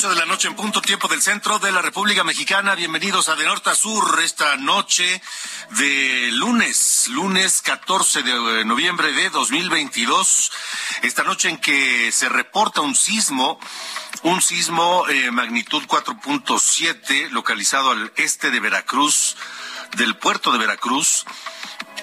8 0.00 0.08
de 0.08 0.16
la 0.16 0.24
noche 0.24 0.48
en 0.48 0.54
punto 0.54 0.80
tiempo 0.80 1.08
del 1.08 1.20
centro 1.20 1.58
de 1.58 1.70
la 1.70 1.82
República 1.82 2.24
Mexicana. 2.24 2.74
Bienvenidos 2.74 3.28
a 3.28 3.36
De 3.36 3.44
Norte 3.44 3.68
a 3.68 3.74
Sur 3.74 4.18
esta 4.24 4.56
noche 4.56 5.20
de 5.72 6.30
lunes, 6.32 7.08
lunes 7.08 7.60
14 7.60 8.22
de 8.22 8.64
noviembre 8.64 9.12
de 9.12 9.28
2022. 9.28 10.52
Esta 11.02 11.22
noche 11.22 11.50
en 11.50 11.58
que 11.58 12.10
se 12.12 12.30
reporta 12.30 12.80
un 12.80 12.94
sismo, 12.94 13.60
un 14.22 14.40
sismo 14.40 15.06
eh, 15.06 15.30
magnitud 15.32 15.82
4.7 15.82 17.28
localizado 17.28 17.90
al 17.90 18.10
este 18.16 18.50
de 18.50 18.58
Veracruz, 18.58 19.36
del 19.98 20.16
puerto 20.16 20.50
de 20.50 20.60
Veracruz. 20.60 21.26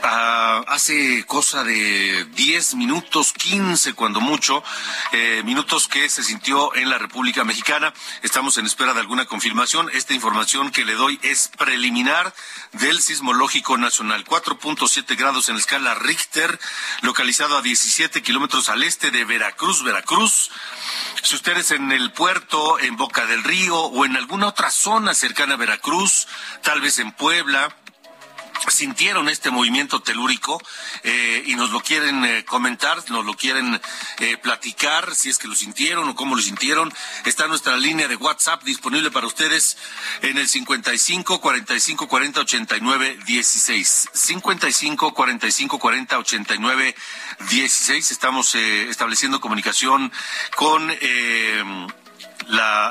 Ah, 0.04 0.64
hace 0.68 1.26
cosa 1.26 1.64
de 1.64 2.26
10 2.26 2.76
minutos, 2.76 3.34
15 3.34 3.94
cuando 3.94 4.20
mucho, 4.20 4.64
eh, 5.12 5.42
minutos 5.44 5.88
que 5.88 6.08
se 6.10 6.24
sintió 6.24 6.76
en 6.76 6.90
la 6.90 6.98
República 6.98 7.44
Mexicana. 7.44 7.94
Estamos 8.22 8.58
en 8.58 8.66
espera 8.66 8.94
de 8.94 9.00
alguna 9.00 9.26
confirmación. 9.26 9.90
Esta 9.94 10.14
información 10.14 10.72
que 10.72 10.86
le 10.86 10.94
doy 10.94 11.20
es 11.24 11.50
preliminar 11.58 12.34
del 12.74 13.02
Sismológico 13.02 13.78
Nacional. 13.78 14.24
4.7 14.26 15.16
grados 15.18 15.50
en 15.50 15.56
la 15.56 15.62
escala 15.62 15.96
Richter, 15.96 16.60
localizado 17.02 17.58
a 17.58 17.62
17 17.62 18.22
kilómetros 18.22 18.70
al 18.70 18.84
este 18.84 19.12
de 19.12 19.26
Veracruz, 19.26 19.84
Veracruz. 19.84 20.52
Si 21.24 21.36
ustedes 21.36 21.72
en 21.72 21.92
el 21.92 22.12
puerto, 22.12 22.80
en 22.80 22.98
Boca 22.98 23.26
del 23.26 23.44
Río 23.44 23.78
o 23.78 24.06
en 24.06 24.16
alguna 24.16 24.48
otra 24.48 24.72
zona 24.72 25.14
cercana 25.14 25.56
a 25.56 25.58
Veracruz, 25.58 26.28
tal 26.62 26.82
vez 26.82 27.00
en 27.00 27.12
Puebla, 27.12 27.76
sintieron 28.70 29.30
este 29.30 29.52
movimiento 29.52 30.02
telúrico 30.02 30.62
eh, 31.04 31.44
y 31.46 31.56
nos 31.56 31.72
lo 31.72 31.80
quieren 31.80 32.24
eh, 32.26 32.46
comentar, 32.46 32.98
nos 33.10 33.26
lo 33.26 33.34
quieren 33.34 33.80
eh, 34.20 34.38
platicar, 34.38 35.16
si 35.16 35.30
es 35.30 35.38
que 35.38 35.48
lo 35.48 35.56
sintieron 35.56 36.10
o 36.10 36.16
cómo 36.16 36.36
lo 36.36 36.42
sintieron, 36.42 36.94
está 37.26 37.48
nuestra 37.48 37.78
línea 37.78 38.08
de 38.08 38.16
WhatsApp 38.16 38.64
disponible 38.64 39.12
para 39.12 39.28
ustedes 39.28 39.78
en 40.22 40.38
el 40.38 40.48
55 40.48 41.40
45 41.40 42.08
40 42.08 42.42
89 42.42 43.20
16. 43.26 44.10
55 44.14 45.14
45 45.14 45.80
40 45.80 46.18
89 46.18 46.96
16. 47.50 48.12
Estamos 48.12 48.56
estableciendo 48.56 49.40
comunicación 49.40 50.12
con 50.56 50.92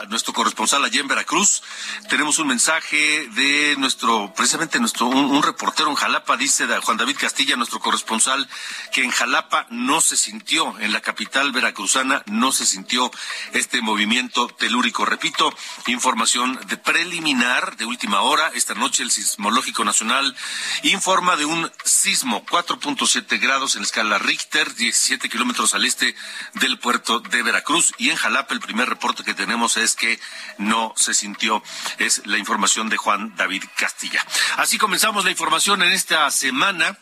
nuestro 0.08 0.32
corresponsal 0.32 0.84
allá 0.84 1.00
en 1.00 1.08
Veracruz. 1.08 1.62
Tenemos 2.08 2.38
un 2.38 2.48
mensaje 2.48 3.28
de 3.28 3.74
nuestro, 3.78 4.32
precisamente 4.34 4.78
nuestro, 4.78 5.06
un, 5.06 5.42
reportero 5.42 5.88
en 5.88 5.96
Jalapa, 5.96 6.36
dice 6.36 6.66
Juan 6.66 6.96
David 6.96 7.16
Castilla, 7.18 7.56
nuestro 7.56 7.80
corresponsal, 7.80 8.48
que 8.92 9.02
en 9.02 9.10
Jalapa 9.10 9.66
no 9.70 10.00
se 10.00 10.16
sintió, 10.16 10.78
en 10.80 10.92
la 10.92 11.00
capital 11.00 11.52
veracruzana 11.52 12.22
no 12.26 12.52
se 12.52 12.66
sintió 12.66 13.10
este 13.52 13.80
movimiento 13.80 14.48
telúrico. 14.48 15.04
Repito, 15.04 15.52
información 15.86 16.58
de 16.68 16.76
preliminar 16.76 17.76
de 17.76 17.86
última 17.86 18.20
hora. 18.20 18.50
Esta 18.54 18.74
noche 18.74 19.02
el 19.02 19.10
Sismológico 19.10 19.84
Nacional 19.84 20.36
informa 20.82 21.36
de 21.36 21.44
un 21.44 21.70
sismo 21.84 22.44
4.7 22.46 23.40
grados 23.40 23.74
en 23.74 23.82
la 23.82 23.86
escala 23.86 24.18
Richter, 24.18 24.74
17 24.74 25.28
kilómetros 25.28 25.74
al 25.74 25.84
este 25.84 26.14
del 26.54 26.78
puerto 26.78 27.20
de 27.20 27.42
Veracruz. 27.42 27.92
Y 27.98 28.10
en 28.10 28.16
Jalapa 28.16 28.54
el 28.54 28.60
primer 28.60 28.88
reporte 28.88 29.24
que 29.24 29.34
tenemos 29.34 29.45
tenemos 29.46 29.76
es 29.76 29.94
que 29.94 30.18
no 30.58 30.92
se 30.96 31.14
sintió. 31.14 31.62
Es 31.98 32.26
la 32.26 32.36
información 32.36 32.88
de 32.88 32.96
Juan 32.96 33.36
David 33.36 33.62
Castilla. 33.76 34.24
Así 34.56 34.76
comenzamos 34.76 35.24
la 35.24 35.30
información 35.30 35.82
en 35.82 35.92
esta 35.92 36.28
semana 36.32 36.98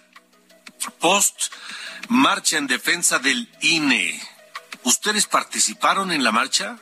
post 1.00 1.54
marcha 2.08 2.58
en 2.58 2.66
defensa 2.66 3.18
del 3.18 3.48
INE. 3.62 4.20
¿Ustedes 4.82 5.26
participaron 5.26 6.12
en 6.12 6.22
la 6.22 6.32
marcha? 6.32 6.76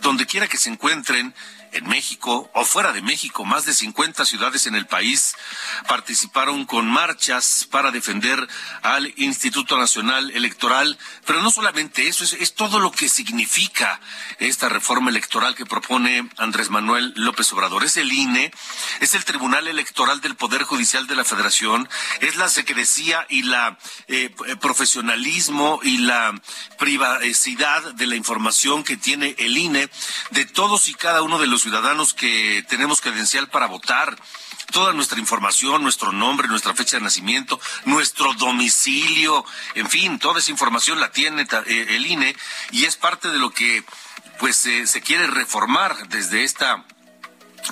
Donde 0.00 0.24
quiera 0.24 0.48
que 0.48 0.56
se 0.56 0.70
encuentren, 0.70 1.34
en 1.74 1.86
México 1.88 2.50
o 2.54 2.64
fuera 2.64 2.92
de 2.92 3.02
México, 3.02 3.44
más 3.44 3.66
de 3.66 3.74
50 3.74 4.24
ciudades 4.24 4.66
en 4.66 4.74
el 4.74 4.86
país 4.86 5.34
participaron 5.88 6.64
con 6.64 6.86
marchas 6.86 7.66
para 7.70 7.90
defender 7.90 8.48
al 8.82 9.12
Instituto 9.16 9.76
Nacional 9.76 10.30
Electoral. 10.30 10.96
Pero 11.26 11.42
no 11.42 11.50
solamente 11.50 12.08
eso, 12.08 12.24
es, 12.24 12.54
todo 12.54 12.78
lo 12.78 12.92
que 12.92 13.08
significa 13.08 14.00
esta 14.38 14.68
reforma 14.68 15.10
electoral 15.10 15.54
que 15.54 15.66
propone 15.66 16.28
Andrés 16.36 16.70
Manuel 16.70 17.12
López 17.16 17.52
Obrador. 17.52 17.84
Es 17.84 17.96
el 17.96 18.12
INE, 18.12 18.52
es 19.00 19.14
el 19.14 19.24
Tribunal 19.24 19.68
Electoral 19.68 20.20
del 20.20 20.36
Poder 20.36 20.62
Judicial 20.62 21.06
de 21.06 21.16
la 21.16 21.24
Federación, 21.24 21.88
es 22.20 22.36
la 22.36 22.48
secrecía 22.48 23.26
y 23.28 23.42
la 23.42 23.78
eh, 24.08 24.30
profesionalismo 24.60 25.80
y 25.82 25.98
la 25.98 26.32
privacidad 26.78 27.94
de 27.94 28.06
la 28.06 28.16
información 28.16 28.84
que 28.84 28.96
tiene 28.96 29.34
el 29.38 29.56
INE 29.56 29.88
de 30.30 30.44
todos 30.44 30.88
y 30.88 30.94
cada 30.94 31.22
uno 31.22 31.38
de 31.38 31.46
los 31.46 31.63
ciudadanos 31.64 32.12
que 32.12 32.62
tenemos 32.68 33.00
credencial 33.00 33.48
para 33.48 33.64
votar, 33.66 34.18
toda 34.70 34.92
nuestra 34.92 35.18
información, 35.18 35.82
nuestro 35.82 36.12
nombre, 36.12 36.46
nuestra 36.46 36.74
fecha 36.74 36.98
de 36.98 37.02
nacimiento, 37.02 37.58
nuestro 37.86 38.34
domicilio, 38.34 39.46
en 39.74 39.88
fin, 39.88 40.18
toda 40.18 40.40
esa 40.40 40.50
información 40.50 41.00
la 41.00 41.10
tiene 41.10 41.46
eh, 41.66 41.86
el 41.88 42.06
INE 42.06 42.36
y 42.70 42.84
es 42.84 42.96
parte 42.96 43.28
de 43.28 43.38
lo 43.38 43.50
que 43.50 43.82
pues 44.38 44.56
se 44.56 45.00
quiere 45.00 45.26
reformar 45.28 46.08
desde 46.08 46.44
esta 46.44 46.84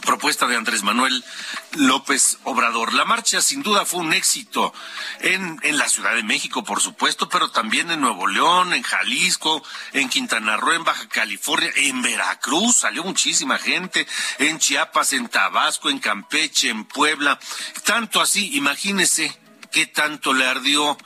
propuesta 0.01 0.47
de 0.47 0.57
Andrés 0.57 0.83
Manuel 0.83 1.25
López 1.73 2.39
Obrador. 2.45 2.95
La 2.95 3.05
marcha 3.05 3.41
sin 3.41 3.63
duda 3.63 3.85
fue 3.85 4.01
un 4.01 4.13
éxito 4.13 4.73
en, 5.21 5.59
en, 5.63 5.79
la 5.79 5.89
Ciudad 5.89 6.15
de 6.15 6.23
México, 6.23 6.65
por 6.65 6.81
supuesto, 6.81 7.29
pero 7.29 7.51
también 7.51 7.91
en 7.91 8.01
Nuevo 8.01 8.27
León, 8.27 8.73
en 8.73 8.83
Jalisco, 8.83 9.63
en 9.93 10.09
Quintana 10.09 10.57
Roo, 10.57 10.73
en 10.73 10.85
Baja 10.85 11.09
California, 11.09 11.71
en 11.77 12.03
Veracruz, 12.03 12.77
salió 12.77 13.05
muchísima 13.05 13.59
gente, 13.59 14.07
en 14.39 14.59
Chiapas, 14.59 15.13
en 15.13 15.29
Tabasco, 15.29 15.91
en 15.91 15.99
Campeche, 15.99 16.69
en 16.69 16.85
Puebla. 16.85 17.39
Tanto 17.85 18.21
así, 18.21 18.57
imagínese 18.57 19.39
qué 19.71 19.87
tanto 19.87 20.33
le 20.33 20.47
ardió 20.47 20.97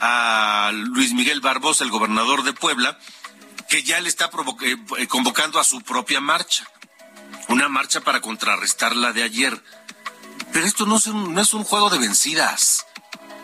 a 0.00 0.70
Luis 0.72 1.12
Miguel 1.12 1.40
Barbosa, 1.40 1.84
el 1.84 1.90
gobernador 1.90 2.42
de 2.42 2.52
Puebla, 2.52 2.98
que 3.68 3.82
ya 3.82 4.00
le 4.00 4.08
está 4.08 4.30
eh, 4.96 5.06
convocando 5.06 5.60
a 5.60 5.64
su 5.64 5.80
propia 5.80 6.20
marcha 6.20 6.66
una 7.48 7.68
marcha 7.68 8.00
para 8.00 8.20
contrarrestar 8.20 8.96
la 8.96 9.12
de 9.12 9.22
ayer. 9.22 9.62
Pero 10.52 10.66
esto 10.66 10.86
no 10.86 10.96
es, 10.96 11.06
un, 11.06 11.34
no 11.34 11.40
es 11.40 11.54
un 11.54 11.64
juego 11.64 11.90
de 11.90 11.98
vencidas. 11.98 12.86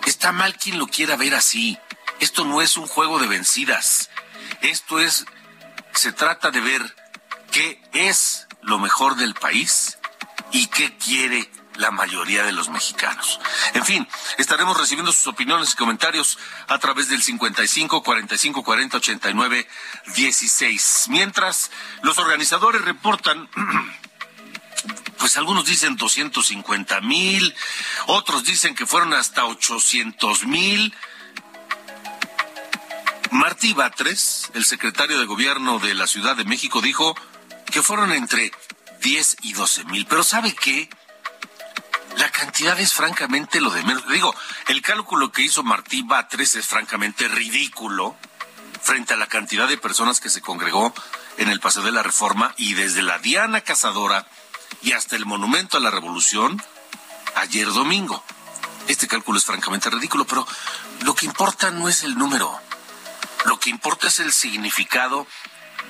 Está 0.06 0.32
mal 0.32 0.56
quien 0.56 0.78
lo 0.78 0.86
quiera 0.86 1.16
ver 1.16 1.34
así. 1.34 1.78
Esto 2.20 2.44
no 2.44 2.62
es 2.62 2.76
un 2.76 2.86
juego 2.86 3.18
de 3.18 3.26
vencidas. 3.26 4.10
Esto 4.62 4.98
es, 5.00 5.24
se 5.94 6.12
trata 6.12 6.50
de 6.50 6.60
ver 6.60 6.96
qué 7.50 7.80
es 7.92 8.46
lo 8.62 8.78
mejor 8.78 9.16
del 9.16 9.34
país 9.34 9.98
y 10.52 10.66
qué 10.66 10.96
quiere 10.96 11.50
la 11.78 11.90
mayoría 11.90 12.44
de 12.44 12.52
los 12.52 12.69
mexicanos. 12.69 13.40
En 13.75 13.84
fin, 13.84 14.06
estaremos 14.36 14.76
recibiendo 14.76 15.12
sus 15.12 15.26
opiniones 15.28 15.72
y 15.72 15.76
comentarios 15.76 16.38
a 16.66 16.78
través 16.78 17.08
del 17.08 17.22
55 17.22 18.02
45 18.02 18.62
40 18.62 18.96
89 18.96 19.69
16. 20.14 21.06
Mientras 21.08 21.70
los 22.02 22.19
organizadores 22.19 22.82
reportan 22.82 23.48
pues 25.19 25.36
algunos 25.36 25.66
dicen 25.66 25.96
250 25.96 27.00
mil, 27.00 27.54
otros 28.06 28.44
dicen 28.44 28.74
que 28.74 28.86
fueron 28.86 29.14
hasta 29.14 29.44
800 29.44 30.44
mil. 30.46 30.94
Martí 33.31 33.72
Batres, 33.72 34.50
el 34.54 34.64
secretario 34.64 35.19
de 35.19 35.26
gobierno 35.26 35.78
de 35.78 35.94
la 35.94 36.06
Ciudad 36.06 36.34
de 36.34 36.44
México, 36.44 36.81
dijo 36.81 37.14
que 37.70 37.82
fueron 37.82 38.12
entre 38.12 38.50
10 39.02 39.36
y 39.42 39.52
12 39.52 39.84
mil. 39.84 40.06
Pero 40.06 40.24
¿sabe 40.24 40.54
qué? 40.54 40.88
La 42.19 42.31
cantidad 42.31 42.79
es 42.81 42.94
francamente 42.94 43.61
lo 43.61 43.70
de 43.70 43.85
menos. 43.85 44.06
Digo, 44.09 44.35
el 44.67 44.82
cálculo 44.82 45.31
que 45.31 45.43
hizo 45.43 45.62
Martí 45.62 46.03
Batres 46.03 46.56
es 46.56 46.67
francamente 46.67 47.29
ridículo 47.29 48.17
frente 48.82 49.15
a 49.15 49.17
la 49.17 49.29
cantidad 49.29 49.69
de 49.69 49.79
personas 49.79 50.19
que 50.19 50.29
se 50.29 50.41
congregó 50.41 50.93
en 51.37 51.49
el 51.49 51.61
Paseo 51.61 51.85
de 51.85 51.93
la 51.93 52.03
Reforma 52.03 52.55
y 52.56 52.75
desde 52.75 53.03
la 53.03 53.20
Diana 53.20 53.61
Cazadora 53.61 54.26
y 54.82 54.93
hasta 54.93 55.15
el 55.15 55.26
Monumento 55.26 55.76
a 55.76 55.81
la 55.81 55.91
Revolución 55.91 56.61
ayer 57.37 57.69
domingo. 57.69 58.25
Este 58.88 59.06
cálculo 59.06 59.38
es 59.38 59.44
francamente 59.44 59.88
ridículo, 59.88 60.26
pero 60.26 60.44
lo 61.03 61.15
que 61.15 61.26
importa 61.26 61.70
no 61.70 61.88
es 61.88 62.03
el 62.03 62.19
número. 62.19 62.59
Lo 63.44 63.61
que 63.61 63.70
importa 63.70 64.09
es 64.09 64.19
el 64.19 64.32
significado 64.32 65.29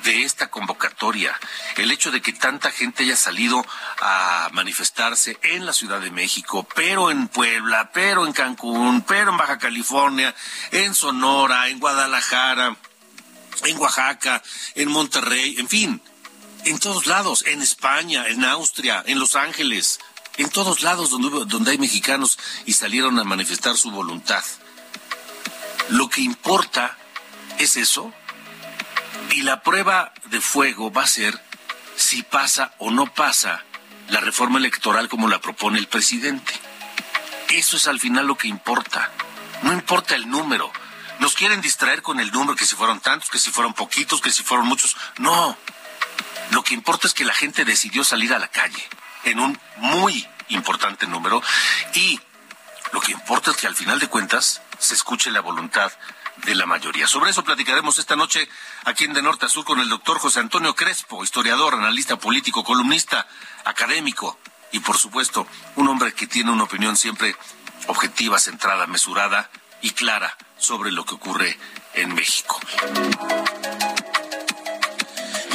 de 0.04 0.22
esta 0.22 0.50
convocatoria, 0.50 1.38
el 1.76 1.90
hecho 1.90 2.10
de 2.10 2.20
que 2.20 2.32
tanta 2.32 2.70
gente 2.70 3.02
haya 3.02 3.16
salido 3.16 3.64
a 4.00 4.48
manifestarse 4.52 5.38
en 5.42 5.66
la 5.66 5.72
Ciudad 5.72 6.00
de 6.00 6.10
México, 6.10 6.66
pero 6.74 7.10
en 7.10 7.28
Puebla, 7.28 7.90
pero 7.92 8.26
en 8.26 8.32
Cancún, 8.32 9.02
pero 9.02 9.30
en 9.30 9.36
Baja 9.36 9.58
California, 9.58 10.34
en 10.70 10.94
Sonora, 10.94 11.68
en 11.68 11.78
Guadalajara, 11.78 12.76
en 13.64 13.78
Oaxaca, 13.78 14.42
en 14.74 14.88
Monterrey, 14.90 15.56
en 15.58 15.68
fin, 15.68 16.02
en 16.64 16.78
todos 16.78 17.06
lados, 17.06 17.44
en 17.46 17.62
España, 17.62 18.26
en 18.28 18.44
Austria, 18.44 19.02
en 19.06 19.18
Los 19.18 19.36
Ángeles, 19.36 20.00
en 20.36 20.50
todos 20.50 20.82
lados 20.82 21.10
donde, 21.10 21.44
donde 21.46 21.72
hay 21.72 21.78
mexicanos 21.78 22.38
y 22.66 22.72
salieron 22.72 23.18
a 23.18 23.24
manifestar 23.24 23.76
su 23.76 23.90
voluntad. 23.90 24.44
Lo 25.90 26.08
que 26.08 26.20
importa 26.20 26.96
es 27.58 27.76
eso 27.76 28.12
y 29.30 29.42
la 29.42 29.62
prueba 29.62 30.12
de 30.26 30.40
fuego 30.40 30.92
va 30.92 31.02
a 31.02 31.06
ser 31.06 31.38
si 31.96 32.22
pasa 32.22 32.72
o 32.78 32.90
no 32.90 33.12
pasa 33.12 33.64
la 34.08 34.20
reforma 34.20 34.58
electoral 34.58 35.08
como 35.08 35.28
la 35.28 35.40
propone 35.40 35.78
el 35.78 35.88
presidente. 35.88 36.52
Eso 37.48 37.76
es 37.76 37.88
al 37.88 38.00
final 38.00 38.26
lo 38.26 38.36
que 38.36 38.48
importa. 38.48 39.10
No 39.62 39.72
importa 39.72 40.14
el 40.14 40.28
número. 40.28 40.70
Nos 41.18 41.34
quieren 41.34 41.60
distraer 41.60 42.02
con 42.02 42.20
el 42.20 42.30
número, 42.30 42.56
que 42.56 42.64
si 42.64 42.76
fueron 42.76 43.00
tantos, 43.00 43.30
que 43.30 43.38
si 43.38 43.50
fueron 43.50 43.74
poquitos, 43.74 44.20
que 44.20 44.30
si 44.30 44.44
fueron 44.44 44.66
muchos. 44.66 44.96
No. 45.18 45.56
Lo 46.50 46.62
que 46.62 46.74
importa 46.74 47.06
es 47.06 47.14
que 47.14 47.24
la 47.24 47.34
gente 47.34 47.64
decidió 47.64 48.04
salir 48.04 48.32
a 48.32 48.38
la 48.38 48.48
calle 48.48 48.82
en 49.24 49.40
un 49.40 49.58
muy 49.76 50.26
importante 50.48 51.06
número 51.06 51.42
y 51.94 52.20
lo 52.92 53.00
que 53.00 53.12
importa 53.12 53.50
es 53.50 53.56
que 53.56 53.66
al 53.66 53.74
final 53.74 53.98
de 53.98 54.08
cuentas 54.08 54.62
se 54.78 54.94
escuche 54.94 55.30
la 55.30 55.40
voluntad 55.40 55.92
de 56.44 56.54
la 56.54 56.66
mayoría. 56.66 57.06
Sobre 57.06 57.30
eso 57.30 57.44
platicaremos 57.44 57.98
esta 57.98 58.16
noche 58.16 58.48
aquí 58.84 59.04
en 59.04 59.12
De 59.12 59.22
Norte 59.22 59.46
a 59.46 59.48
Sur 59.48 59.64
con 59.64 59.80
el 59.80 59.88
doctor 59.88 60.18
José 60.18 60.40
Antonio 60.40 60.74
Crespo, 60.74 61.22
historiador, 61.22 61.74
analista 61.74 62.16
político, 62.16 62.64
columnista, 62.64 63.26
académico 63.64 64.38
y 64.72 64.80
por 64.80 64.96
supuesto 64.96 65.46
un 65.76 65.88
hombre 65.88 66.12
que 66.12 66.26
tiene 66.26 66.50
una 66.50 66.64
opinión 66.64 66.96
siempre 66.96 67.36
objetiva, 67.86 68.38
centrada, 68.38 68.86
mesurada 68.86 69.50
y 69.82 69.90
clara 69.90 70.36
sobre 70.56 70.90
lo 70.90 71.04
que 71.04 71.14
ocurre 71.14 71.58
en 71.94 72.14
México. 72.14 72.58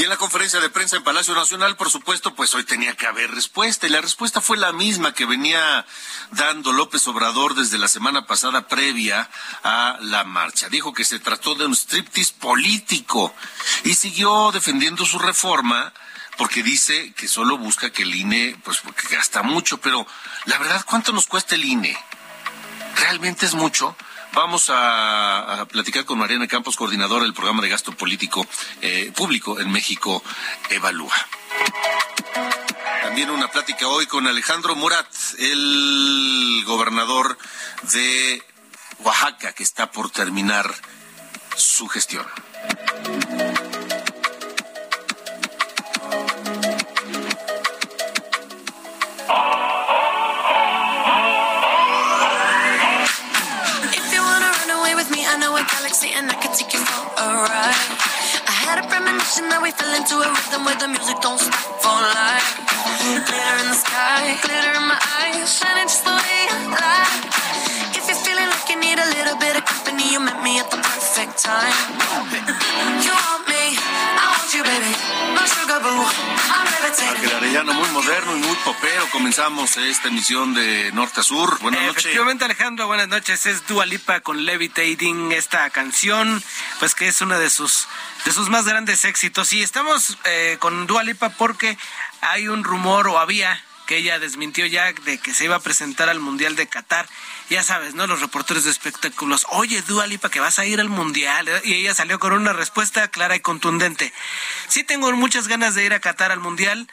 Y 0.03 0.05
en 0.05 0.09
la 0.09 0.17
conferencia 0.17 0.59
de 0.59 0.69
prensa 0.69 0.97
en 0.97 1.03
Palacio 1.05 1.33
Nacional, 1.33 1.77
por 1.77 1.89
supuesto, 1.89 2.35
pues 2.35 2.53
hoy 2.55 2.65
tenía 2.65 2.93
que 2.93 3.07
haber 3.07 3.31
respuesta. 3.31 3.87
Y 3.87 3.89
la 3.89 4.01
respuesta 4.01 4.41
fue 4.41 4.57
la 4.57 4.73
misma 4.73 5.13
que 5.13 5.25
venía 5.25 5.85
dando 6.31 6.73
López 6.73 7.07
Obrador 7.07 7.55
desde 7.55 7.77
la 7.77 7.87
semana 7.87 8.27
pasada 8.27 8.67
previa 8.67 9.29
a 9.63 9.97
la 10.01 10.25
marcha. 10.25 10.67
Dijo 10.67 10.91
que 10.91 11.05
se 11.05 11.19
trató 11.19 11.55
de 11.55 11.67
un 11.67 11.73
striptease 11.73 12.33
político 12.33 13.33
y 13.85 13.93
siguió 13.93 14.51
defendiendo 14.51 15.05
su 15.05 15.19
reforma 15.19 15.93
porque 16.37 16.63
dice 16.63 17.13
que 17.13 17.29
solo 17.29 17.57
busca 17.57 17.89
que 17.89 18.03
el 18.03 18.13
INE, 18.13 18.57
pues 18.61 18.79
porque 18.83 19.07
gasta 19.07 19.41
mucho, 19.41 19.79
pero 19.79 20.05
la 20.43 20.57
verdad, 20.57 20.83
¿cuánto 20.85 21.13
nos 21.13 21.27
cuesta 21.27 21.55
el 21.55 21.63
INE? 21.63 21.97
¿Realmente 22.97 23.45
es 23.45 23.53
mucho? 23.53 23.95
Vamos 24.33 24.69
a, 24.69 25.65
platicar 25.71 26.05
con 26.05 26.17
Mariana 26.17 26.47
Campos, 26.47 26.75
coordinadora 26.75 27.23
del 27.23 27.35
programa 27.35 27.61
de 27.61 27.69
gasto 27.69 27.91
político 27.91 28.45
eh, 28.81 29.11
público 29.15 29.59
en 29.59 29.71
México, 29.71 30.23
Evalúa. 30.71 31.15
También 33.03 33.29
una 33.29 33.47
plática 33.49 33.87
hoy 33.87 34.07
con 34.07 34.25
Alejandro 34.25 34.75
Murat, 34.75 35.05
el 35.37 36.63
gobernador 36.65 37.37
de 37.93 38.41
Oaxaca, 39.03 39.53
que 39.53 39.61
está 39.61 39.91
por 39.91 40.09
terminar 40.09 40.73
su 41.55 41.87
gestión. 41.87 42.25
And 56.11 56.29
I 56.29 56.35
can 56.35 56.51
take 56.51 56.73
you 56.73 56.79
for 56.83 57.03
a 57.15 57.27
ride. 57.47 57.91
I 58.43 58.53
had 58.67 58.83
a 58.83 58.85
premonition 58.91 59.47
that 59.47 59.61
we 59.63 59.71
fell 59.71 59.93
into 59.95 60.19
a 60.19 60.27
rhythm 60.27 60.67
where 60.67 60.75
the 60.75 60.91
music 60.91 61.15
don't 61.23 61.39
stop 61.39 61.79
for 61.79 61.95
life. 61.95 62.59
Glitter 63.23 63.55
in 63.63 63.67
the 63.71 63.79
sky, 63.79 64.35
glitter 64.43 64.73
in 64.75 64.83
my 64.83 64.99
eyes, 64.99 65.47
shining 65.47 65.87
just 65.87 66.03
the 66.03 66.11
way 66.11 66.39
I 66.51 66.59
like. 66.75 67.52
You 68.73 68.79
need 68.79 68.97
a 68.97 69.09
little 69.17 69.37
bit 69.37 69.55
of 69.55 69.65
company, 69.65 70.13
you 70.13 70.19
met 70.19 70.41
me 70.41 70.59
at 70.59 70.69
the 70.71 70.77
perfect 70.77 71.37
time. 71.37 71.77
You 73.05 73.13
want 73.13 73.45
me, 73.45 73.77
I 73.77 74.25
want 74.33 74.49
you, 74.55 74.63
baby. 74.63 74.93
My 75.37 75.45
sugar 75.45 75.79
boo, 75.85 76.01
I'm 76.55 76.65
levitating. 76.73 77.37
Arellano, 77.37 77.73
muy 77.73 77.89
moderno 77.89 78.35
y 78.37 78.39
muy 78.39 78.55
popero. 78.65 79.07
Comenzamos 79.11 79.77
esta 79.77 80.07
emisión 80.07 80.53
de 80.55 80.91
Norte 80.93 81.19
a 81.19 81.23
Sur. 81.23 81.59
Buenas 81.59 81.81
noches. 81.81 82.05
Efectivamente, 82.05 82.45
Alejandro, 82.45 82.87
buenas 82.87 83.07
noches. 83.07 83.45
Es 83.45 83.67
Dua 83.67 83.85
Lipa 83.85 84.21
con 84.21 84.43
Levitating, 84.45 85.31
esta 85.33 85.69
canción, 85.69 86.41
pues 86.79 86.95
que 86.95 87.07
es 87.07 87.21
una 87.21 87.37
de 87.37 87.49
sus 87.49 87.87
de 88.25 88.31
sus 88.31 88.49
más 88.49 88.65
grandes 88.65 89.05
éxitos. 89.05 89.53
Y 89.53 89.61
estamos 89.61 90.17
eh, 90.25 90.57
con 90.59 90.87
Dua 90.87 91.03
Lipa 91.03 91.29
porque 91.29 91.77
hay 92.21 92.47
un 92.47 92.63
rumor 92.63 93.07
o 93.07 93.19
había 93.19 93.61
que 93.85 93.97
ella 93.97 94.19
desmintió 94.19 94.65
ya 94.65 94.93
de 94.93 95.17
que 95.17 95.33
se 95.33 95.45
iba 95.45 95.55
a 95.55 95.59
presentar 95.59 96.09
al 96.09 96.19
Mundial 96.19 96.55
de 96.55 96.67
Qatar. 96.67 97.07
Ya 97.49 97.63
sabes, 97.63 97.95
¿no? 97.95 98.07
Los 98.07 98.21
reporteros 98.21 98.63
de 98.63 98.71
espectáculos, 98.71 99.45
oye, 99.49 99.81
Dua 99.81 100.07
Lipa, 100.07 100.29
que 100.29 100.39
vas 100.39 100.59
a 100.59 100.65
ir 100.65 100.79
al 100.79 100.89
Mundial. 100.89 101.49
Y 101.63 101.73
ella 101.73 101.93
salió 101.93 102.19
con 102.19 102.33
una 102.33 102.53
respuesta 102.53 103.07
clara 103.09 103.35
y 103.35 103.39
contundente. 103.39 104.13
Sí 104.67 104.83
tengo 104.83 105.11
muchas 105.13 105.47
ganas 105.47 105.75
de 105.75 105.85
ir 105.85 105.93
a 105.93 105.99
Qatar 105.99 106.31
al 106.31 106.39
Mundial, 106.39 106.89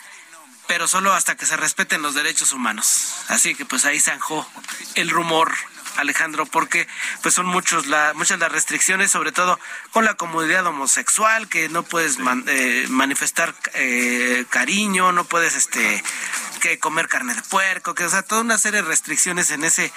pero 0.66 0.86
solo 0.86 1.12
hasta 1.12 1.36
que 1.36 1.46
se 1.46 1.56
respeten 1.56 2.02
los 2.02 2.14
derechos 2.14 2.52
humanos. 2.52 3.14
Así 3.28 3.54
que 3.54 3.64
pues 3.64 3.84
ahí 3.84 4.00
zanjó 4.00 4.48
el 4.94 5.10
rumor 5.10 5.52
Alejandro, 5.96 6.46
porque 6.46 6.86
pues 7.22 7.34
son 7.34 7.46
muchos 7.46 7.86
la, 7.86 8.12
muchas 8.14 8.38
las 8.38 8.52
restricciones, 8.52 9.10
sobre 9.10 9.32
todo 9.32 9.58
con 9.92 10.04
la 10.04 10.14
comunidad 10.14 10.66
homosexual, 10.66 11.48
que 11.48 11.68
no 11.68 11.82
puedes 11.82 12.18
eh, 12.46 12.86
manifestar 12.88 13.54
eh, 13.74 14.44
cariño, 14.50 15.12
no 15.12 15.24
puedes 15.24 15.56
este 15.56 16.02
que 16.60 16.78
comer 16.78 17.08
carne 17.08 17.34
de 17.34 17.42
puerco, 17.42 17.94
que 17.94 18.04
o 18.04 18.10
sea, 18.10 18.22
toda 18.22 18.42
una 18.42 18.58
serie 18.58 18.82
de 18.82 18.88
restricciones 18.88 19.50
en 19.50 19.64
ese 19.64 19.92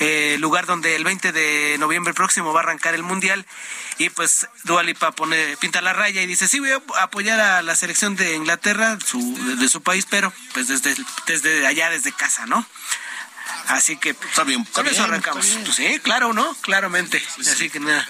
eh, 0.00 0.36
lugar 0.40 0.66
donde 0.66 0.96
el 0.96 1.04
20 1.04 1.32
de 1.32 1.76
noviembre 1.78 2.12
próximo 2.12 2.52
va 2.52 2.60
a 2.60 2.62
arrancar 2.64 2.94
el 2.94 3.04
mundial 3.04 3.46
y 3.98 4.10
pues 4.10 4.48
Dualipa 4.64 5.12
pone 5.12 5.56
pinta 5.58 5.80
la 5.80 5.92
raya 5.92 6.20
y 6.20 6.26
dice 6.26 6.48
sí 6.48 6.58
voy 6.58 6.72
a 6.72 6.82
apoyar 7.02 7.40
a 7.40 7.62
la 7.62 7.76
selección 7.76 8.16
de 8.16 8.34
Inglaterra, 8.34 8.98
su, 9.04 9.56
de 9.58 9.68
su 9.68 9.80
país, 9.80 10.06
pero 10.10 10.32
pues 10.52 10.68
desde 10.68 10.96
desde 11.26 11.66
allá 11.66 11.88
desde 11.90 12.12
casa, 12.12 12.46
¿no? 12.46 12.66
Así 13.68 13.96
que 13.96 14.10
está 14.10 14.44
bien, 14.44 14.64
con 14.64 14.86
eso 14.86 15.02
arrancamos. 15.04 15.46
Pues 15.46 15.76
sí, 15.76 16.00
claro, 16.00 16.32
¿no? 16.32 16.54
Claramente. 16.62 17.22
Así 17.38 17.68
que 17.68 17.80
nada, 17.80 18.06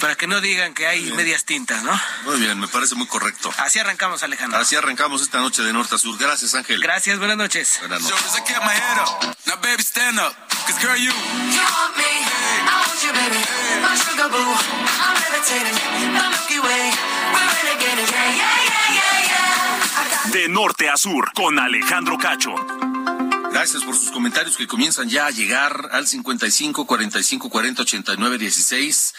para 0.00 0.16
que 0.16 0.26
no 0.26 0.40
digan 0.40 0.74
que 0.74 0.86
hay 0.86 1.12
medias 1.12 1.44
tintas, 1.44 1.82
¿no? 1.82 2.00
Muy 2.24 2.40
bien, 2.40 2.58
me 2.58 2.68
parece 2.68 2.94
muy 2.94 3.06
correcto. 3.06 3.52
Así 3.58 3.78
arrancamos, 3.78 4.22
Alejandro. 4.22 4.58
Así 4.58 4.76
arrancamos 4.76 5.22
esta 5.22 5.38
noche 5.38 5.62
de 5.62 5.72
norte 5.72 5.94
a 5.94 5.98
sur. 5.98 6.18
Gracias, 6.18 6.54
Ángel. 6.54 6.80
Gracias, 6.80 7.18
buenas 7.18 7.36
noches. 7.36 7.78
Buenas 7.80 8.02
noches. 8.02 8.18
De 20.32 20.48
norte 20.48 20.90
a 20.90 20.96
sur, 20.96 21.32
con 21.32 21.58
Alejandro 21.58 22.18
Cacho. 22.18 22.54
Gracias 23.50 23.82
por 23.84 23.96
sus 23.96 24.10
comentarios 24.10 24.56
que 24.56 24.66
comienzan 24.66 25.08
ya 25.08 25.26
a 25.26 25.30
llegar 25.30 25.88
al 25.92 26.06
55 26.06 26.86
45 26.86 27.50
40 27.50 27.82
89 27.82 28.38
16. 28.38 29.14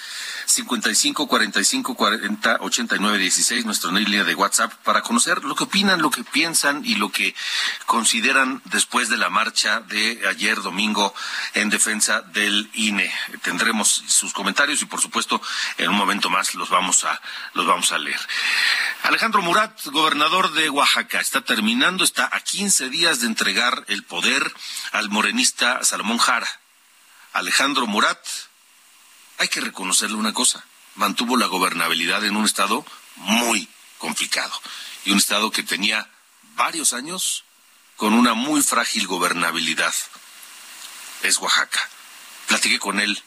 55 0.50 1.28
45 1.28 1.96
40 1.96 2.58
89 2.62 3.18
16, 3.18 3.66
nuestra 3.66 3.92
línea 3.92 4.24
de 4.24 4.36
WhatsApp, 4.36 4.74
para 4.84 5.02
conocer 5.02 5.44
lo 5.44 5.56
que 5.56 5.66
opinan, 5.66 6.02
lo 6.02 6.10
que 6.10 6.24
piensan 6.24 6.84
y 6.84 6.96
lo 6.96 7.12
que 7.12 7.36
consideran 7.86 8.62
después 8.66 9.10
de 9.10 9.18
la 9.18 9.30
marcha 9.30 9.82
de 9.82 10.22
ayer 10.28 10.62
domingo 10.62 11.14
en 11.54 11.70
defensa 11.70 12.22
del 12.22 12.70
INE. 12.74 13.14
Tendremos 13.44 13.90
sus 14.08 14.34
comentarios 14.34 14.82
y 14.82 14.86
por 14.86 15.02
supuesto 15.02 15.42
en 15.78 15.90
un 15.90 15.96
momento 15.96 16.30
más 16.30 16.56
los 16.56 16.70
vamos 16.70 17.04
a 17.04 17.22
los 17.54 17.66
vamos 17.66 17.92
a 17.92 18.00
leer. 18.00 18.20
Alejandro 19.04 19.42
Murat, 19.42 19.86
gobernador 19.86 20.52
de 20.54 20.70
Oaxaca, 20.70 21.20
está 21.20 21.42
terminando, 21.42 22.04
está 22.04 22.30
a 22.32 22.40
15 22.40 22.90
días 22.90 23.22
de 23.22 23.28
entregar 23.28 23.86
el 23.88 24.04
poder 24.04 24.52
al 24.92 25.10
morenista 25.10 25.84
Salomón 25.84 26.18
Jara. 26.18 26.48
Alejandro 27.34 27.86
Murat, 27.86 28.20
hay 29.40 29.48
que 29.48 29.62
reconocerle 29.62 30.18
una 30.18 30.34
cosa, 30.34 30.64
mantuvo 30.96 31.38
la 31.38 31.48
gobernabilidad 31.48 32.24
en 32.26 32.36
un 32.36 32.46
estado 32.46 32.86
muy 33.16 33.68
complicado 33.98 34.52
y 35.06 35.12
un 35.12 35.18
estado 35.18 35.50
que 35.50 35.64
tenía 35.64 36.10
varios 36.56 36.92
años 36.92 37.46
con 37.96 38.14
una 38.14 38.34
muy 38.34 38.62
frágil 38.62 39.08
gobernabilidad. 39.08 39.94
Es 41.24 41.38
Oaxaca. 41.38 41.80
Platiqué 42.48 42.80
con 42.80 43.00
él 43.00 43.22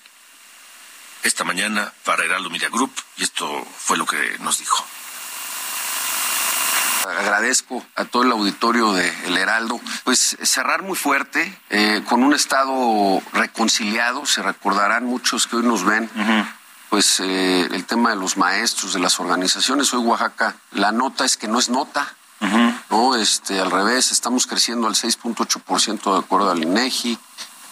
esta 1.23 1.45
mañana 1.45 1.93
para 2.05 2.25
Heraldo 2.25 2.51
Media 2.51 2.69
Group 2.69 2.93
y 3.17 3.25
esto 3.25 3.67
fue 3.79 3.97
lo 3.97 4.05
que 4.05 4.37
nos 4.41 4.59
dijo. 4.59 4.85
Agradezco 7.07 7.85
a 7.97 8.05
todo 8.05 8.23
el 8.23 8.33
auditorio 8.33 8.93
de 8.93 9.09
El 9.27 9.37
Heraldo, 9.37 9.81
pues 10.05 10.37
cerrar 10.43 10.83
muy 10.83 10.97
fuerte, 10.97 11.59
eh, 11.71 12.03
con 12.09 12.23
un 12.23 12.35
Estado 12.35 13.21
reconciliado, 13.33 14.25
se 14.27 14.43
recordarán 14.43 15.05
muchos 15.05 15.47
que 15.47 15.57
hoy 15.57 15.65
nos 15.65 15.85
ven, 15.85 16.09
pues 16.91 17.21
eh, 17.21 17.69
el 17.73 17.85
tema 17.87 18.11
de 18.11 18.17
los 18.17 18.37
maestros, 18.37 18.93
de 18.93 19.01
las 19.01 19.19
organizaciones, 19.19 19.93
hoy 19.95 20.05
Oaxaca, 20.05 20.57
la 20.73 20.93
nota 20.93 21.25
es 21.25 21.37
que 21.37 21.49
no 21.49 21.59
es 21.59 21.69
nota, 21.69 22.15
¿no? 22.91 23.17
Este, 23.17 23.61
al 23.61 23.71
revés, 23.71 24.13
estamos 24.13 24.47
creciendo 24.47 24.87
al 24.87 24.95
6.8% 24.95 26.13
de 26.13 26.19
acuerdo 26.19 26.51
al 26.51 26.63
INEGI, 26.63 27.19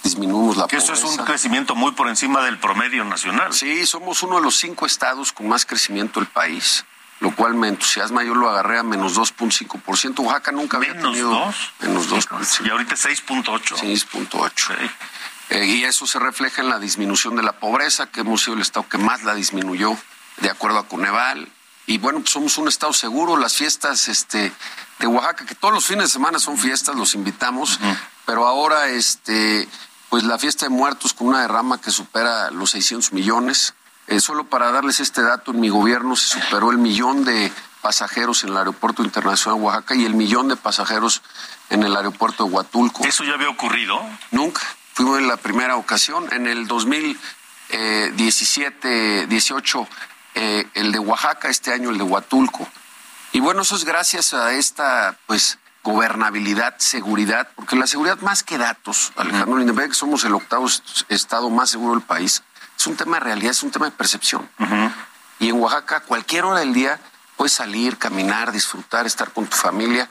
disminuimos 0.03 0.57
la 0.57 0.67
que 0.67 0.77
eso 0.77 0.93
es 0.93 1.05
un 1.05 1.17
crecimiento 1.19 1.75
muy 1.75 1.93
por 1.93 2.09
encima 2.09 2.45
del 2.45 2.59
promedio 2.59 3.05
nacional. 3.05 3.53
Sí, 3.53 3.87
somos 3.87 4.23
uno 4.23 4.37
de 4.37 4.43
los 4.43 4.57
cinco 4.57 4.87
estados 4.87 5.33
con 5.33 5.49
más 5.49 5.67
crecimiento 5.67 6.21
del 6.21 6.29
país 6.29 6.85
lo 7.21 7.35
cual 7.35 7.55
me 7.55 7.69
entusiasma. 7.69 8.25
Yo 8.25 8.35
lo 8.35 8.49
agarré 8.51 8.79
a 8.79 8.83
menos 8.83 9.17
2.5%. 9.17 10.21
Oaxaca 10.21 10.53
nunca 10.53 10.79
había 10.79 10.95
menos 10.95 11.13
tenido... 11.13 11.31
Dos. 11.31 11.73
Menos 11.81 12.09
2. 12.09 12.29
Y 12.65 12.71
ahorita 12.71 12.95
6.8. 12.95 13.61
6.8. 13.77 14.91
Eh, 15.51 15.67
y 15.67 15.85
eso 15.85 16.07
se 16.07 16.19
refleja 16.19 16.63
en 16.63 16.69
la 16.69 16.79
disminución 16.79 17.37
de 17.37 17.43
la 17.43 17.53
pobreza, 17.53 18.07
que 18.07 18.21
hemos 18.21 18.43
sido 18.43 18.55
el 18.55 18.63
estado 18.63 18.89
que 18.89 18.99
más 18.99 19.23
la 19.25 19.35
disminuyó, 19.35 19.97
de 20.39 20.51
acuerdo 20.51 20.79
a 20.79 20.89
Coneval. 20.89 21.49
Y 21.87 21.99
bueno, 21.99 22.21
pues 22.21 22.31
somos 22.31 22.57
un 22.57 22.69
estado 22.69 22.93
seguro. 22.93 23.37
Las 23.37 23.55
fiestas 23.55 24.09
este, 24.09 24.53
de 24.99 25.07
Oaxaca, 25.07 25.45
que 25.45 25.55
todos 25.55 25.75
los 25.75 25.85
fines 25.85 26.05
de 26.05 26.11
semana 26.11 26.39
son 26.39 26.57
fiestas, 26.57 26.95
los 26.95 27.15
invitamos. 27.15 27.81
Pero 28.25 28.47
ahora, 28.47 28.89
este, 28.89 29.69
pues 30.09 30.25
la 30.25 30.39
fiesta 30.39 30.67
de 30.67 30.71
muertos 30.71 31.13
con 31.13 31.29
una 31.29 31.43
derrama 31.43 31.81
que 31.81 31.91
supera 31.91 32.51
los 32.51 32.71
600 32.71 33.13
millones 33.13 33.75
eh, 34.11 34.21
solo 34.21 34.45
para 34.45 34.71
darles 34.73 35.01
este 35.01 35.23
dato, 35.23 35.53
en 35.53 35.61
mi 35.61 35.69
gobierno 35.69 36.17
se 36.17 36.41
superó 36.41 36.73
el 36.73 36.79
millón 36.79 37.25
de 37.25 37.53
pasajeros 37.81 38.43
en 38.43 38.51
el 38.51 38.57
Aeropuerto 38.59 39.05
Internacional 39.05 39.59
de 39.59 39.65
Oaxaca 39.65 39.95
y 39.95 40.05
el 40.05 40.15
millón 40.15 40.49
de 40.49 40.57
pasajeros 40.57 41.23
en 41.71 41.85
el 41.85 41.97
aeropuerto 41.97 42.45
de 42.45 42.51
Huatulco. 42.51 43.05
¿Eso 43.05 43.25
ya 43.25 43.33
había 43.35 43.49
ocurrido? 43.49 44.03
Nunca. 44.33 44.63
Fuimos 44.95 45.19
en 45.19 45.29
la 45.29 45.37
primera 45.37 45.77
ocasión. 45.77 46.27
En 46.33 46.49
el 46.49 46.67
2017, 46.67 49.29
18, 49.29 49.89
eh, 50.35 50.67
el 50.75 50.93
de 50.93 50.99
Oaxaca, 50.99 51.49
este 51.49 51.73
año 51.73 51.89
el 51.91 51.99
de 51.99 52.05
Huatulco. 52.05 52.69
Y 53.33 53.41
bueno, 53.41 53.63
eso 53.63 53.77
es 53.77 53.85
gracias 53.85 54.35
a 54.35 54.53
esta, 54.55 55.17
pues, 55.27 55.59
gobernabilidad, 55.83 56.75
seguridad, 56.79 57.49
porque 57.55 57.77
la 57.77 57.87
seguridad 57.87 58.19
más 58.21 58.43
que 58.43 58.59
datos, 58.59 59.13
Alejandro 59.17 59.57
Lindenberg, 59.57 59.95
somos 59.95 60.25
el 60.25 60.35
octavo 60.35 60.67
estado 61.09 61.49
más 61.49 61.71
seguro 61.71 61.95
del 61.95 62.03
país, 62.03 62.43
es 62.81 62.87
un 62.87 62.97
tema 62.97 63.19
de 63.19 63.25
realidad, 63.25 63.51
es 63.51 63.63
un 63.63 63.71
tema 63.71 63.87
de 63.87 63.93
percepción. 63.93 64.49
Y 65.39 65.51
en 65.51 65.61
Oaxaca, 65.61 66.01
cualquier 66.01 66.45
hora 66.45 66.61
del 66.61 66.73
día, 66.73 66.99
puedes 67.37 67.53
salir, 67.53 67.99
caminar, 67.99 68.53
disfrutar, 68.53 69.07
estar 69.07 69.33
con 69.33 69.47
tu 69.47 69.57
familia. 69.57 70.09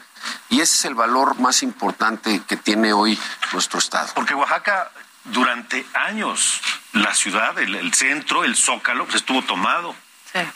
Y 0.50 0.62
ese 0.62 0.76
es 0.76 0.86
el 0.86 0.94
valor 0.94 1.40
más 1.40 1.64
importante 1.64 2.44
que 2.48 2.58
tiene 2.58 2.94
hoy 2.94 3.20
nuestro 3.54 3.80
Estado. 3.80 4.10
Porque 4.14 4.36
Oaxaca, 4.36 4.92
durante 5.24 5.84
años, 5.96 6.62
la 6.94 7.16
ciudad, 7.16 7.58
el, 7.58 7.92
centro, 7.96 8.44
el 8.44 8.56
zócalo, 8.56 9.06
pues 9.06 9.16
estuvo 9.16 9.42
tomado. 9.42 9.96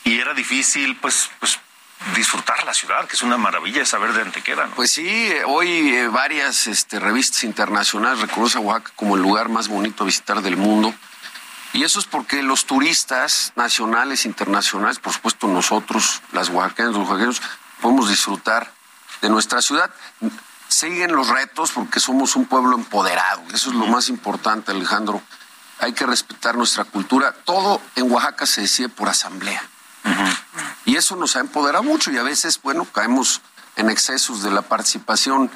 Y 0.03 0.19
era 0.19 0.35
difícil, 0.35 0.95
pues, 0.97 1.31
pues 1.39 1.59
disfrutar 2.15 2.63
la 2.63 2.75
ciudad, 2.75 3.07
que 3.07 3.15
es 3.15 3.23
una 3.23 3.37
maravilla 3.37 3.85
saber 3.85 4.13
de 4.13 4.21
Antequera. 4.21 4.67
¿no? 4.67 4.75
Pues 4.75 4.91
sí, 4.91 5.31
hoy 5.47 5.95
eh, 5.95 6.07
varias 6.09 6.67
este, 6.67 6.99
revistas 6.99 7.43
internacionales 7.43 8.19
reconocen 8.19 8.61
a 8.61 8.65
Oaxaca 8.65 8.91
como 8.95 9.15
el 9.15 9.23
lugar 9.23 9.49
más 9.49 9.67
bonito 9.67 10.03
a 10.03 10.05
visitar 10.05 10.43
del 10.43 10.57
mundo. 10.57 10.93
Y 11.73 11.83
eso 11.83 11.99
es 11.99 12.05
porque 12.05 12.43
los 12.43 12.65
turistas 12.65 13.51
nacionales, 13.55 14.25
internacionales, 14.25 14.99
por 14.99 15.11
supuesto 15.11 15.47
nosotros, 15.47 16.21
las 16.31 16.49
oaxaqueñas, 16.49 16.93
los 16.93 17.09
oaxaqueños, 17.09 17.41
podemos 17.81 18.09
disfrutar 18.09 18.71
de 19.21 19.29
nuestra 19.29 19.61
ciudad. 19.61 19.91
Siguen 20.67 21.13
los 21.13 21.29
retos 21.29 21.71
porque 21.71 21.99
somos 21.99 22.35
un 22.35 22.45
pueblo 22.45 22.75
empoderado. 22.75 23.41
Eso 23.53 23.71
es 23.71 23.75
lo 23.75 23.87
más 23.87 24.09
importante, 24.09 24.71
Alejandro. 24.71 25.21
Hay 25.79 25.93
que 25.93 26.05
respetar 26.05 26.55
nuestra 26.55 26.83
cultura. 26.83 27.33
Todo 27.43 27.81
en 27.95 28.11
Oaxaca 28.11 28.45
se 28.45 28.61
decide 28.61 28.89
por 28.89 29.09
asamblea. 29.09 29.63
Y 30.85 30.95
eso 30.95 31.15
nos 31.15 31.35
ha 31.35 31.39
empoderado 31.39 31.83
mucho 31.83 32.11
y 32.11 32.17
a 32.17 32.23
veces, 32.23 32.61
bueno, 32.61 32.85
caemos 32.85 33.41
en 33.77 33.89
excesos 33.89 34.43
de 34.43 34.51
la 34.51 34.61
participación 34.61 35.49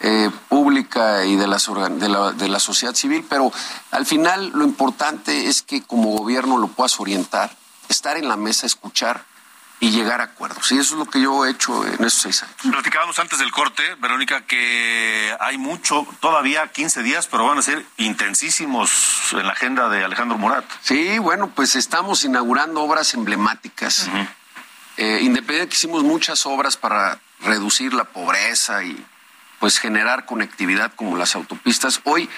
eh, 0.00 0.30
pública 0.48 1.24
y 1.26 1.36
de, 1.36 1.46
las 1.46 1.66
de, 1.66 2.08
la, 2.08 2.32
de 2.32 2.48
la 2.48 2.58
sociedad 2.58 2.94
civil, 2.94 3.24
pero 3.28 3.52
al 3.90 4.06
final 4.06 4.50
lo 4.54 4.64
importante 4.64 5.46
es 5.46 5.62
que 5.62 5.82
como 5.82 6.16
gobierno 6.16 6.58
lo 6.58 6.68
puedas 6.68 6.98
orientar, 7.00 7.54
estar 7.88 8.16
en 8.16 8.28
la 8.28 8.36
mesa, 8.36 8.66
escuchar 8.66 9.24
y 9.80 9.90
llegar 9.90 10.20
a 10.20 10.24
acuerdos. 10.24 10.70
Y 10.72 10.78
eso 10.78 10.94
es 10.94 10.98
lo 10.98 11.06
que 11.06 11.20
yo 11.20 11.44
he 11.46 11.50
hecho 11.50 11.86
en 11.86 12.04
esos 12.04 12.14
seis 12.14 12.42
años. 12.42 12.56
Platicábamos 12.70 13.18
antes 13.18 13.38
del 13.38 13.50
corte, 13.50 13.82
Verónica, 13.98 14.42
que 14.46 15.34
hay 15.40 15.56
mucho, 15.56 16.06
todavía 16.20 16.68
15 16.68 17.02
días, 17.02 17.26
pero 17.26 17.46
van 17.46 17.58
a 17.58 17.62
ser 17.62 17.84
intensísimos 17.96 19.32
en 19.32 19.46
la 19.46 19.52
agenda 19.52 19.88
de 19.88 20.04
Alejandro 20.04 20.36
Murat. 20.36 20.66
Sí, 20.82 21.18
bueno, 21.18 21.50
pues 21.54 21.76
estamos 21.76 22.24
inaugurando 22.24 22.82
obras 22.82 23.14
emblemáticas. 23.14 24.08
Eh, 24.98 25.20
independientemente 25.22 25.68
que 25.68 25.76
hicimos 25.76 26.04
muchas 26.04 26.44
obras 26.44 26.76
para 26.76 27.18
reducir 27.40 27.94
la 27.94 28.04
pobreza 28.04 28.84
y 28.84 29.02
pues 29.60 29.78
generar 29.78 30.26
conectividad 30.26 30.92
como 30.96 31.16
las 31.16 31.36
autopistas. 31.36 32.00
Hoy, 32.04 32.28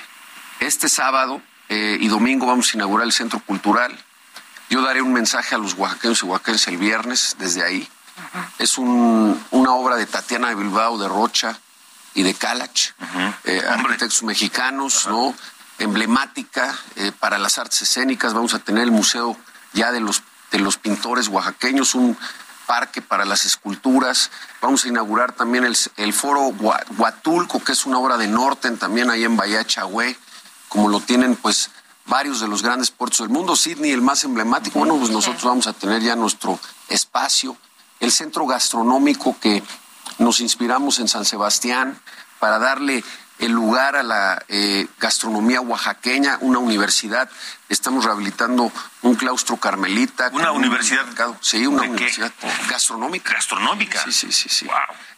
este 0.61 0.91
sábado 0.91 1.41
eh, 1.71 1.97
y 1.99 2.09
domingo 2.09 2.47
vamos 2.47 2.75
a 2.75 2.77
inaugurar 2.77 3.07
el 3.07 3.13
Centro 3.13 3.41
Cultural. 3.41 3.97
Yo 4.69 4.83
daré 4.83 5.01
un 5.01 5.13
mensaje 5.13 5.55
a 5.55 5.59
los 5.59 5.75
oaxaqueños 5.75 6.23
y 6.23 6.27
oaxaqueños 6.27 6.67
el 6.69 6.77
viernes 6.77 7.37
desde 7.39 7.63
ahí. 7.63 7.89
Es 8.59 8.77
una 8.77 9.73
obra 9.73 9.97
de 9.97 10.05
Tatiana 10.05 10.49
de 10.49 10.55
Bilbao, 10.57 10.99
de 10.99 11.09
Rocha 11.09 11.59
y 12.15 12.23
de 12.23 12.35
Calach, 12.35 12.91
eh, 13.45 13.63
arquitectos 13.67 14.23
mexicanos, 14.23 15.07
¿no? 15.07 15.35
emblemática 15.79 16.75
eh, 16.97 17.13
para 17.19 17.39
las 17.39 17.59
artes 17.59 17.83
escénicas. 17.83 18.35
Vamos 18.35 18.55
a 18.55 18.59
tener 18.59 18.83
el 18.83 18.91
museo 18.91 19.37
ya 19.73 19.93
de 19.93 20.01
los, 20.01 20.23
de 20.51 20.59
los 20.59 20.77
pintores 20.77 21.29
oaxaqueños, 21.29 21.95
un 21.95 22.17
parque 22.67 23.03
para 23.03 23.25
las 23.25 23.45
esculturas. 23.45 24.31
Vamos 24.61 24.85
a 24.85 24.89
inaugurar 24.89 25.33
también 25.33 25.65
el, 25.65 26.13
foro 26.13 26.49
Huatulco, 26.49 27.63
que 27.63 27.73
es 27.73 27.87
una 27.87 27.99
obra 27.99 28.17
de 28.17 28.29
Norten, 28.29 28.79
también 28.79 29.11
ahí 29.11 29.25
en 29.25 29.37
Bahía 29.37 29.67
como 30.69 30.89
lo 30.89 31.01
tienen 31.01 31.37
pues 31.37 31.71
varios 32.07 32.41
de 32.41 32.49
los 32.49 32.63
grandes 32.63 32.91
puertos 32.91 33.19
del 33.19 33.29
mundo. 33.29 33.57
Sydney, 33.57 33.93
el 33.93 34.01
más 34.01 34.25
emblemático. 34.25 34.79
Bueno, 34.79 34.97
pues 34.97 35.11
nosotros 35.11 35.45
vamos 35.45 35.67
a 35.67 35.73
tener 35.73 36.03
ya 36.03 36.17
nuestro 36.17 36.59
espacio. 36.89 37.57
El 38.01 38.11
centro 38.11 38.47
gastronómico 38.47 39.37
que 39.39 39.63
nos 40.19 40.41
inspiramos 40.41 40.99
en 40.99 41.09
San 41.09 41.25
Sebastián 41.25 42.01
para 42.39 42.59
darle 42.59 43.05
el 43.43 43.51
lugar 43.51 43.97
a 43.97 44.05
la 44.05 44.45
eh, 44.49 44.87
gastronomía 45.01 45.61
oaxaqueña, 45.61 46.39
una 46.43 46.61
universidad. 46.61 47.29
Estamos 47.69 48.05
rehabilitando 48.05 48.71
un 49.03 49.15
claustro 49.17 49.57
carmelita. 49.57 50.31
¿Una 50.33 50.53
universidad? 50.53 51.05
sí, 51.41 51.67
una 51.67 51.83
universidad 51.83 52.33
gastronómica. 52.71 53.35
¿Gastronómica? 53.35 54.01
Sí, 54.05 54.13
sí, 54.13 54.31
sí. 54.31 54.49
sí. 54.49 54.69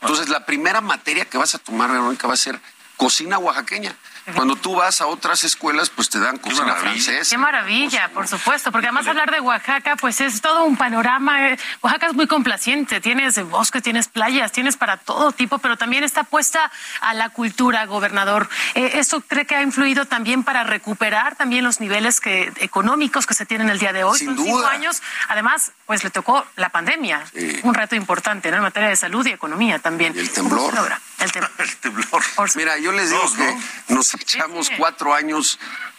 Entonces, 0.00 0.30
la 0.30 0.46
primera 0.46 0.80
materia 0.80 1.26
que 1.26 1.36
vas 1.36 1.54
a 1.54 1.58
tomar, 1.58 1.90
Verónica, 1.90 2.26
va 2.26 2.32
a 2.32 2.38
ser 2.38 2.58
cocina 2.96 3.38
oaxaqueña. 3.38 3.94
Cuando 4.34 4.56
tú 4.56 4.74
vas 4.74 5.00
a 5.00 5.06
otras 5.06 5.44
escuelas, 5.44 5.90
pues 5.90 6.08
te 6.08 6.18
dan 6.18 6.38
cocina 6.38 6.64
maravilla. 6.66 7.04
francesa. 7.04 7.30
Qué 7.34 7.38
maravilla, 7.38 8.08
por 8.14 8.26
supuesto, 8.26 8.72
porque 8.72 8.86
además 8.86 9.06
hablar 9.06 9.30
de 9.30 9.40
Oaxaca, 9.40 9.96
pues 9.96 10.20
es 10.22 10.40
todo 10.40 10.64
un 10.64 10.76
panorama. 10.76 11.38
Oaxaca 11.82 12.06
es 12.06 12.14
muy 12.14 12.26
complaciente, 12.26 13.00
tienes 13.00 13.38
bosques, 13.50 13.82
tienes 13.82 14.08
playas, 14.08 14.50
tienes 14.52 14.76
para 14.76 14.96
todo 14.96 15.32
tipo, 15.32 15.58
pero 15.58 15.76
también 15.76 16.04
está 16.04 16.24
puesta 16.24 16.70
a 17.00 17.12
la 17.14 17.28
cultura, 17.30 17.84
gobernador. 17.86 18.48
Eh, 18.74 18.92
¿Eso 18.94 19.20
cree 19.20 19.46
que 19.46 19.56
ha 19.56 19.62
influido 19.62 20.06
también 20.06 20.42
para 20.42 20.64
recuperar 20.64 21.36
también 21.36 21.64
los 21.64 21.80
niveles 21.80 22.20
que, 22.20 22.52
económicos 22.60 23.26
que 23.26 23.34
se 23.34 23.44
tienen 23.46 23.68
el 23.68 23.78
día 23.78 23.92
de 23.92 24.04
hoy? 24.04 24.18
Sin 24.18 24.28
Son 24.34 24.38
cinco 24.44 24.58
duda. 24.58 24.70
años, 24.70 25.02
además, 25.28 25.72
pues 25.86 26.02
le 26.02 26.10
tocó 26.10 26.46
la 26.56 26.70
pandemia, 26.70 27.24
Sí. 27.34 27.60
un 27.62 27.74
reto 27.74 27.94
importante 27.94 28.50
¿no? 28.50 28.56
en 28.56 28.62
materia 28.62 28.88
de 28.88 28.96
salud 28.96 29.26
y 29.26 29.30
economía 29.30 29.78
también. 29.80 30.14
Y 30.16 30.20
el 30.20 30.30
¿Cómo 30.30 30.48
temblor. 30.48 30.74
El 31.20 31.32
temblor. 31.32 31.50
El 31.58 31.76
temblor. 31.76 32.22
Mira, 32.56 32.76
yo 32.78 32.92
les 32.92 33.08
digo 33.08 33.22
Dos, 33.22 33.32
que 33.32 33.54
¿no? 33.88 33.96
nos 33.96 34.13
echamos 34.22 34.70
cuatro 34.78 35.14
años 35.14 35.58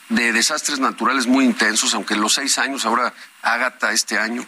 de 0.10 0.32
desastres 0.32 0.80
naturales 0.80 1.28
muy 1.28 1.46
intensos, 1.46 1.94
aunque 1.94 2.16
los 2.16 2.34
seis 2.34 2.58
años, 2.58 2.86
ahora 2.86 3.14
Ágata 3.42 3.92
este 3.92 4.18
año, 4.18 4.48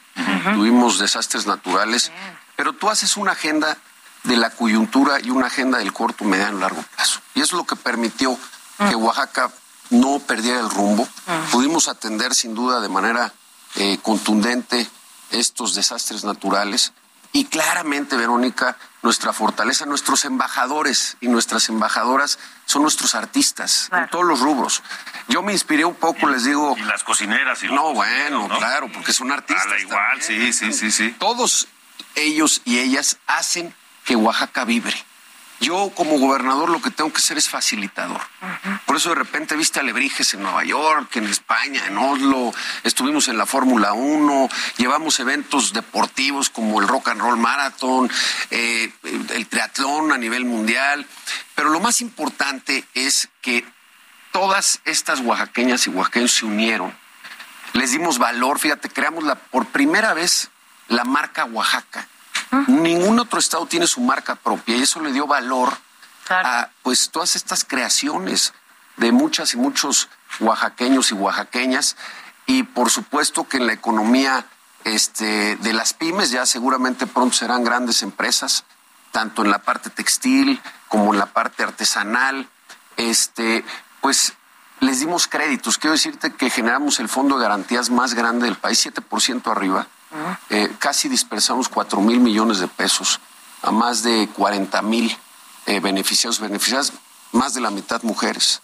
tuvimos 0.53 0.99
desastres 0.99 1.47
naturales, 1.47 2.11
pero 2.55 2.73
tú 2.73 2.89
haces 2.89 3.17
una 3.17 3.31
agenda 3.31 3.77
de 4.23 4.37
la 4.37 4.49
coyuntura 4.49 5.19
y 5.19 5.29
una 5.29 5.47
agenda 5.47 5.79
del 5.79 5.93
corto, 5.93 6.25
mediano 6.25 6.57
y 6.57 6.61
largo 6.61 6.83
plazo. 6.95 7.21
Y 7.33 7.41
eso 7.41 7.55
es 7.55 7.59
lo 7.59 7.65
que 7.65 7.75
permitió 7.75 8.37
que 8.77 8.95
Oaxaca 8.95 9.51
no 9.89 10.19
perdiera 10.19 10.59
el 10.59 10.69
rumbo. 10.69 11.07
Pudimos 11.51 11.87
atender 11.87 12.35
sin 12.35 12.53
duda 12.53 12.79
de 12.79 12.89
manera 12.89 13.33
eh, 13.75 13.97
contundente 14.01 14.87
estos 15.31 15.75
desastres 15.75 16.23
naturales. 16.23 16.93
Y 17.33 17.45
claramente, 17.45 18.15
Verónica, 18.17 18.77
nuestra 19.03 19.31
fortaleza, 19.33 19.85
nuestros 19.85 20.25
embajadores 20.25 21.17
y 21.21 21.27
nuestras 21.27 21.69
embajadoras 21.69 22.39
son 22.65 22.81
nuestros 22.81 23.15
artistas 23.15 23.83
en 23.85 23.89
Claro. 23.89 24.07
todos 24.11 24.25
los 24.25 24.39
rubros. 24.39 24.81
Yo 25.27 25.41
me 25.43 25.51
inspiré 25.53 25.85
un 25.85 25.95
poco, 25.95 26.27
les 26.27 26.45
digo, 26.45 26.75
Y 26.77 26.81
las 26.81 27.03
cocineras 27.03 27.61
y 27.63 27.67
los 27.67 27.75
no, 27.75 27.93
bueno, 27.93 28.47
¿no? 28.47 28.57
claro, 28.57 28.89
porque 28.91 29.13
son 29.13 29.31
artistas. 29.31 29.65
A 29.65 29.69
la 29.69 29.79
igual, 29.79 30.19
también. 30.19 30.51
sí, 30.53 30.71
sí, 30.71 30.73
sí, 30.73 30.91
sí. 30.91 31.15
Todos 31.19 31.67
ellos 32.15 32.61
y 32.65 32.79
ellas 32.79 33.17
hacen 33.27 33.73
que 34.03 34.15
Oaxaca 34.15 34.65
vibre. 34.65 34.95
Yo 35.59 35.91
como 35.95 36.19
gobernador 36.19 36.69
lo 36.69 36.81
que 36.81 36.91
tengo 36.91 37.11
que 37.11 37.21
ser 37.21 37.37
es 37.37 37.49
facilitador. 37.49 38.21
Por 38.85 38.95
eso 38.95 39.09
de 39.09 39.15
repente 39.15 39.55
viste 39.55 39.79
alebrijes 39.79 40.33
en 40.33 40.43
Nueva 40.43 40.63
York, 40.63 41.15
en 41.15 41.25
España, 41.25 41.85
en 41.87 41.97
Oslo, 41.97 42.53
estuvimos 42.83 43.27
en 43.27 43.37
la 43.37 43.45
Fórmula 43.45 43.93
1, 43.93 44.49
llevamos 44.77 45.19
eventos 45.19 45.73
deportivos 45.73 46.49
como 46.49 46.79
el 46.79 46.87
Rock 46.87 47.09
and 47.09 47.21
Roll 47.21 47.37
Marathon, 47.37 48.09
eh, 48.51 48.91
el 49.03 49.47
triatlón 49.47 50.11
a 50.11 50.17
nivel 50.17 50.45
mundial, 50.45 51.05
pero 51.55 51.69
lo 51.69 51.79
más 51.79 52.01
importante 52.01 52.85
es 52.93 53.29
que 53.41 53.65
todas 54.31 54.79
estas 54.85 55.21
oaxaqueñas 55.21 55.87
y 55.87 55.89
oaxaqueños 55.89 56.31
se 56.33 56.45
unieron 56.45 56.93
les 57.77 57.91
dimos 57.91 58.17
valor, 58.17 58.59
fíjate, 58.59 58.89
creamos 58.89 59.23
la, 59.23 59.35
por 59.35 59.67
primera 59.67 60.13
vez 60.13 60.49
la 60.87 61.03
marca 61.03 61.45
Oaxaca. 61.45 62.07
Ningún 62.67 63.19
otro 63.19 63.39
estado 63.39 63.65
tiene 63.65 63.87
su 63.87 64.01
marca 64.01 64.35
propia 64.35 64.75
y 64.77 64.83
eso 64.83 64.99
le 65.01 65.11
dio 65.11 65.27
valor 65.27 65.77
Claro. 66.25 66.47
a 66.47 66.69
pues 66.83 67.09
todas 67.09 67.35
estas 67.37 67.63
creaciones 67.63 68.53
de 68.97 69.13
muchas 69.13 69.53
y 69.53 69.57
muchos 69.57 70.09
oaxaqueños 70.41 71.11
y 71.11 71.13
oaxaqueñas 71.13 71.95
y 72.45 72.63
por 72.63 72.89
supuesto 72.89 73.47
que 73.47 73.57
en 73.57 73.67
la 73.67 73.73
economía 73.73 74.45
este, 74.83 75.55
de 75.57 75.73
las 75.73 75.93
pymes 75.93 76.31
ya 76.31 76.45
seguramente 76.45 77.07
pronto 77.07 77.35
serán 77.35 77.63
grandes 77.63 78.03
empresas, 78.03 78.63
tanto 79.11 79.43
en 79.43 79.51
la 79.51 79.59
parte 79.59 79.89
textil 79.89 80.61
como 80.87 81.13
en 81.13 81.19
la 81.19 81.25
parte 81.27 81.63
artesanal. 81.63 82.47
Este, 82.95 83.63
pues 84.01 84.33
les 84.79 84.99
dimos 84.99 85.27
créditos. 85.27 85.77
Quiero 85.77 85.93
decirte 85.93 86.33
que 86.33 86.49
generamos 86.49 86.99
el 86.99 87.09
fondo 87.09 87.37
de 87.37 87.43
garantías 87.43 87.89
más 87.89 88.13
grande 88.13 88.45
del 88.45 88.55
país, 88.55 88.85
7% 88.85 89.51
arriba. 89.51 89.87
Eh, 90.49 90.71
casi 90.79 91.09
dispersamos 91.09 91.69
4 91.69 91.99
mil 92.01 92.19
millones 92.19 92.59
de 92.59 92.67
pesos 92.67 93.19
a 93.61 93.71
más 93.71 94.03
de 94.03 94.29
40 94.33 94.81
mil 94.81 95.15
eh, 95.65 95.79
beneficiados, 95.79 96.39
beneficiadas, 96.39 96.93
más 97.31 97.53
de 97.53 97.61
la 97.61 97.69
mitad 97.69 98.01
mujeres. 98.03 98.61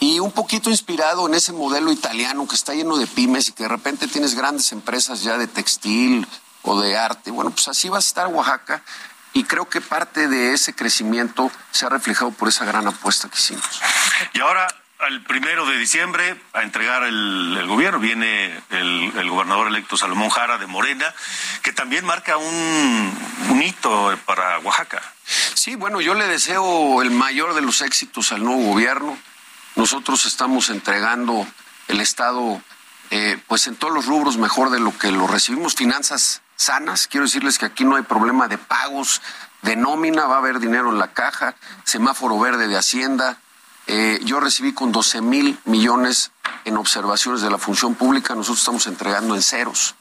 Y 0.00 0.18
un 0.18 0.32
poquito 0.32 0.68
inspirado 0.70 1.28
en 1.28 1.34
ese 1.34 1.52
modelo 1.52 1.92
italiano 1.92 2.48
que 2.48 2.56
está 2.56 2.74
lleno 2.74 2.96
de 2.96 3.06
pymes 3.06 3.48
y 3.48 3.52
que 3.52 3.64
de 3.64 3.68
repente 3.68 4.08
tienes 4.08 4.34
grandes 4.34 4.72
empresas 4.72 5.22
ya 5.22 5.38
de 5.38 5.46
textil 5.46 6.26
o 6.62 6.80
de 6.80 6.96
arte. 6.96 7.30
Bueno, 7.30 7.50
pues 7.50 7.68
así 7.68 7.88
va 7.88 7.98
a 7.98 8.00
estar 8.00 8.26
Oaxaca 8.28 8.82
y 9.32 9.44
creo 9.44 9.68
que 9.68 9.80
parte 9.80 10.26
de 10.28 10.54
ese 10.54 10.74
crecimiento 10.74 11.52
se 11.70 11.86
ha 11.86 11.88
reflejado 11.88 12.32
por 12.32 12.48
esa 12.48 12.64
gran 12.64 12.86
apuesta 12.88 13.28
que 13.28 13.36
hicimos. 13.36 13.80
Y 14.32 14.40
ahora, 14.40 14.66
al 15.04 15.22
primero 15.22 15.66
de 15.66 15.76
diciembre, 15.76 16.40
a 16.52 16.62
entregar 16.62 17.04
el, 17.04 17.64
gobierno, 17.66 17.98
viene 17.98 18.58
el, 18.70 19.12
el 19.16 19.30
gobernador 19.30 19.68
electo 19.68 19.96
Salomón 19.96 20.30
Jara 20.30 20.58
de 20.58 20.66
Morena, 20.66 21.14
que 21.62 21.72
también 21.72 22.04
marca 22.04 22.36
un, 22.36 23.18
un 23.50 23.62
hito 23.62 24.18
para 24.24 24.58
Oaxaca. 24.60 25.02
Sí, 25.54 25.74
bueno, 25.74 26.00
yo 26.00 26.14
le 26.14 26.26
deseo 26.26 27.02
el 27.02 27.10
mayor 27.10 27.54
de 27.54 27.60
los 27.60 27.82
éxitos 27.82 28.32
al 28.32 28.44
nuevo 28.44 28.62
gobierno. 28.62 29.18
Nosotros 29.76 30.26
estamos 30.26 30.70
entregando 30.70 31.46
el 31.88 32.00
Estado, 32.00 32.62
eh, 33.10 33.38
pues 33.46 33.66
en 33.66 33.76
todos 33.76 33.92
los 33.92 34.06
rubros 34.06 34.36
mejor 34.36 34.70
de 34.70 34.80
lo 34.80 34.96
que 34.96 35.12
lo 35.12 35.26
recibimos. 35.26 35.74
Finanzas 35.74 36.42
sanas, 36.56 37.08
quiero 37.08 37.26
decirles 37.26 37.58
que 37.58 37.66
aquí 37.66 37.84
no 37.84 37.96
hay 37.96 38.02
problema 38.02 38.48
de 38.48 38.58
pagos, 38.58 39.20
de 39.62 39.76
nómina, 39.76 40.26
va 40.26 40.36
a 40.36 40.38
haber 40.38 40.60
dinero 40.60 40.90
en 40.90 40.98
la 40.98 41.12
caja, 41.12 41.56
semáforo 41.84 42.38
verde 42.38 42.68
de 42.68 42.76
Hacienda. 42.76 43.38
Eh, 43.86 44.20
yo 44.24 44.40
recibí 44.40 44.72
con 44.72 44.92
12 44.92 45.20
mil 45.20 45.58
millones 45.64 46.30
en 46.64 46.76
observaciones 46.76 47.42
de 47.42 47.50
la 47.50 47.58
función 47.58 47.94
pública, 47.94 48.34
nosotros 48.34 48.60
estamos 48.60 48.86
entregando 48.86 49.34
en 49.34 49.42
ceros. 49.42 49.94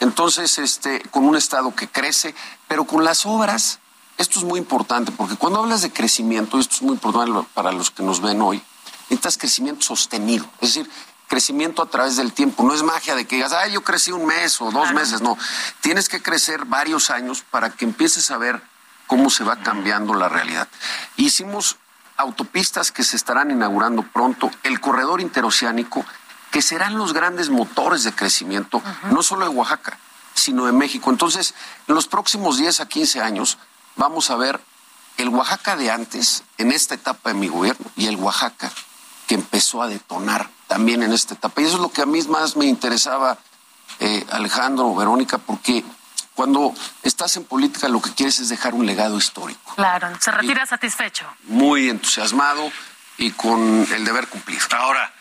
Entonces, 0.00 0.58
este, 0.58 1.00
con 1.10 1.24
un 1.24 1.36
Estado 1.36 1.74
que 1.74 1.88
crece, 1.88 2.34
pero 2.68 2.84
con 2.84 3.04
las 3.04 3.24
obras, 3.26 3.80
esto 4.18 4.38
es 4.38 4.44
muy 4.44 4.58
importante, 4.58 5.12
porque 5.12 5.36
cuando 5.36 5.60
hablas 5.60 5.82
de 5.82 5.90
crecimiento, 5.90 6.58
esto 6.58 6.76
es 6.76 6.82
muy 6.82 6.92
importante 6.92 7.48
para 7.54 7.72
los 7.72 7.90
que 7.90 8.02
nos 8.02 8.20
ven 8.20 8.42
hoy, 8.42 8.62
necesitas 9.04 9.38
crecimiento 9.38 9.82
sostenido, 9.82 10.44
es 10.60 10.74
decir, 10.74 10.90
crecimiento 11.28 11.82
a 11.82 11.86
través 11.86 12.16
del 12.16 12.32
tiempo. 12.32 12.62
No 12.62 12.74
es 12.74 12.82
magia 12.82 13.14
de 13.14 13.26
que 13.26 13.36
digas, 13.36 13.52
ay, 13.52 13.72
yo 13.72 13.82
crecí 13.82 14.10
un 14.10 14.26
mes 14.26 14.60
o 14.60 14.70
dos 14.70 14.92
meses, 14.92 15.20
no. 15.20 15.36
Tienes 15.80 16.08
que 16.08 16.22
crecer 16.22 16.64
varios 16.64 17.10
años 17.10 17.44
para 17.50 17.70
que 17.70 17.84
empieces 17.84 18.30
a 18.30 18.38
ver 18.38 18.62
cómo 19.06 19.30
se 19.30 19.44
va 19.44 19.56
cambiando 19.56 20.14
la 20.14 20.28
realidad. 20.28 20.68
Hicimos 21.16 21.76
autopistas 22.18 22.92
que 22.92 23.04
se 23.04 23.16
estarán 23.16 23.50
inaugurando 23.50 24.02
pronto, 24.02 24.50
el 24.64 24.80
corredor 24.80 25.20
interoceánico, 25.20 26.04
que 26.50 26.62
serán 26.62 26.98
los 26.98 27.12
grandes 27.12 27.48
motores 27.48 28.04
de 28.04 28.12
crecimiento, 28.12 28.82
no 29.10 29.22
solo 29.22 29.48
de 29.48 29.54
Oaxaca, 29.54 29.98
sino 30.34 30.66
de 30.66 30.72
México. 30.72 31.10
Entonces, 31.10 31.54
en 31.86 31.94
los 31.94 32.08
próximos 32.08 32.58
10 32.58 32.80
a 32.80 32.88
15 32.88 33.20
años 33.22 33.58
vamos 33.96 34.30
a 34.30 34.36
ver 34.36 34.60
el 35.16 35.28
Oaxaca 35.30 35.76
de 35.76 35.90
antes, 35.90 36.44
en 36.58 36.72
esta 36.72 36.94
etapa 36.94 37.30
de 37.30 37.34
mi 37.34 37.48
gobierno, 37.48 37.86
y 37.96 38.06
el 38.06 38.16
Oaxaca 38.16 38.70
que 39.26 39.34
empezó 39.34 39.82
a 39.82 39.88
detonar 39.88 40.50
también 40.66 41.02
en 41.02 41.12
esta 41.12 41.34
etapa. 41.34 41.60
Y 41.60 41.64
eso 41.64 41.76
es 41.76 41.82
lo 41.82 41.90
que 41.90 42.02
a 42.02 42.06
mí 42.06 42.20
más 42.22 42.56
me 42.56 42.66
interesaba, 42.66 43.38
eh, 44.00 44.24
Alejandro, 44.30 44.94
Verónica, 44.94 45.38
porque 45.38 45.84
cuando 46.38 46.72
estás 47.02 47.36
en 47.36 47.42
política 47.42 47.88
lo 47.88 48.00
que 48.00 48.12
quieres 48.14 48.38
es 48.38 48.48
dejar 48.48 48.72
un 48.72 48.86
legado 48.86 49.18
histórico. 49.18 49.74
Claro, 49.74 50.08
se 50.20 50.30
retira 50.30 50.64
satisfecho. 50.66 51.26
Muy 51.48 51.88
entusiasmado 51.90 52.70
y 53.16 53.32
con 53.32 53.84
el 53.92 54.04
deber 54.04 54.28
cumplido. 54.28 54.62
Ahora, 54.78 55.12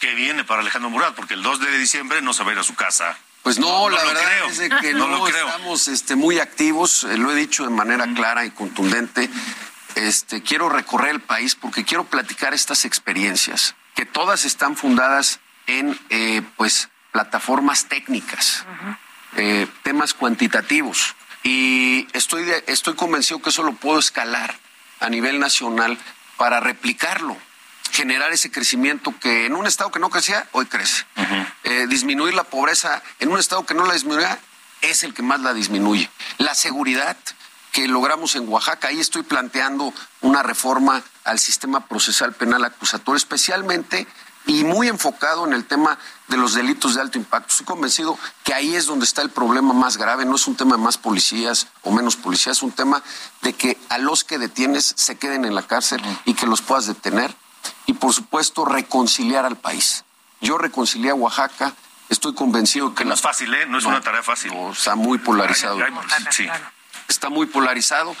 ¿qué 0.00 0.14
viene 0.14 0.44
para 0.44 0.60
Alejandro 0.60 0.90
Murat? 0.90 1.14
Porque 1.14 1.32
el 1.32 1.42
2 1.42 1.60
de 1.60 1.78
diciembre 1.78 2.20
no 2.20 2.34
se 2.34 2.44
va 2.44 2.50
a 2.50 2.52
ir 2.52 2.58
a 2.58 2.62
su 2.62 2.74
casa. 2.74 3.16
Pues 3.42 3.58
no, 3.58 3.88
No 3.88 3.96
la 3.96 4.04
verdad 4.04 4.22
creo. 4.22 4.46
es 4.50 4.58
de 4.58 4.68
que 4.68 4.92
No 4.92 5.06
no, 5.08 5.16
lo 5.16 5.24
creo. 5.24 5.46
estamos 5.46 5.88
este, 5.88 6.14
muy 6.14 6.40
activos, 6.40 7.04
eh, 7.04 7.16
lo 7.16 7.32
he 7.32 7.34
dicho 7.34 7.64
de 7.64 7.70
manera 7.70 8.06
clara 8.14 8.44
y 8.44 8.50
contundente. 8.50 9.30
Este, 9.94 10.42
quiero 10.42 10.68
recorrer 10.68 11.12
el 11.12 11.20
país 11.22 11.54
porque 11.54 11.86
quiero 11.86 12.04
platicar 12.04 12.52
estas 12.52 12.84
experiencias, 12.84 13.76
que 13.94 14.04
todas 14.04 14.44
están 14.44 14.76
fundadas 14.76 15.40
en 15.66 15.98
eh, 16.10 16.42
pues 16.58 16.90
plataformas 17.12 17.86
técnicas, 17.88 18.66
eh, 19.36 19.66
temas 19.82 20.14
cuantitativos. 20.14 21.14
Y 21.42 22.08
estoy, 22.12 22.44
de- 22.44 22.64
estoy 22.66 22.94
convencido 22.94 23.40
que 23.40 23.50
eso 23.50 23.62
lo 23.62 23.72
puedo 23.74 23.98
escalar 23.98 24.58
a 25.00 25.08
nivel 25.08 25.38
nacional 25.38 25.96
para 26.36 26.60
replicarlo, 26.60 27.36
generar 27.92 28.32
ese 28.32 28.50
crecimiento 28.50 29.14
que 29.20 29.46
en 29.46 29.54
un 29.54 29.66
estado 29.66 29.90
que 29.92 30.00
no 30.00 30.10
crecía, 30.10 30.46
hoy 30.52 30.66
crece. 30.66 31.04
Eh, 31.64 31.86
disminuir 31.88 32.34
la 32.34 32.44
pobreza 32.44 33.02
en 33.20 33.30
un 33.30 33.38
estado 33.38 33.64
que 33.64 33.74
no 33.74 33.86
la 33.86 33.94
disminuía, 33.94 34.38
es 34.82 35.02
el 35.04 35.14
que 35.14 35.22
más 35.22 35.40
la 35.40 35.54
disminuye. 35.54 36.10
La 36.38 36.54
seguridad 36.54 37.16
que 37.72 37.88
logramos 37.88 38.34
en 38.36 38.48
Oaxaca, 38.48 38.88
ahí 38.88 39.00
estoy 39.00 39.22
planteando 39.22 39.92
una 40.22 40.42
reforma 40.42 41.02
al 41.24 41.38
sistema 41.38 41.86
procesal 41.86 42.32
penal 42.34 42.64
acusatorio, 42.64 43.16
especialmente 43.16 44.06
y 44.46 44.64
muy 44.64 44.88
enfocado 44.88 45.46
en 45.46 45.52
el 45.52 45.64
tema 45.64 45.98
de 46.28 46.36
los 46.36 46.54
delitos 46.54 46.94
de 46.94 47.00
alto 47.00 47.18
impacto. 47.18 47.50
Estoy 47.50 47.66
convencido 47.66 48.18
que 48.44 48.54
ahí 48.54 48.74
es 48.74 48.86
donde 48.86 49.04
está 49.04 49.22
el 49.22 49.30
problema 49.30 49.72
más 49.72 49.96
grave. 49.96 50.24
No 50.24 50.36
es 50.36 50.46
un 50.46 50.56
tema 50.56 50.76
de 50.76 50.82
más 50.82 50.98
policías 50.98 51.68
o 51.82 51.90
menos 51.90 52.16
policías, 52.16 52.58
es 52.58 52.62
un 52.62 52.72
tema 52.72 53.02
de 53.42 53.52
que 53.52 53.78
a 53.88 53.98
los 53.98 54.24
que 54.24 54.38
detienes 54.38 54.94
se 54.96 55.16
queden 55.16 55.44
en 55.44 55.54
la 55.54 55.62
cárcel 55.62 56.02
y 56.24 56.34
que 56.34 56.46
los 56.46 56.62
puedas 56.62 56.86
detener 56.86 57.34
y 57.86 57.94
por 57.94 58.12
supuesto 58.12 58.64
reconciliar 58.64 59.44
al 59.44 59.56
país. 59.56 60.04
Yo 60.40 60.58
reconcilié 60.58 61.10
a 61.10 61.14
Oaxaca, 61.14 61.74
estoy 62.08 62.34
convencido 62.34 62.94
que... 62.94 63.04
no 63.04 63.14
es 63.14 63.20
fácil, 63.20 63.52
¿eh? 63.54 63.66
No 63.66 63.78
es 63.78 63.84
una 63.84 64.00
tarea 64.00 64.22
fácil. 64.22 64.52
está 64.72 64.94
muy 64.94 65.18
polarizado. 65.18 65.78
sí. 66.30 66.46
Está 67.08 67.28
muy 67.28 67.46
polarizado, 67.46 68.16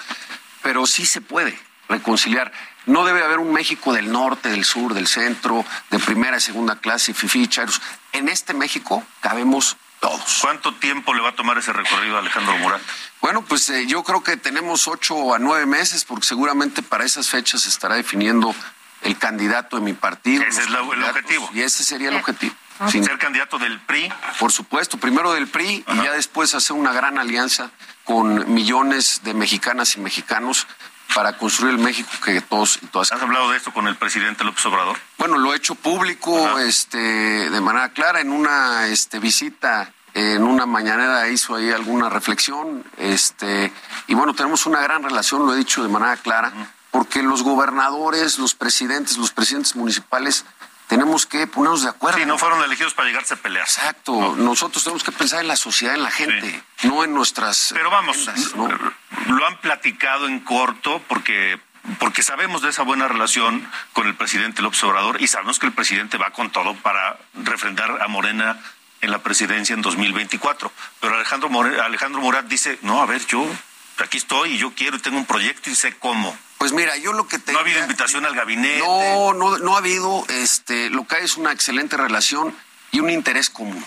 pero 0.62 0.86
sí 0.86 1.06
se 1.06 1.20
puede 1.20 1.65
reconciliar. 1.88 2.52
No 2.86 3.04
debe 3.04 3.24
haber 3.24 3.38
un 3.38 3.52
México 3.52 3.92
del 3.92 4.12
norte, 4.12 4.48
del 4.48 4.64
sur, 4.64 4.94
del 4.94 5.06
centro, 5.06 5.64
de 5.90 5.98
primera 5.98 6.36
y 6.36 6.40
segunda 6.40 6.76
clase, 6.76 7.14
fificharos. 7.14 7.80
En 8.12 8.28
este 8.28 8.54
México 8.54 9.04
cabemos 9.20 9.76
todos. 10.00 10.38
¿Cuánto 10.40 10.74
tiempo 10.74 11.14
le 11.14 11.22
va 11.22 11.30
a 11.30 11.34
tomar 11.34 11.58
ese 11.58 11.72
recorrido 11.72 12.16
a 12.16 12.20
Alejandro 12.20 12.56
Murat? 12.58 12.80
Bueno, 13.20 13.42
pues 13.42 13.68
eh, 13.70 13.86
yo 13.86 14.04
creo 14.04 14.22
que 14.22 14.36
tenemos 14.36 14.86
ocho 14.88 15.34
a 15.34 15.38
nueve 15.38 15.66
meses, 15.66 16.04
porque 16.04 16.26
seguramente 16.26 16.82
para 16.82 17.04
esas 17.04 17.28
fechas 17.28 17.62
se 17.62 17.68
estará 17.68 17.96
definiendo 17.96 18.54
el 19.02 19.18
candidato 19.18 19.76
de 19.76 19.82
mi 19.82 19.94
partido. 19.94 20.42
Ese 20.42 20.62
es 20.62 20.68
el 20.68 20.76
objetivo. 20.76 21.50
Y 21.52 21.62
ese 21.62 21.82
sería 21.82 22.10
el 22.10 22.16
objetivo. 22.16 22.54
Ser 22.90 23.18
candidato 23.18 23.58
del 23.58 23.80
PRI. 23.80 24.12
Por 24.38 24.52
supuesto, 24.52 24.98
primero 24.98 25.32
del 25.32 25.48
PRI 25.48 25.84
y 25.86 25.96
ya 25.96 26.12
después 26.12 26.54
hacer 26.54 26.76
una 26.76 26.92
gran 26.92 27.18
alianza 27.18 27.70
con 28.04 28.52
millones 28.52 29.22
de 29.24 29.32
mexicanas 29.32 29.96
y 29.96 30.00
mexicanos 30.00 30.66
para 31.14 31.36
construir 31.38 31.74
el 31.74 31.80
México 31.80 32.10
que 32.24 32.40
todos 32.40 32.78
y 32.82 32.86
todas. 32.86 33.12
¿Has 33.12 33.22
hablado 33.22 33.50
de 33.50 33.56
esto 33.56 33.72
con 33.72 33.86
el 33.86 33.96
presidente 33.96 34.44
López 34.44 34.64
Obrador? 34.66 34.98
Bueno, 35.18 35.38
lo 35.38 35.52
he 35.52 35.56
hecho 35.56 35.74
público, 35.74 36.58
este, 36.58 36.98
de 36.98 37.60
manera 37.60 37.90
clara 37.90 38.20
en 38.20 38.30
una, 38.30 38.86
este, 38.88 39.18
visita 39.18 39.92
en 40.16 40.44
una 40.44 40.64
mañanera 40.64 41.28
hizo 41.28 41.54
ahí 41.54 41.70
alguna 41.70 42.08
reflexión, 42.08 42.82
este, 42.96 43.70
y 44.06 44.14
bueno, 44.14 44.32
tenemos 44.32 44.64
una 44.64 44.80
gran 44.80 45.02
relación, 45.02 45.44
lo 45.44 45.52
he 45.52 45.58
dicho 45.58 45.82
de 45.82 45.90
manera 45.90 46.16
clara, 46.16 46.52
porque 46.90 47.22
los 47.22 47.42
gobernadores, 47.42 48.38
los 48.38 48.54
presidentes, 48.54 49.18
los 49.18 49.30
presidentes 49.30 49.76
municipales 49.76 50.46
tenemos 50.86 51.26
que 51.26 51.46
ponernos 51.46 51.82
de 51.82 51.90
acuerdo. 51.90 52.18
Sí, 52.18 52.26
no 52.26 52.38
fueron 52.38 52.62
elegidos 52.62 52.94
para 52.94 53.08
llegarse 53.08 53.34
a 53.34 53.36
pelear. 53.36 53.64
Exacto. 53.64 54.34
Nosotros 54.36 54.84
tenemos 54.84 55.02
que 55.02 55.12
pensar 55.12 55.40
en 55.40 55.48
la 55.48 55.56
sociedad, 55.56 55.94
en 55.94 56.02
la 56.02 56.10
gente, 56.10 56.62
no 56.84 57.04
en 57.04 57.14
nuestras. 57.14 57.70
Pero 57.72 57.90
vamos, 57.90 58.28
lo 59.26 59.46
han 59.46 59.60
platicado 59.60 60.28
en 60.28 60.40
corto 60.40 61.02
porque 61.08 61.60
porque 61.98 62.22
sabemos 62.22 62.62
de 62.62 62.70
esa 62.70 62.82
buena 62.82 63.06
relación 63.06 63.64
con 63.92 64.06
el 64.06 64.14
presidente 64.16 64.60
López 64.60 64.82
Obrador 64.84 65.22
y 65.22 65.28
sabemos 65.28 65.58
que 65.58 65.66
el 65.66 65.72
presidente 65.72 66.18
va 66.18 66.30
con 66.30 66.50
todo 66.50 66.74
para 66.74 67.16
refrendar 67.34 68.02
a 68.02 68.08
Morena 68.08 68.58
en 69.00 69.10
la 69.10 69.18
presidencia 69.18 69.74
en 69.74 69.82
2024. 69.82 70.72
Pero 71.00 71.14
Alejandro, 71.14 71.48
Alejandro 71.82 72.20
Murat 72.20 72.46
dice, 72.46 72.78
no, 72.82 73.00
a 73.02 73.06
ver, 73.06 73.24
yo 73.26 73.46
aquí 73.98 74.18
estoy 74.18 74.54
y 74.54 74.58
yo 74.58 74.72
quiero 74.74 74.96
y 74.96 75.00
tengo 75.00 75.18
un 75.18 75.26
proyecto 75.26 75.70
y 75.70 75.74
sé 75.74 75.96
cómo. 75.96 76.36
Pues 76.58 76.72
mira, 76.72 76.96
yo 76.96 77.12
lo 77.12 77.28
que 77.28 77.38
tengo. 77.38 77.52
No 77.52 77.58
ha 77.58 77.62
habido 77.62 77.80
invitación 77.80 78.24
al 78.24 78.34
gabinete. 78.34 78.78
No, 78.78 79.34
no, 79.34 79.58
no 79.58 79.74
ha 79.74 79.78
habido. 79.78 80.24
Este, 80.28 80.90
lo 80.90 81.06
que 81.06 81.16
hay 81.16 81.24
es 81.24 81.36
una 81.36 81.52
excelente 81.52 81.96
relación 81.96 82.56
y 82.90 83.00
un 83.00 83.10
interés 83.10 83.50
común, 83.50 83.84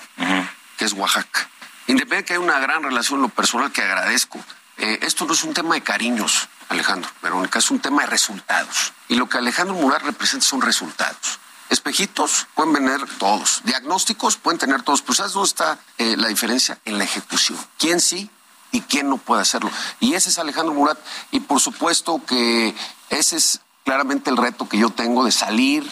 que 0.77 0.85
es 0.85 0.93
Oaxaca. 0.93 1.49
Independientemente 1.87 2.27
que 2.27 2.33
hay 2.33 2.39
una 2.39 2.59
gran 2.59 2.83
relación, 2.83 3.21
lo 3.21 3.29
personal 3.29 3.71
que 3.71 3.81
agradezco. 3.81 4.39
Eh, 4.77 4.99
esto 5.01 5.25
no 5.25 5.33
es 5.33 5.43
un 5.43 5.53
tema 5.53 5.75
de 5.75 5.81
cariños, 5.81 6.47
Alejandro 6.69 7.09
Verónica, 7.21 7.59
es 7.59 7.71
un 7.71 7.79
tema 7.79 8.03
de 8.03 8.07
resultados. 8.07 8.93
Y 9.07 9.15
lo 9.15 9.27
que 9.27 9.39
Alejandro 9.39 9.75
Murat 9.75 10.03
representa 10.03 10.45
son 10.45 10.61
resultados. 10.61 11.39
Espejitos 11.69 12.47
pueden 12.55 12.73
venir 12.73 13.05
todos, 13.17 13.61
diagnósticos 13.63 14.37
pueden 14.37 14.57
tener 14.57 14.81
todos, 14.83 15.01
pero 15.01 15.15
¿sabes 15.15 15.33
dónde 15.33 15.47
está 15.47 15.79
eh, 15.97 16.15
la 16.17 16.27
diferencia? 16.27 16.79
En 16.85 16.97
la 16.97 17.03
ejecución. 17.03 17.59
¿Quién 17.77 17.99
sí 17.99 18.29
y 18.71 18.81
quién 18.81 19.09
no 19.09 19.17
puede 19.17 19.41
hacerlo. 19.41 19.71
Y 19.99 20.13
ese 20.13 20.29
es 20.29 20.39
Alejandro 20.39 20.73
Murat. 20.73 20.99
Y 21.31 21.39
por 21.41 21.59
supuesto 21.59 22.21
que 22.25 22.75
ese 23.09 23.37
es 23.37 23.61
claramente 23.83 24.29
el 24.29 24.37
reto 24.37 24.69
que 24.69 24.77
yo 24.77 24.89
tengo 24.89 25.23
de 25.25 25.31
salir, 25.31 25.89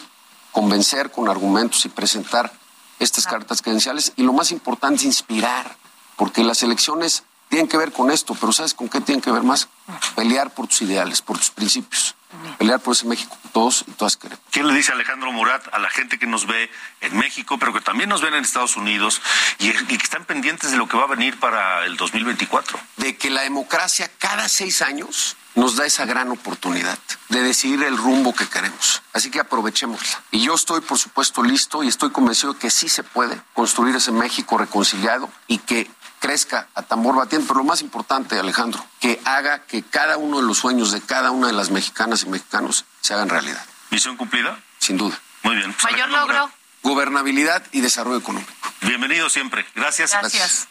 convencer 0.52 1.12
con 1.12 1.30
argumentos 1.30 1.86
y 1.86 1.90
presentar 1.90 2.52
estas 3.00 3.26
cartas 3.26 3.62
credenciales. 3.62 4.14
Y 4.16 4.24
lo 4.24 4.34
más 4.34 4.52
importante 4.52 5.02
es 5.02 5.06
inspirar, 5.06 5.78
porque 6.16 6.44
las 6.44 6.64
elecciones 6.64 7.24
tienen 7.50 7.68
que 7.68 7.78
ver 7.78 7.92
con 7.94 8.12
esto, 8.12 8.36
pero 8.40 8.52
¿sabes 8.52 8.74
con 8.74 8.90
qué 8.90 9.02
tienen 9.02 9.22
que 9.22 9.32
ver 9.32 9.44
más? 9.44 9.70
Pelear 10.16 10.54
por 10.54 10.68
tus 10.68 10.82
ideales, 10.82 11.22
por 11.22 11.38
tus 11.38 11.50
principios. 11.50 12.16
Pelear 12.58 12.80
por 12.80 12.94
ese 12.94 13.06
México 13.06 13.38
todos 13.54 13.86
y 13.88 13.92
todas 13.92 14.18
queremos. 14.18 14.44
¿Qué 14.52 14.64
le 14.64 14.74
dice 14.74 14.92
Alejandro 14.92 15.32
Murat 15.32 15.68
a 15.74 15.80
la 15.80 15.90
gente 15.90 16.20
que 16.20 16.28
nos 16.28 16.46
ve 16.46 16.70
en 17.02 17.18
México, 17.18 17.58
pero 17.58 17.74
que 17.74 17.82
también 17.82 18.10
nos 18.10 18.22
ven 18.22 18.34
en 18.34 18.44
Estados 18.44 18.78
Unidos 18.78 19.22
y, 19.60 19.72
que 19.72 19.96
están 19.96 20.26
pendientes 20.26 20.72
de 20.72 20.78
lo 20.78 20.88
que 20.88 20.98
va 20.98 21.04
a 21.04 21.08
venir 21.08 21.40
para 21.40 21.86
el 21.86 21.98
2024? 21.98 22.80
De 22.98 23.18
que 23.18 23.30
la 23.30 23.42
democracia 23.42 24.10
cada 24.20 24.48
seis 24.50 24.82
años 24.82 25.38
nos 25.56 25.76
da 25.76 25.88
esa 25.88 26.06
gran 26.06 26.30
oportunidad 26.30 27.00
de 27.30 27.42
decidir 27.42 27.82
el 27.84 27.98
rumbo 27.98 28.34
que 28.36 28.48
queremos. 28.48 29.02
Así 29.12 29.32
que 29.32 29.40
aprovechémosla. 29.40 30.22
Y 30.30 30.42
yo 30.42 30.54
estoy, 30.54 30.82
por 30.82 31.00
supuesto, 31.00 31.42
listo 31.42 31.84
y 31.84 31.88
estoy 31.88 32.12
convencido 32.12 32.54
de 32.54 32.60
que 32.60 32.70
sí 32.70 32.90
se 32.90 33.02
puede 33.02 33.42
construir 33.54 33.96
ese 33.96 34.12
México 34.12 34.60
reconciliado 34.60 35.32
y 35.48 35.58
que 35.58 35.90
crezca 36.20 36.68
a 36.74 36.84
tambor 36.84 37.16
batiente, 37.16 37.48
pero 37.48 37.60
lo 37.60 37.66
más 37.66 37.82
importante, 37.82 38.38
Alejandro, 38.38 38.86
que 39.00 39.20
haga 39.26 39.66
que 39.66 39.84
cada 39.84 40.18
uno 40.18 40.38
de 40.38 40.48
los 40.48 40.58
sueños 40.58 40.92
de 40.92 41.02
cada 41.02 41.32
una 41.32 41.48
de 41.48 41.54
las 41.54 41.70
mexicanas 41.70 42.24
y 42.24 42.30
mexicanos 42.30 42.86
se 43.02 43.14
hagan 43.14 43.30
realidad. 43.30 43.64
¿Misión 43.90 44.18
cumplida? 44.18 44.60
Sin 44.80 44.98
duda. 44.98 45.20
Muy 45.44 45.56
bien. 45.56 45.74
Pues 45.74 45.94
Mayor 45.94 46.10
logro. 46.10 46.52
Gobernabilidad 46.84 47.64
y 47.72 47.82
desarrollo 47.82 48.18
económico. 48.18 48.52
Bienvenido 48.82 49.30
siempre. 49.30 49.66
Gracias. 49.76 50.12
Gracias. 50.12 50.68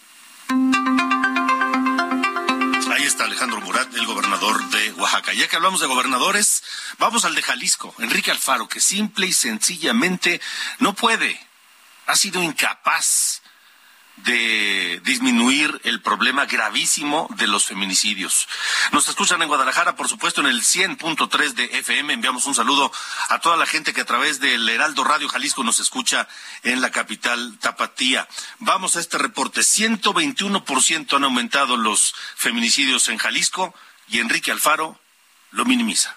Ahí 2.93 3.05
está 3.05 3.25
Alejandro 3.25 3.61
Murat, 3.61 3.93
el 3.95 4.07
gobernador 4.07 4.65
de 4.71 4.93
Oaxaca. 4.93 5.33
Ya 5.35 5.49
que 5.49 5.57
hablamos 5.57 5.81
de 5.81 5.87
gobernadores, 5.87 6.63
vamos 6.99 7.25
al 7.25 7.35
de 7.35 7.43
Jalisco, 7.43 7.95
Enrique 7.99 8.31
Alfaro, 8.31 8.69
que 8.69 8.81
simple 8.81 9.27
y 9.27 9.33
sencillamente 9.33 10.41
no 10.79 10.95
puede, 10.95 11.39
ha 12.07 12.17
sido 12.17 12.43
incapaz 12.43 13.43
de 14.17 15.01
disminuir 15.05 15.81
el 15.85 16.01
problema 16.01 16.47
gravísimo 16.47 17.29
de 17.37 17.47
los 17.47 17.67
feminicidios. 17.67 18.49
Nos 18.93 19.09
escuchan 19.09 19.43
en 19.43 19.49
Guadalajara, 19.49 19.97
por 19.97 20.09
supuesto, 20.09 20.41
en 20.41 20.47
el 20.47 20.63
100.3 20.63 21.53
de 21.53 21.65
FM. 21.79 22.15
Enviamos 22.15 22.47
un 22.47 22.55
saludo 22.55 22.91
a 23.29 23.39
toda 23.41 23.57
la 23.57 23.67
gente 23.67 23.93
que 23.93 24.01
a 24.01 24.07
través 24.07 24.41
del 24.41 24.69
Heraldo 24.69 25.05
Radio 25.05 25.29
Jalisco 25.29 25.65
nos 25.65 25.81
escucha 25.81 26.29
en 26.63 26.81
la 26.81 26.91
capital 26.91 27.59
Tapatía. 27.61 28.27
Vamos 28.59 28.97
a 28.97 29.01
este 29.01 29.19
reporte. 29.19 29.61
121% 29.61 31.17
han 31.17 31.25
aumentado 31.25 31.77
los 31.77 32.15
feminicidios 32.37 33.09
en 33.09 33.19
Jalisco 33.19 33.75
y 34.09 34.21
Enrique 34.21 34.51
Alfaro 34.51 34.99
lo 35.51 35.65
minimiza. 35.65 36.17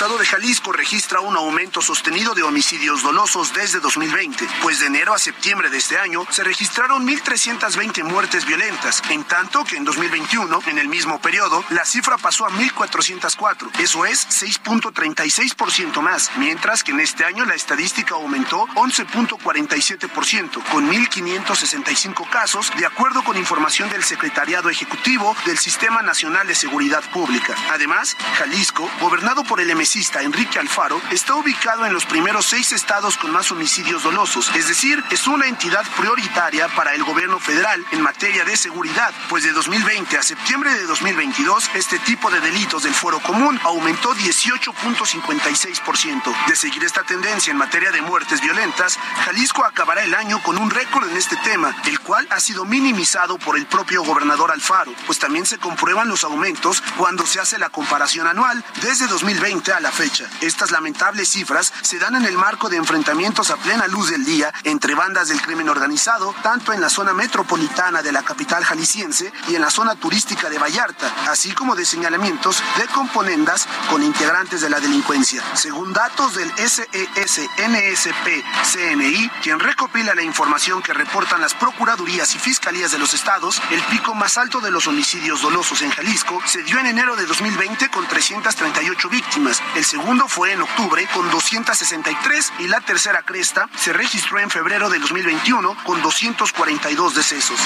Estado 0.00 0.16
de 0.16 0.24
Jalisco 0.24 0.72
registra 0.72 1.20
un 1.20 1.36
aumento 1.36 1.82
sostenido 1.82 2.32
de 2.32 2.42
homicidios 2.42 3.02
dolosos 3.02 3.52
desde 3.52 3.80
2020, 3.80 4.48
pues 4.62 4.80
de 4.80 4.86
enero 4.86 5.12
a 5.12 5.18
septiembre 5.18 5.68
de 5.68 5.76
este 5.76 5.98
año 5.98 6.26
se 6.30 6.42
registraron 6.42 7.06
1.320 7.06 8.02
muertes 8.04 8.46
violentas, 8.46 9.02
en 9.10 9.24
tanto 9.24 9.62
que 9.62 9.76
en 9.76 9.84
2021, 9.84 10.62
en 10.68 10.78
el 10.78 10.88
mismo 10.88 11.20
periodo, 11.20 11.62
la 11.68 11.84
cifra 11.84 12.16
pasó 12.16 12.46
a 12.46 12.50
1.404, 12.50 13.78
eso 13.78 14.06
es 14.06 14.26
6.36% 14.26 16.00
más, 16.00 16.30
mientras 16.38 16.82
que 16.82 16.92
en 16.92 17.00
este 17.00 17.26
año 17.26 17.44
la 17.44 17.54
estadística 17.54 18.14
aumentó 18.14 18.68
11.47%, 18.68 20.64
con 20.70 20.90
1.565 20.90 22.30
casos, 22.30 22.72
de 22.78 22.86
acuerdo 22.86 23.22
con 23.22 23.36
información 23.36 23.90
del 23.90 24.02
Secretariado 24.02 24.70
Ejecutivo 24.70 25.36
del 25.44 25.58
Sistema 25.58 26.00
Nacional 26.00 26.46
de 26.46 26.54
Seguridad 26.54 27.04
Pública. 27.12 27.54
Además, 27.70 28.16
Jalisco, 28.38 28.90
gobernado 28.98 29.44
por 29.44 29.60
el 29.60 29.68
emesista 29.90 30.22
Enrique 30.22 30.60
Alfaro, 30.60 31.02
está 31.10 31.34
ubicado 31.34 31.84
en 31.84 31.92
los 31.92 32.06
primeros 32.06 32.46
seis 32.46 32.70
estados 32.70 33.16
con 33.16 33.32
más 33.32 33.50
homicidios 33.50 34.04
dolosos, 34.04 34.48
es 34.54 34.68
decir, 34.68 35.02
es 35.10 35.26
una 35.26 35.46
entidad 35.46 35.84
prioritaria 35.98 36.68
para 36.68 36.94
el 36.94 37.02
gobierno 37.02 37.40
federal 37.40 37.84
en 37.90 38.00
materia 38.00 38.44
de 38.44 38.56
seguridad, 38.56 39.12
pues 39.28 39.42
de 39.42 39.50
2020 39.50 40.16
a 40.16 40.22
septiembre 40.22 40.72
de 40.74 40.84
2022, 40.84 41.72
este 41.74 41.98
tipo 41.98 42.30
de 42.30 42.38
delitos 42.38 42.84
del 42.84 42.94
fuero 42.94 43.18
común 43.18 43.58
aumentó 43.64 44.14
18.56%. 44.14 46.46
De 46.46 46.54
seguir 46.54 46.84
esta 46.84 47.02
tendencia 47.02 47.50
en 47.50 47.56
materia 47.56 47.90
de 47.90 48.00
muertes 48.00 48.40
violentas, 48.40 48.96
Jalisco 49.24 49.64
acabará 49.64 50.04
el 50.04 50.14
año 50.14 50.40
con 50.44 50.56
un 50.56 50.70
récord 50.70 51.10
en 51.10 51.16
este 51.16 51.34
tema, 51.38 51.74
el 51.86 51.98
cual 51.98 52.28
ha 52.30 52.38
sido 52.38 52.64
minimizado 52.64 53.38
por 53.38 53.56
el 53.56 53.66
propio 53.66 54.04
gobernador 54.04 54.52
Alfaro, 54.52 54.94
pues 55.06 55.18
también 55.18 55.46
se 55.46 55.58
comprueban 55.58 56.08
los 56.08 56.22
aumentos 56.22 56.80
cuando 56.96 57.26
se 57.26 57.40
hace 57.40 57.58
la 57.58 57.70
comparación 57.70 58.28
anual 58.28 58.64
desde 58.82 59.08
2020 59.08 59.72
a 59.72 59.79
la 59.80 59.92
fecha. 59.92 60.28
Estas 60.40 60.70
lamentables 60.70 61.28
cifras 61.28 61.72
se 61.82 61.98
dan 61.98 62.16
en 62.16 62.24
el 62.24 62.36
marco 62.36 62.68
de 62.68 62.76
enfrentamientos 62.76 63.50
a 63.50 63.56
plena 63.56 63.86
luz 63.86 64.10
del 64.10 64.24
día 64.24 64.52
entre 64.64 64.94
bandas 64.94 65.28
del 65.28 65.40
crimen 65.40 65.68
organizado, 65.68 66.34
tanto 66.42 66.72
en 66.72 66.80
la 66.80 66.90
zona 66.90 67.12
metropolitana 67.12 68.02
de 68.02 68.12
la 68.12 68.22
capital 68.22 68.64
jalisciense 68.64 69.32
y 69.48 69.54
en 69.54 69.62
la 69.62 69.70
zona 69.70 69.94
turística 69.96 70.50
de 70.50 70.58
Vallarta, 70.58 71.12
así 71.28 71.52
como 71.52 71.74
de 71.74 71.84
señalamientos 71.84 72.62
de 72.78 72.86
componendas 72.88 73.66
con 73.88 74.02
integrantes 74.02 74.60
de 74.60 74.70
la 74.70 74.80
delincuencia. 74.80 75.42
Según 75.54 75.92
datos 75.92 76.34
del 76.34 76.50
SES-NSP-CNI, 76.54 79.30
quien 79.42 79.60
recopila 79.60 80.14
la 80.14 80.22
información 80.22 80.82
que 80.82 80.94
reportan 80.94 81.40
las 81.40 81.54
procuradurías 81.54 82.34
y 82.34 82.38
fiscalías 82.38 82.92
de 82.92 82.98
los 82.98 83.14
estados, 83.14 83.60
el 83.70 83.82
pico 83.84 84.14
más 84.14 84.36
alto 84.38 84.60
de 84.60 84.70
los 84.70 84.86
homicidios 84.86 85.42
dolosos 85.42 85.82
en 85.82 85.90
Jalisco 85.90 86.40
se 86.44 86.62
dio 86.62 86.78
en 86.78 86.86
enero 86.86 87.16
de 87.16 87.26
2020 87.26 87.90
con 87.90 88.06
338 88.06 89.08
víctimas, 89.08 89.59
El 89.74 89.84
segundo 89.84 90.26
fue 90.28 90.52
en 90.52 90.62
octubre 90.62 91.06
con 91.14 91.30
263 91.30 92.52
y 92.60 92.68
la 92.68 92.80
tercera 92.80 93.22
cresta 93.22 93.68
se 93.76 93.92
registró 93.92 94.38
en 94.38 94.50
febrero 94.50 94.90
de 94.90 94.98
2021 94.98 95.76
con 95.84 96.02
242 96.02 97.14
decesos. 97.14 97.60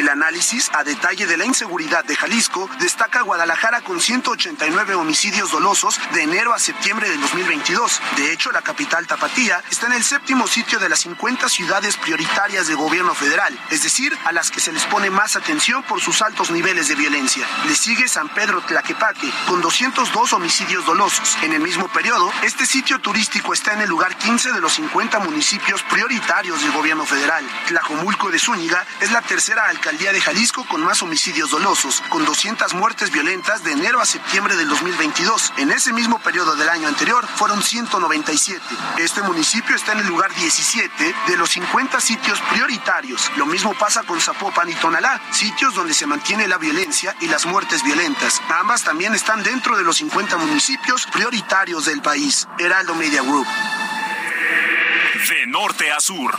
El 0.00 0.08
análisis 0.08 0.70
a 0.72 0.82
detalle 0.82 1.26
de 1.26 1.36
la 1.36 1.44
inseguridad 1.44 2.02
de 2.04 2.16
Jalisco, 2.16 2.70
destaca 2.80 3.20
Guadalajara 3.20 3.82
con 3.82 4.00
189 4.00 4.94
homicidios 4.94 5.52
dolosos 5.52 6.00
de 6.14 6.22
enero 6.22 6.54
a 6.54 6.58
septiembre 6.58 7.10
de 7.10 7.18
2022. 7.18 8.00
De 8.16 8.32
hecho, 8.32 8.50
la 8.50 8.62
capital 8.62 9.06
tapatía 9.06 9.62
está 9.70 9.88
en 9.88 9.92
el 9.92 10.02
séptimo 10.02 10.48
sitio 10.48 10.78
de 10.78 10.88
las 10.88 11.00
50 11.00 11.50
ciudades 11.50 11.98
prioritarias 11.98 12.66
de 12.66 12.74
gobierno 12.74 13.14
federal, 13.14 13.58
es 13.70 13.82
decir, 13.82 14.16
a 14.24 14.32
las 14.32 14.50
que 14.50 14.60
se 14.60 14.72
les 14.72 14.84
pone 14.84 15.10
más 15.10 15.36
atención 15.36 15.82
por 15.82 16.00
sus 16.00 16.22
altos 16.22 16.50
niveles 16.50 16.88
de 16.88 16.94
violencia. 16.94 17.46
Le 17.66 17.74
sigue 17.74 18.08
San 18.08 18.30
Pedro 18.30 18.62
Tlaquepaque 18.62 19.30
con 19.46 19.60
202 19.60 20.32
homicidios 20.32 20.86
dolosos. 20.86 21.36
En 21.42 21.52
el 21.52 21.60
mismo 21.60 21.88
periodo, 21.88 22.32
este 22.42 22.64
sitio 22.64 23.00
turístico 23.00 23.52
está 23.52 23.74
en 23.74 23.82
el 23.82 23.90
lugar 23.90 24.16
15 24.16 24.52
de 24.52 24.60
los 24.60 24.72
50 24.72 25.18
municipios 25.18 25.82
prioritarios 25.82 26.62
del 26.62 26.72
gobierno 26.72 27.04
federal. 27.04 27.44
Tlajomulco 27.68 28.30
de 28.30 28.38
Zúñiga 28.38 28.86
es 29.00 29.10
la 29.12 29.20
tercera 29.20 29.68
alcaldía 29.68 29.89
de 29.98 30.20
Jalisco 30.20 30.64
con 30.68 30.82
más 30.84 31.02
homicidios 31.02 31.50
dolosos, 31.50 32.00
con 32.10 32.24
200 32.24 32.74
muertes 32.74 33.10
violentas 33.10 33.64
de 33.64 33.72
enero 33.72 34.00
a 34.00 34.06
septiembre 34.06 34.54
del 34.54 34.68
2022. 34.68 35.52
En 35.56 35.72
ese 35.72 35.92
mismo 35.92 36.20
periodo 36.20 36.54
del 36.54 36.68
año 36.68 36.86
anterior 36.86 37.26
fueron 37.26 37.60
197. 37.60 38.62
Este 38.98 39.20
municipio 39.22 39.74
está 39.74 39.92
en 39.92 39.98
el 39.98 40.06
lugar 40.06 40.32
17 40.32 41.14
de 41.26 41.36
los 41.36 41.50
50 41.50 42.00
sitios 42.00 42.40
prioritarios. 42.50 43.32
Lo 43.36 43.46
mismo 43.46 43.74
pasa 43.74 44.04
con 44.04 44.20
Zapopan 44.20 44.70
y 44.70 44.74
Tonalá, 44.74 45.20
sitios 45.32 45.74
donde 45.74 45.92
se 45.92 46.06
mantiene 46.06 46.46
la 46.46 46.58
violencia 46.58 47.16
y 47.20 47.26
las 47.26 47.44
muertes 47.46 47.82
violentas. 47.82 48.40
Ambas 48.48 48.84
también 48.84 49.14
están 49.14 49.42
dentro 49.42 49.76
de 49.76 49.82
los 49.82 49.96
50 49.96 50.36
municipios 50.36 51.06
prioritarios 51.06 51.84
del 51.86 52.00
país. 52.00 52.46
Heraldo 52.60 52.94
Media 52.94 53.22
Group. 53.22 53.46
De 55.28 55.46
norte 55.48 55.90
a 55.90 55.98
sur. 55.98 56.38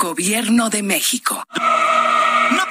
Gobierno 0.00 0.70
de 0.70 0.82
México. 0.82 1.44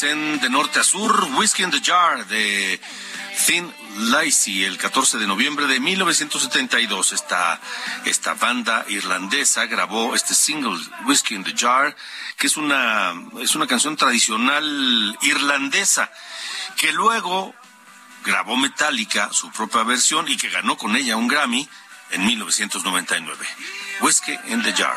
Con 0.00 0.06
32, 0.06 0.06
continuamos 0.06 0.06
esta 0.06 0.06
noche 0.06 0.06
de 0.06 0.14
lunes 0.14 0.38
en 0.38 0.40
De 0.40 0.50
Norte 0.50 0.80
a 0.80 0.84
Sur, 0.84 1.24
Whiskey 1.36 1.64
in 1.64 1.70
the 1.70 1.80
Jar 1.80 2.26
de 2.26 2.80
Thin 3.46 3.72
Lacey 4.10 4.64
el 4.64 4.78
14 4.78 5.18
de 5.18 5.26
noviembre 5.26 5.66
de 5.66 5.80
1972. 5.80 7.12
Esta, 7.12 7.60
esta 8.04 8.34
banda 8.34 8.84
irlandesa 8.88 9.66
grabó 9.66 10.14
este 10.14 10.34
single, 10.34 10.78
Whiskey 11.06 11.36
in 11.36 11.44
the 11.44 11.54
Jar, 11.56 11.96
que 12.36 12.46
es 12.46 12.56
una, 12.56 13.14
es 13.40 13.54
una 13.54 13.66
canción 13.66 13.96
tradicional 13.96 15.18
irlandesa, 15.22 16.10
que 16.76 16.92
luego 16.92 17.54
grabó 18.24 18.56
Metallica, 18.56 19.32
su 19.32 19.50
propia 19.50 19.82
versión, 19.84 20.28
y 20.28 20.36
que 20.36 20.50
ganó 20.50 20.76
con 20.76 20.96
ella 20.96 21.16
un 21.16 21.28
Grammy 21.28 21.68
en 22.10 22.26
1999. 22.26 23.46
Whiskey 24.00 24.38
in 24.48 24.62
the 24.62 24.72
Jar. 24.72 24.96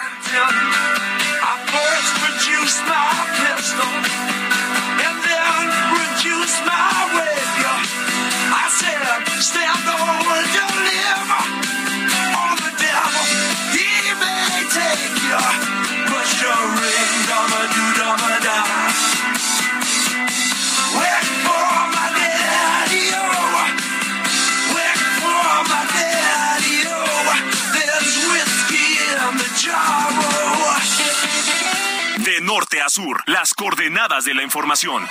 Sur, 32.92 33.24
las 33.26 33.54
coordenadas 33.54 34.26
de 34.26 34.34
la 34.34 34.44
información. 34.44 35.08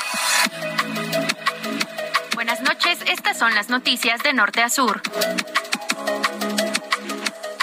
Buenas 2.50 2.68
noches, 2.68 2.98
estas 3.06 3.38
son 3.38 3.54
las 3.54 3.68
noticias 3.68 4.24
de 4.24 4.32
norte 4.32 4.60
a 4.60 4.68
sur. 4.70 5.00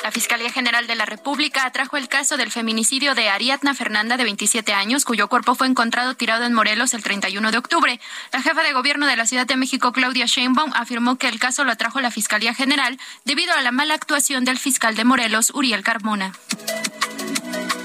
La 0.02 0.12
Fiscalía 0.12 0.50
General 0.50 0.88
de 0.88 0.96
la 0.96 1.06
República 1.06 1.66
atrajo 1.66 1.98
el 1.98 2.08
caso 2.08 2.38
del 2.38 2.54
feminicidio 2.54 3.14
de 3.14 3.28
Ariadna 3.28 3.74
Fernanda, 3.74 4.16
de 4.16 4.24
27 4.24 4.72
años, 4.72 5.04
cuyo 5.04 5.28
cuerpo 5.28 5.56
fue 5.56 5.68
encontrado 5.68 6.16
tirado 6.16 6.46
en 6.46 6.54
Morelos 6.54 6.94
el 6.94 7.04
31 7.04 7.52
de 7.52 7.58
octubre. 7.58 8.00
La 8.32 8.42
jefa 8.42 8.64
de 8.64 8.72
gobierno 8.72 9.08
de 9.08 9.18
la 9.18 9.26
Ciudad 9.26 9.46
de 9.46 9.58
México, 9.58 9.92
Claudia 9.92 10.26
Sheinbaum, 10.26 10.72
afirmó 10.74 11.18
que 11.18 11.28
el 11.28 11.38
caso 11.38 11.66
lo 11.66 11.74
atrajo 11.74 12.00
la 12.00 12.10
Fiscalía 12.10 12.54
General 12.54 12.98
debido 13.26 13.54
a 13.56 13.62
la 13.62 13.74
mala 13.74 13.94
actuación 13.94 14.46
del 14.46 14.58
fiscal 14.58 14.96
de 14.96 15.04
Morelos, 15.04 15.52
Uriel 15.54 15.84
Carmona. 15.84 16.32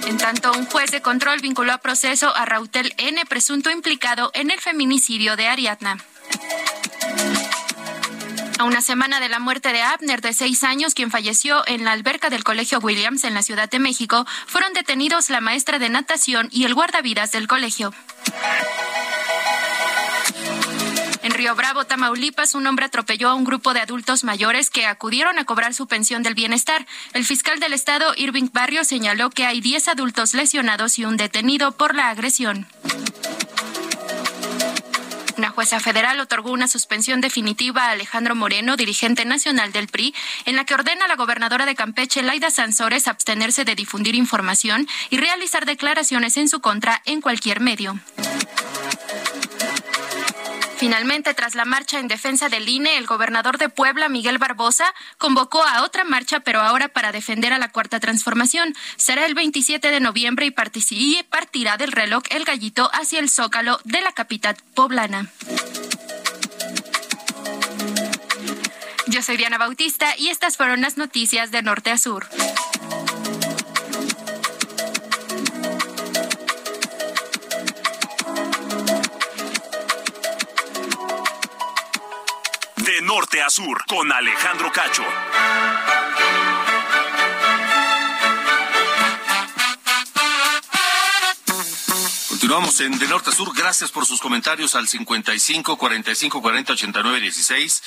En 0.07 0.19
tanto, 0.19 0.53
un 0.53 0.67
juez 0.67 0.93
de 0.93 1.03
control 1.03 1.41
vinculó 1.41 1.73
a 1.73 1.79
proceso 1.79 2.33
a 2.37 2.45
Rautel 2.45 2.95
N., 2.97 3.21
presunto 3.27 3.73
implicado 3.73 4.31
en 4.35 4.53
el 4.53 4.61
feminicidio 4.61 5.35
de 5.35 5.49
Ariadna. 5.49 5.97
A 8.59 8.65
una 8.65 8.81
semana 8.81 9.21
de 9.21 9.29
la 9.29 9.39
muerte 9.39 9.73
de 9.73 9.83
Abner, 9.83 10.21
de 10.21 10.33
seis 10.33 10.63
años, 10.65 10.95
quien 10.95 11.11
falleció 11.11 11.67
en 11.67 11.85
la 11.85 11.93
alberca 11.93 12.31
del 12.31 12.45
Colegio 12.45 12.79
Williams 12.79 13.25
en 13.25 13.35
la 13.35 13.43
Ciudad 13.43 13.69
de 13.69 13.79
México, 13.79 14.27
fueron 14.47 14.73
detenidos 14.73 15.31
la 15.31 15.41
maestra 15.41 15.79
de 15.79 15.89
natación 15.89 16.49
y 16.51 16.65
el 16.65 16.75
guardavidas 16.75 17.33
del 17.33 17.49
colegio. 17.49 17.93
En 21.23 21.33
Río 21.33 21.55
Bravo, 21.55 21.85
Tamaulipas, 21.85 22.55
un 22.55 22.67
hombre 22.67 22.87
atropelló 22.87 23.31
a 23.31 23.35
un 23.35 23.45
grupo 23.45 23.75
de 23.75 23.81
adultos 23.81 24.25
mayores 24.25 24.71
que 24.71 24.87
acudieron 24.87 25.39
a 25.39 25.45
cobrar 25.45 25.73
su 25.73 25.87
pensión 25.87 26.25
del 26.25 26.35
bienestar. 26.35 26.85
El 27.13 27.25
fiscal 27.25 27.61
del 27.61 27.73
estado, 27.73 28.13
Irving 28.17 28.49
Barrio, 28.53 28.85
señaló 28.85 29.31
que 29.31 29.47
hay 29.47 29.61
10 29.61 29.89
adultos 29.89 30.35
lesionados 30.35 30.99
y 30.99 31.05
un 31.05 31.17
detenido 31.17 31.73
por 31.73 31.95
la 31.95 32.11
agresión. 32.11 32.67
Una 35.43 35.51
jueza 35.51 35.81
federal 35.81 36.21
otorgó 36.21 36.53
una 36.53 36.69
suspensión 36.69 37.21
definitiva 37.21 37.87
a 37.87 37.91
Alejandro 37.91 38.37
Moreno, 38.37 38.77
dirigente 38.77 39.25
nacional 39.25 39.73
del 39.73 39.89
PRI, 39.89 40.15
en 40.45 40.55
la 40.55 40.65
que 40.65 40.75
ordena 40.75 41.07
a 41.07 41.09
la 41.09 41.17
gobernadora 41.17 41.67
de 41.67 41.75
Campeche, 41.75 42.23
Laida 42.23 42.49
Sansores, 42.53 43.09
abstenerse 43.09 43.65
de 43.65 43.75
difundir 43.75 44.15
información 44.15 44.87
y 45.11 45.17
realizar 45.17 45.67
declaraciones 45.67 46.37
en 46.37 46.49
su 46.49 46.61
contra 46.61 47.03
en 47.07 47.21
cualquier 47.21 47.59
medio. 47.59 47.99
Finalmente, 50.83 51.33
tras 51.33 51.55
la 51.55 51.65
marcha 51.65 52.01
en 52.01 52.09
defensa 52.09 52.49
del 52.49 52.69
INE, 52.69 52.99
el 52.99 53.07
gobernador 53.07 53.57
de 53.57 53.69
Puebla, 53.69 54.09
Miguel 54.09 54.39
Barbosa, 54.39 54.93
convocó 55.17 55.63
a 55.63 55.85
otra 55.85 56.03
marcha, 56.03 56.41
pero 56.41 56.61
ahora 56.61 56.89
para 56.89 57.13
defender 57.13 57.53
a 57.53 57.61
la 57.61 57.71
Cuarta 57.71 58.01
Transformación. 58.01 58.75
Será 58.97 59.27
el 59.27 59.35
27 59.35 59.93
de 59.93 60.01
noviembre 60.01 60.45
y 60.45 61.23
partirá 61.23 61.77
del 61.77 61.93
reloj 61.93 62.25
El 62.31 62.45
Gallito 62.45 62.91
hacia 62.93 63.21
el 63.21 63.31
Zócalo 63.31 63.79
de 63.85 64.01
la 64.01 64.11
capital 64.11 64.57
poblana. 64.75 65.31
Yo 69.07 69.23
soy 69.23 69.37
Diana 69.37 69.59
Bautista 69.59 70.17
y 70.19 70.31
estas 70.31 70.57
fueron 70.57 70.81
las 70.81 70.97
noticias 70.97 71.53
de 71.53 71.63
Norte 71.63 71.93
a 71.93 71.97
Sur. 71.97 72.27
Norte 83.15 83.43
a 83.43 83.51
sur, 83.51 83.85
con 83.87 84.11
Alejandro 84.11 84.73
Cacho. 84.73 85.05
Continuamos 92.31 92.81
en 92.81 92.99
De 92.99 93.07
Norte 93.09 93.29
a 93.29 93.33
Sur. 93.35 93.55
Gracias 93.55 93.91
por 93.91 94.07
sus 94.07 94.19
comentarios 94.19 94.75
al 94.75 94.89
55 94.89 95.77
45 95.77 96.41
40 96.41 96.73
89 96.73 97.21
16. 97.21 97.83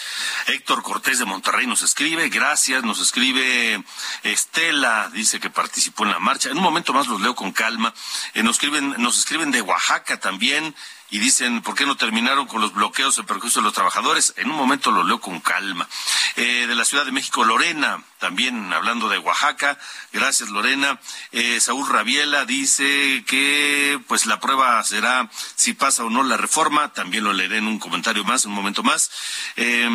Héctor 0.45 0.83
Cortés 0.83 1.17
de 1.17 1.25
Monterrey 1.25 1.65
nos 1.65 1.81
escribe. 1.81 2.29
Gracias. 2.29 2.83
Nos 2.83 3.01
escribe 3.01 3.83
Estela. 4.21 5.09
Dice 5.11 5.39
que 5.39 5.49
participó 5.49 6.03
en 6.03 6.11
la 6.11 6.19
marcha. 6.19 6.49
En 6.51 6.57
un 6.57 6.63
momento 6.63 6.93
más 6.93 7.07
los 7.07 7.19
leo 7.19 7.33
con 7.33 7.51
calma. 7.51 7.95
Eh, 8.35 8.43
nos, 8.43 8.57
escriben, 8.57 8.93
nos 8.99 9.17
escriben 9.17 9.49
de 9.49 9.61
Oaxaca 9.61 10.19
también 10.19 10.75
y 11.11 11.19
dicen, 11.19 11.61
¿por 11.61 11.75
qué 11.75 11.85
no 11.85 11.95
terminaron 11.95 12.47
con 12.47 12.61
los 12.61 12.73
bloqueos 12.73 13.17
en 13.17 13.25
perjuicio 13.25 13.61
de 13.61 13.65
los 13.65 13.73
trabajadores? 13.73 14.33
En 14.37 14.49
un 14.49 14.57
momento 14.57 14.91
lo 14.91 15.03
leo 15.03 15.21
con 15.21 15.39
calma. 15.39 15.87
Eh, 16.35 16.65
de 16.67 16.75
la 16.75 16.83
Ciudad 16.83 17.05
de 17.05 17.11
México, 17.11 17.43
Lorena, 17.43 18.03
también 18.19 18.73
hablando 18.73 19.07
de 19.07 19.19
Oaxaca. 19.19 19.77
Gracias, 20.11 20.49
Lorena. 20.49 20.99
Eh, 21.31 21.59
Saúl 21.59 21.87
Rabiela 21.87 22.45
dice 22.45 23.23
que 23.27 23.99
pues 24.07 24.25
la 24.25 24.39
prueba 24.39 24.83
será 24.83 25.29
si 25.55 25.73
pasa 25.73 26.03
o 26.03 26.09
no 26.09 26.23
la 26.23 26.37
reforma. 26.37 26.91
También 26.91 27.23
lo 27.23 27.33
leeré 27.33 27.57
en 27.57 27.67
un 27.67 27.77
comentario 27.77 28.23
más, 28.23 28.45
en 28.45 28.51
un 28.51 28.55
momento 28.55 28.81
más. 28.81 29.11
Eh, 29.57 29.87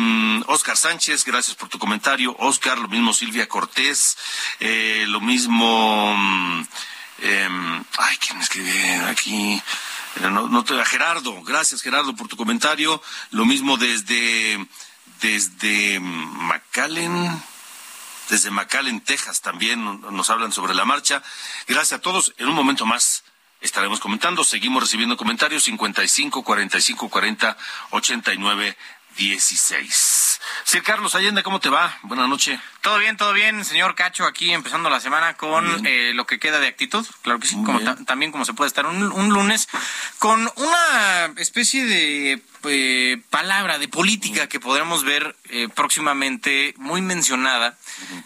Oscar 0.47 0.77
Sánchez, 0.77 1.25
gracias 1.25 1.55
por 1.57 1.67
tu 1.67 1.77
comentario. 1.77 2.35
Oscar, 2.39 2.79
lo 2.79 2.87
mismo 2.87 3.13
Silvia 3.13 3.47
Cortés, 3.47 4.17
eh, 4.59 5.05
lo 5.07 5.19
mismo... 5.19 6.15
mm, 6.17 6.67
em, 7.23 7.83
ay, 7.97 8.17
¿quién 8.17 8.41
escribe 8.41 8.95
aquí? 9.09 9.61
No, 10.19 10.47
no 10.47 10.63
te, 10.63 10.79
a 10.79 10.85
Gerardo, 10.85 11.41
gracias 11.43 11.81
Gerardo 11.81 12.15
por 12.15 12.27
tu 12.27 12.35
comentario. 12.35 13.01
Lo 13.31 13.45
mismo 13.45 13.77
desde, 13.77 14.67
desde 15.21 15.99
McAllen, 15.99 17.41
desde 18.29 18.51
McAllen, 18.51 19.01
Texas 19.01 19.41
también 19.41 19.83
nos 19.83 20.29
hablan 20.29 20.51
sobre 20.51 20.73
la 20.73 20.85
marcha. 20.85 21.23
Gracias 21.67 21.99
a 21.99 22.01
todos. 22.01 22.33
En 22.37 22.47
un 22.47 22.55
momento 22.55 22.85
más 22.85 23.23
estaremos 23.61 23.99
comentando. 23.99 24.43
Seguimos 24.43 24.83
recibiendo 24.83 25.15
comentarios 25.15 25.63
55 25.63 26.43
45 26.43 27.09
40 27.09 27.57
89 27.91 28.77
16. 29.17 30.20
Sir 30.63 30.83
Carlos 30.83 31.15
Allende, 31.15 31.43
¿cómo 31.43 31.59
te 31.59 31.69
va? 31.69 31.97
Buenas 32.03 32.27
noches. 32.29 32.59
Todo 32.81 32.97
bien, 32.97 33.15
todo 33.17 33.31
bien, 33.33 33.63
señor 33.63 33.93
Cacho, 33.95 34.25
aquí 34.25 34.51
empezando 34.53 34.89
la 34.89 34.99
semana 34.99 35.35
con 35.35 35.85
eh, 35.85 36.13
lo 36.15 36.25
que 36.25 36.39
queda 36.39 36.59
de 36.59 36.67
actitud, 36.67 37.05
claro 37.21 37.39
que 37.39 37.47
sí, 37.47 37.55
como 37.63 37.79
ta- 37.81 37.95
también 38.05 38.31
como 38.31 38.43
se 38.45 38.53
puede 38.53 38.67
estar 38.67 38.85
un, 38.85 39.11
un 39.11 39.29
lunes, 39.29 39.67
con 40.19 40.51
una 40.55 41.31
especie 41.37 41.85
de 41.85 42.41
eh, 42.63 43.21
palabra 43.29 43.77
de 43.77 43.87
política 43.87 44.47
que 44.47 44.59
podremos 44.59 45.03
ver 45.03 45.35
eh, 45.49 45.67
próximamente 45.75 46.73
muy 46.77 47.01
mencionada 47.01 47.77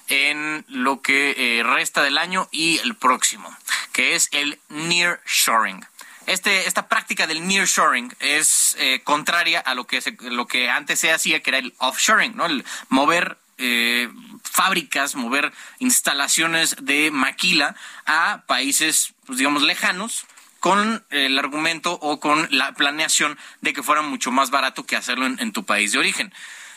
en 0.08 0.63
lo 0.69 1.01
que 1.01 1.60
eh, 1.60 1.63
resta 1.63 2.01
del 2.04 2.17
año 2.17 2.47
y 2.51 2.80
el 2.80 2.95
próximo, 2.95 3.56
que 3.91 4.15
es 4.15 4.30
el 4.32 4.60
nearshoring. 4.69 5.86
Este, 6.27 6.67
esta 6.67 6.88
práctica 6.88 7.27
del 7.27 7.47
nearshoring 7.47 8.13
es 8.19 8.75
eh, 8.79 9.01
contraria 9.03 9.59
a 9.59 9.75
lo 9.75 9.85
que, 9.85 10.01
se- 10.01 10.17
lo 10.21 10.47
que 10.47 10.69
antes 10.69 10.99
se 10.99 11.11
hacía, 11.11 11.41
que 11.41 11.51
era 11.51 11.59
el 11.59 11.73
offshoring, 11.77 12.35
¿no? 12.35 12.45
El 12.47 12.65
mover 12.89 13.38
eh, 13.57 14.09
fábricas, 14.43 15.15
mover 15.15 15.53
instalaciones 15.79 16.75
de 16.81 17.11
maquila 17.11 17.75
a 18.05 18.43
países, 18.47 19.13
pues, 19.25 19.38
digamos, 19.38 19.61
lejanos 19.63 20.25
con 20.59 21.05
el 21.11 21.38
argumento 21.38 21.93
o 22.01 22.19
con 22.19 22.47
la 22.49 22.71
planeación 22.73 23.38
de 23.61 23.73
que 23.73 23.83
fuera 23.83 24.01
mucho 24.01 24.31
más 24.31 24.49
barato 24.49 24.83
que 24.85 24.95
hacerlo 24.95 25.27
en, 25.27 25.39
en 25.39 25.51
tu 25.53 25.63
país 25.63 25.91
de 25.91 25.99
origen. 25.99 26.33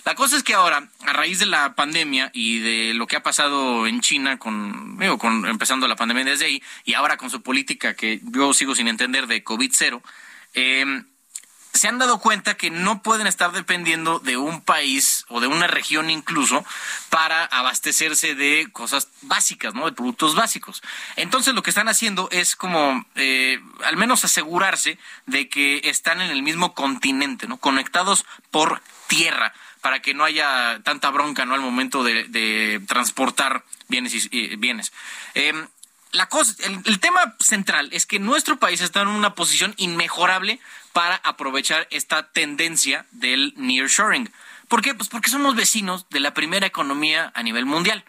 La 0.09 0.15
cosa 0.15 0.39
es 0.39 0.43
que 0.43 0.55
ahora, 0.55 0.89
a 1.05 1.13
raíz 1.13 1.39
de 1.39 1.45
la 1.45 1.75
pandemia 1.75 2.31
y 2.33 2.61
de 2.61 2.95
lo 2.95 3.07
que 3.07 3.17
ha 3.17 3.23
pasado 3.23 3.87
en 3.87 4.01
China, 4.01 4.39
con, 4.39 4.97
digo, 4.97 5.19
con 5.19 5.45
empezando 5.45 5.87
la 5.87 5.97
pandemia 5.97 6.25
desde 6.25 6.47
ahí, 6.47 6.63
y 6.87 6.95
ahora 6.95 7.19
con 7.19 7.29
su 7.29 7.43
política 7.43 7.93
que 7.93 8.19
yo 8.23 8.55
sigo 8.55 8.75
sin 8.75 8.89
entender 8.89 9.27
de 9.27 9.45
COVID 9.45 9.71
cero, 9.75 10.03
eh, 10.55 11.03
se 11.75 11.89
han 11.89 11.99
dado 11.99 12.21
cuenta 12.21 12.57
que 12.57 12.71
no 12.71 13.03
pueden 13.03 13.27
estar 13.27 13.53
dependiendo 13.53 14.19
de 14.19 14.39
un 14.39 14.63
país 14.63 15.27
o 15.29 15.41
de 15.41 15.47
una 15.47 15.67
región 15.67 16.09
incluso 16.09 16.65
para 17.11 17.45
abastecerse 17.45 18.35
de 18.35 18.67
cosas 18.73 19.09
básicas, 19.21 19.75
¿no? 19.75 19.85
De 19.85 19.93
productos 19.93 20.35
básicos. 20.35 20.81
Entonces 21.17 21.53
lo 21.53 21.63
que 21.63 21.69
están 21.69 21.89
haciendo 21.91 22.31
es 22.33 22.57
como 22.57 23.05
eh, 23.15 23.61
al 23.85 23.99
menos 23.99 24.25
asegurarse 24.25 24.99
de 25.27 25.51
que 25.51 25.83
están 25.85 26.23
en 26.23 26.31
el 26.31 26.43
mismo 26.43 26.73
continente, 26.73 27.47
¿no? 27.47 27.59
Conectados 27.59 28.25
por 28.51 28.81
tierra 29.07 29.53
para 29.81 30.01
que 30.01 30.15
no 30.15 30.25
haya 30.25 30.81
tanta 30.85 31.11
bronca, 31.11 31.45
¿no? 31.45 31.55
Al 31.55 31.61
momento 31.61 32.05
de, 32.05 32.81
transportar 32.87 33.65
bienes 33.89 34.29
y 34.31 34.57
bienes. 34.57 34.93
Em, 35.35 35.69
la 36.13 36.27
cosa, 36.27 36.55
el, 36.85 37.01
tema 37.01 37.37
central 37.39 37.91
es 37.93 38.07
que 38.07 38.19
nuestro 38.19 38.59
país 38.59 38.81
está 38.81 39.03
en 39.03 39.09
una 39.09 39.35
posición 39.35 39.75
inmejorable 39.77 40.59
para 40.93 41.17
aprovechar 41.17 41.87
esta 41.91 42.31
tendencia 42.33 43.07
del 43.11 43.53
nearshoring. 43.57 44.33
¿Por 44.69 44.83
qué? 44.83 44.95
Pues 44.95 45.09
porque 45.09 45.31
somos 45.31 45.55
vecinos 45.55 46.07
de 46.11 46.21
la 46.21 46.33
primera 46.33 46.67
economía 46.67 47.31
a 47.35 47.43
nivel 47.43 47.67
mundial. 47.67 48.05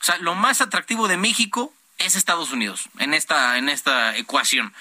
O 0.00 0.04
sea, 0.04 0.18
lo 0.18 0.34
más 0.34 0.60
atractivo 0.60 1.08
de 1.08 1.16
México 1.16 1.74
es 1.98 2.16
Estados 2.16 2.52
Unidos 2.52 2.88
en 2.98 3.14
esta, 3.14 3.58
en 3.58 3.68
esta 3.68 4.16
ecuación. 4.16 4.72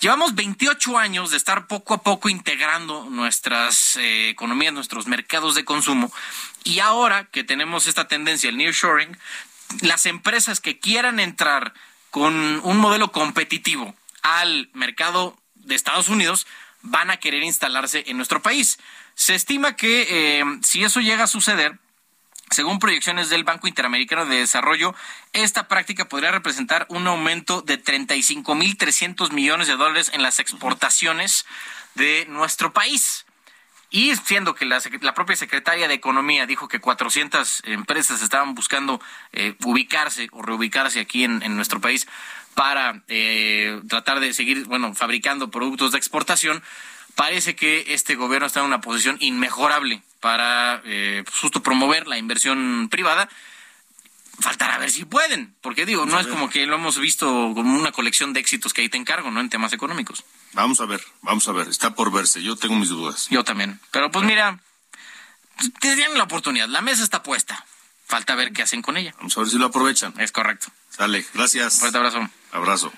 Llevamos 0.00 0.34
28 0.34 0.96
años 0.96 1.30
de 1.30 1.36
estar 1.36 1.66
poco 1.66 1.92
a 1.92 2.02
poco 2.02 2.30
integrando 2.30 3.04
nuestras 3.10 3.96
eh, 3.96 4.30
economías, 4.30 4.72
nuestros 4.72 5.06
mercados 5.06 5.54
de 5.54 5.66
consumo, 5.66 6.10
y 6.64 6.78
ahora 6.78 7.26
que 7.26 7.44
tenemos 7.44 7.86
esta 7.86 8.08
tendencia, 8.08 8.48
el 8.48 8.56
nearshoring, 8.56 9.18
las 9.82 10.06
empresas 10.06 10.60
que 10.60 10.78
quieran 10.78 11.20
entrar 11.20 11.74
con 12.10 12.34
un 12.64 12.78
modelo 12.78 13.12
competitivo 13.12 13.94
al 14.22 14.70
mercado 14.72 15.38
de 15.54 15.74
Estados 15.74 16.08
Unidos 16.08 16.46
van 16.80 17.10
a 17.10 17.18
querer 17.18 17.42
instalarse 17.42 18.04
en 18.06 18.16
nuestro 18.16 18.40
país. 18.40 18.78
Se 19.14 19.34
estima 19.34 19.76
que 19.76 20.06
eh, 20.08 20.44
si 20.62 20.82
eso 20.82 21.00
llega 21.00 21.24
a 21.24 21.26
suceder, 21.26 21.78
según 22.50 22.78
proyecciones 22.78 23.28
del 23.30 23.44
Banco 23.44 23.68
Interamericano 23.68 24.26
de 24.26 24.36
Desarrollo, 24.36 24.94
esta 25.32 25.68
práctica 25.68 26.08
podría 26.08 26.32
representar 26.32 26.86
un 26.88 27.06
aumento 27.06 27.62
de 27.62 27.82
35.300 27.82 29.30
millones 29.32 29.68
de 29.68 29.76
dólares 29.76 30.10
en 30.12 30.22
las 30.22 30.40
exportaciones 30.40 31.46
de 31.94 32.26
nuestro 32.28 32.72
país. 32.72 33.24
Y 33.92 34.14
siendo 34.16 34.54
que 34.54 34.64
la, 34.66 34.80
propia 35.14 35.34
secretaria 35.34 35.88
de 35.88 35.94
Economía 35.94 36.46
dijo 36.46 36.68
que 36.68 36.80
400 36.80 37.62
empresas 37.64 38.22
estaban 38.22 38.54
buscando 38.54 39.00
eh, 39.32 39.54
ubicarse 39.64 40.28
o 40.30 40.42
reubicarse 40.42 41.00
aquí 41.00 41.24
en, 41.24 41.56
nuestro 41.56 41.80
país 41.80 42.06
para 42.54 43.02
eh, 43.08 43.80
tratar 43.88 44.20
de 44.20 44.32
seguir, 44.32 44.64
bueno, 44.66 44.94
fabricando 44.94 45.50
productos 45.50 45.92
de 45.92 45.98
exportación, 45.98 46.62
parece 47.14 47.54
que 47.56 47.94
este 47.94 48.14
gobierno 48.14 48.46
está 48.46 48.60
en 48.60 48.66
una 48.66 48.80
posición 48.80 49.16
inmejorable 49.20 50.02
para 50.20 50.82
eh, 50.84 51.24
justo 51.40 51.62
promover 51.62 52.06
la 52.06 52.18
inversión 52.18 52.88
privada. 52.90 53.28
Faltará 54.40 54.78
ver 54.78 54.90
si 54.90 55.04
pueden, 55.04 55.54
porque 55.60 55.84
digo, 55.84 56.06
no 56.06 56.18
es 56.18 56.26
como 56.26 56.48
que 56.48 56.64
lo 56.66 56.76
hemos 56.76 56.98
visto 56.98 57.26
como 57.54 57.78
una 57.78 57.92
colección 57.92 58.32
de 58.32 58.40
éxitos 58.40 58.72
que 58.72 58.80
ahí 58.80 58.88
te 58.88 58.96
encargo, 58.96 59.30
¿no? 59.30 59.40
En 59.40 59.50
temas 59.50 59.74
económicos. 59.74 60.24
Vamos 60.54 60.80
a 60.80 60.86
ver, 60.86 61.02
vamos 61.20 61.46
a 61.46 61.52
ver, 61.52 61.68
está 61.68 61.94
por 61.94 62.10
verse, 62.10 62.42
yo 62.42 62.56
tengo 62.56 62.74
mis 62.76 62.88
dudas. 62.88 63.28
Yo 63.30 63.44
también, 63.44 63.78
pero 63.90 64.10
pues 64.10 64.24
mira, 64.24 64.58
te 65.80 65.94
dieron 65.94 66.16
la 66.16 66.24
oportunidad, 66.24 66.68
la 66.68 66.80
mesa 66.80 67.02
está 67.02 67.22
puesta, 67.22 67.66
falta 68.06 68.34
ver 68.34 68.54
qué 68.54 68.62
hacen 68.62 68.80
con 68.80 68.96
ella. 68.96 69.14
Vamos 69.18 69.36
a 69.36 69.40
ver 69.40 69.50
si 69.50 69.58
lo 69.58 69.66
aprovechan. 69.66 70.14
Es 70.18 70.32
correcto. 70.32 70.68
Sale, 70.88 71.24
gracias. 71.34 71.78
Fuerte 71.78 71.98
abrazo. 71.98 72.26
Abrazo. 72.52 72.92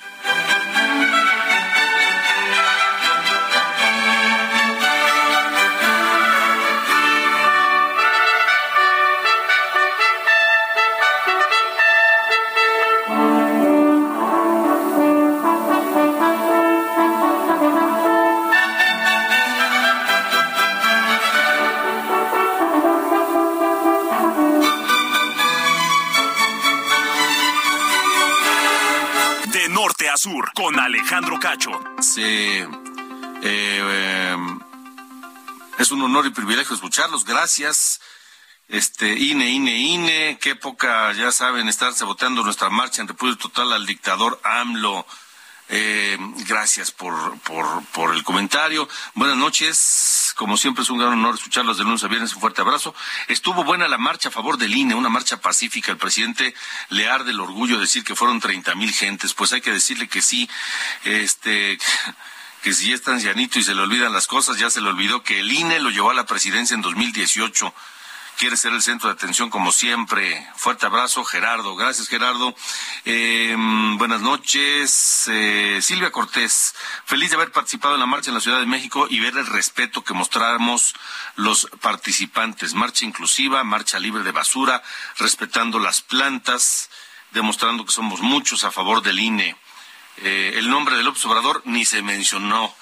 Con 30.54 30.78
Alejandro 30.78 31.38
Cacho. 31.38 31.70
Sí. 32.00 32.22
Eh, 32.22 32.66
eh, 33.44 34.36
es 35.78 35.90
un 35.90 36.02
honor 36.02 36.26
y 36.26 36.30
privilegio 36.30 36.74
escucharlos. 36.74 37.24
Gracias. 37.24 38.00
Este, 38.68 39.18
INE, 39.18 39.50
INE, 39.50 39.76
INE, 39.76 40.38
qué 40.40 40.50
época, 40.50 41.12
ya 41.12 41.30
saben, 41.30 41.68
estarse 41.68 42.04
votando 42.04 42.42
nuestra 42.42 42.70
marcha 42.70 43.02
en 43.02 43.08
República 43.08 43.42
Total 43.42 43.72
al 43.72 43.86
dictador 43.86 44.40
AMLO. 44.44 45.04
Eh, 45.74 46.18
gracias 46.46 46.90
por, 46.90 47.14
por, 47.40 48.14
el 48.14 48.22
comentario. 48.24 48.86
Buenas 49.14 49.38
noches. 49.38 50.34
Como 50.36 50.58
siempre 50.58 50.82
es 50.82 50.90
un 50.90 50.98
gran 50.98 51.14
honor 51.14 51.36
escucharlos 51.36 51.78
de 51.78 51.84
lunes 51.84 52.04
a 52.04 52.08
viernes. 52.08 52.34
Un 52.34 52.42
fuerte 52.42 52.60
abrazo. 52.60 52.94
Estuvo 53.28 53.64
buena 53.64 53.88
la 53.88 53.96
marcha 53.96 54.28
a 54.28 54.32
favor 54.32 54.58
del 54.58 54.74
INE, 54.74 54.94
una 54.94 55.08
marcha 55.08 55.40
pacífica. 55.40 55.90
El 55.90 55.96
presidente 55.96 56.54
le 56.90 57.08
arde 57.08 57.30
el 57.30 57.40
orgullo 57.40 57.80
decir 57.80 58.04
que 58.04 58.14
fueron 58.14 58.38
30 58.38 58.74
mil 58.74 58.92
gentes. 58.92 59.32
Pues 59.32 59.54
hay 59.54 59.62
que 59.62 59.72
decirle 59.72 60.08
que 60.08 60.20
sí, 60.20 60.46
este, 61.04 61.78
que 62.62 62.74
si 62.74 62.92
es 62.92 63.00
tan 63.00 63.20
llanito 63.20 63.58
y 63.58 63.62
se 63.62 63.74
le 63.74 63.80
olvidan 63.80 64.12
las 64.12 64.26
cosas, 64.26 64.58
ya 64.58 64.68
se 64.68 64.82
le 64.82 64.90
olvidó 64.90 65.22
que 65.22 65.40
el 65.40 65.50
INE 65.50 65.80
lo 65.80 65.88
llevó 65.88 66.10
a 66.10 66.14
la 66.14 66.26
presidencia 66.26 66.74
en 66.74 66.82
2018 66.82 67.72
quiere 68.38 68.56
ser 68.56 68.72
el 68.72 68.82
centro 68.82 69.08
de 69.08 69.14
atención 69.14 69.50
como 69.50 69.72
siempre. 69.72 70.46
Fuerte 70.56 70.86
abrazo, 70.86 71.24
Gerardo. 71.24 71.76
Gracias, 71.76 72.08
Gerardo. 72.08 72.54
Eh, 73.04 73.54
buenas 73.98 74.20
noches. 74.20 75.24
Eh, 75.28 75.78
Silvia 75.82 76.10
Cortés, 76.10 76.74
feliz 77.04 77.30
de 77.30 77.36
haber 77.36 77.52
participado 77.52 77.94
en 77.94 78.00
la 78.00 78.06
marcha 78.06 78.30
en 78.30 78.34
la 78.34 78.40
Ciudad 78.40 78.60
de 78.60 78.66
México 78.66 79.06
y 79.08 79.20
ver 79.20 79.36
el 79.36 79.46
respeto 79.46 80.02
que 80.02 80.14
mostramos 80.14 80.94
los 81.36 81.68
participantes. 81.80 82.74
Marcha 82.74 83.04
inclusiva, 83.04 83.64
marcha 83.64 83.98
libre 83.98 84.22
de 84.22 84.32
basura, 84.32 84.82
respetando 85.18 85.78
las 85.78 86.00
plantas, 86.00 86.90
demostrando 87.30 87.84
que 87.84 87.92
somos 87.92 88.20
muchos 88.20 88.64
a 88.64 88.70
favor 88.70 89.02
del 89.02 89.18
INE. 89.18 89.56
Eh, 90.18 90.54
el 90.56 90.68
nombre 90.68 90.96
del 90.96 91.08
observador 91.08 91.62
ni 91.64 91.84
se 91.84 92.02
mencionó 92.02 92.74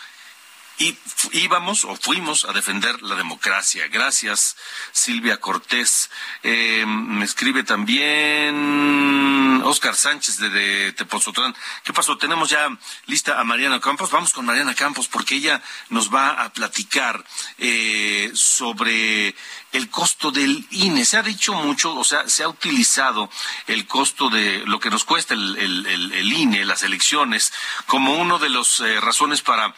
y 0.80 0.96
íbamos 1.32 1.84
o 1.84 1.94
fuimos 1.94 2.46
a 2.46 2.52
defender 2.52 3.02
la 3.02 3.14
democracia. 3.14 3.86
Gracias, 3.88 4.56
Silvia 4.92 5.36
Cortés. 5.36 6.10
Eh, 6.42 6.84
me 6.86 7.26
escribe 7.26 7.64
también 7.64 9.60
Oscar 9.62 9.94
Sánchez 9.94 10.38
de, 10.38 10.48
de 10.48 10.92
Tepozotlán. 10.92 11.54
¿Qué 11.84 11.92
pasó? 11.92 12.16
Tenemos 12.16 12.48
ya 12.48 12.66
lista 13.06 13.38
a 13.38 13.44
Mariana 13.44 13.78
Campos. 13.78 14.10
Vamos 14.10 14.32
con 14.32 14.46
Mariana 14.46 14.74
Campos 14.74 15.06
porque 15.06 15.34
ella 15.34 15.62
nos 15.90 16.12
va 16.12 16.30
a 16.30 16.50
platicar 16.50 17.22
eh, 17.58 18.30
sobre 18.32 19.34
el 19.72 19.90
costo 19.90 20.30
del 20.30 20.66
INE. 20.70 21.04
Se 21.04 21.18
ha 21.18 21.22
dicho 21.22 21.52
mucho, 21.52 21.94
o 21.94 22.04
sea, 22.04 22.26
se 22.26 22.42
ha 22.42 22.48
utilizado 22.48 23.30
el 23.66 23.86
costo 23.86 24.30
de 24.30 24.64
lo 24.66 24.80
que 24.80 24.90
nos 24.90 25.04
cuesta 25.04 25.34
el, 25.34 25.56
el, 25.58 26.32
INE, 26.32 26.64
las 26.64 26.82
elecciones, 26.82 27.52
como 27.86 28.14
uno 28.14 28.38
de 28.38 28.48
las 28.48 28.80
eh, 28.80 28.98
razones 28.98 29.42
para 29.42 29.74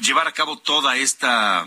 llevar 0.00 0.28
a 0.28 0.32
cabo 0.32 0.58
toda 0.58 0.96
esta 0.96 1.66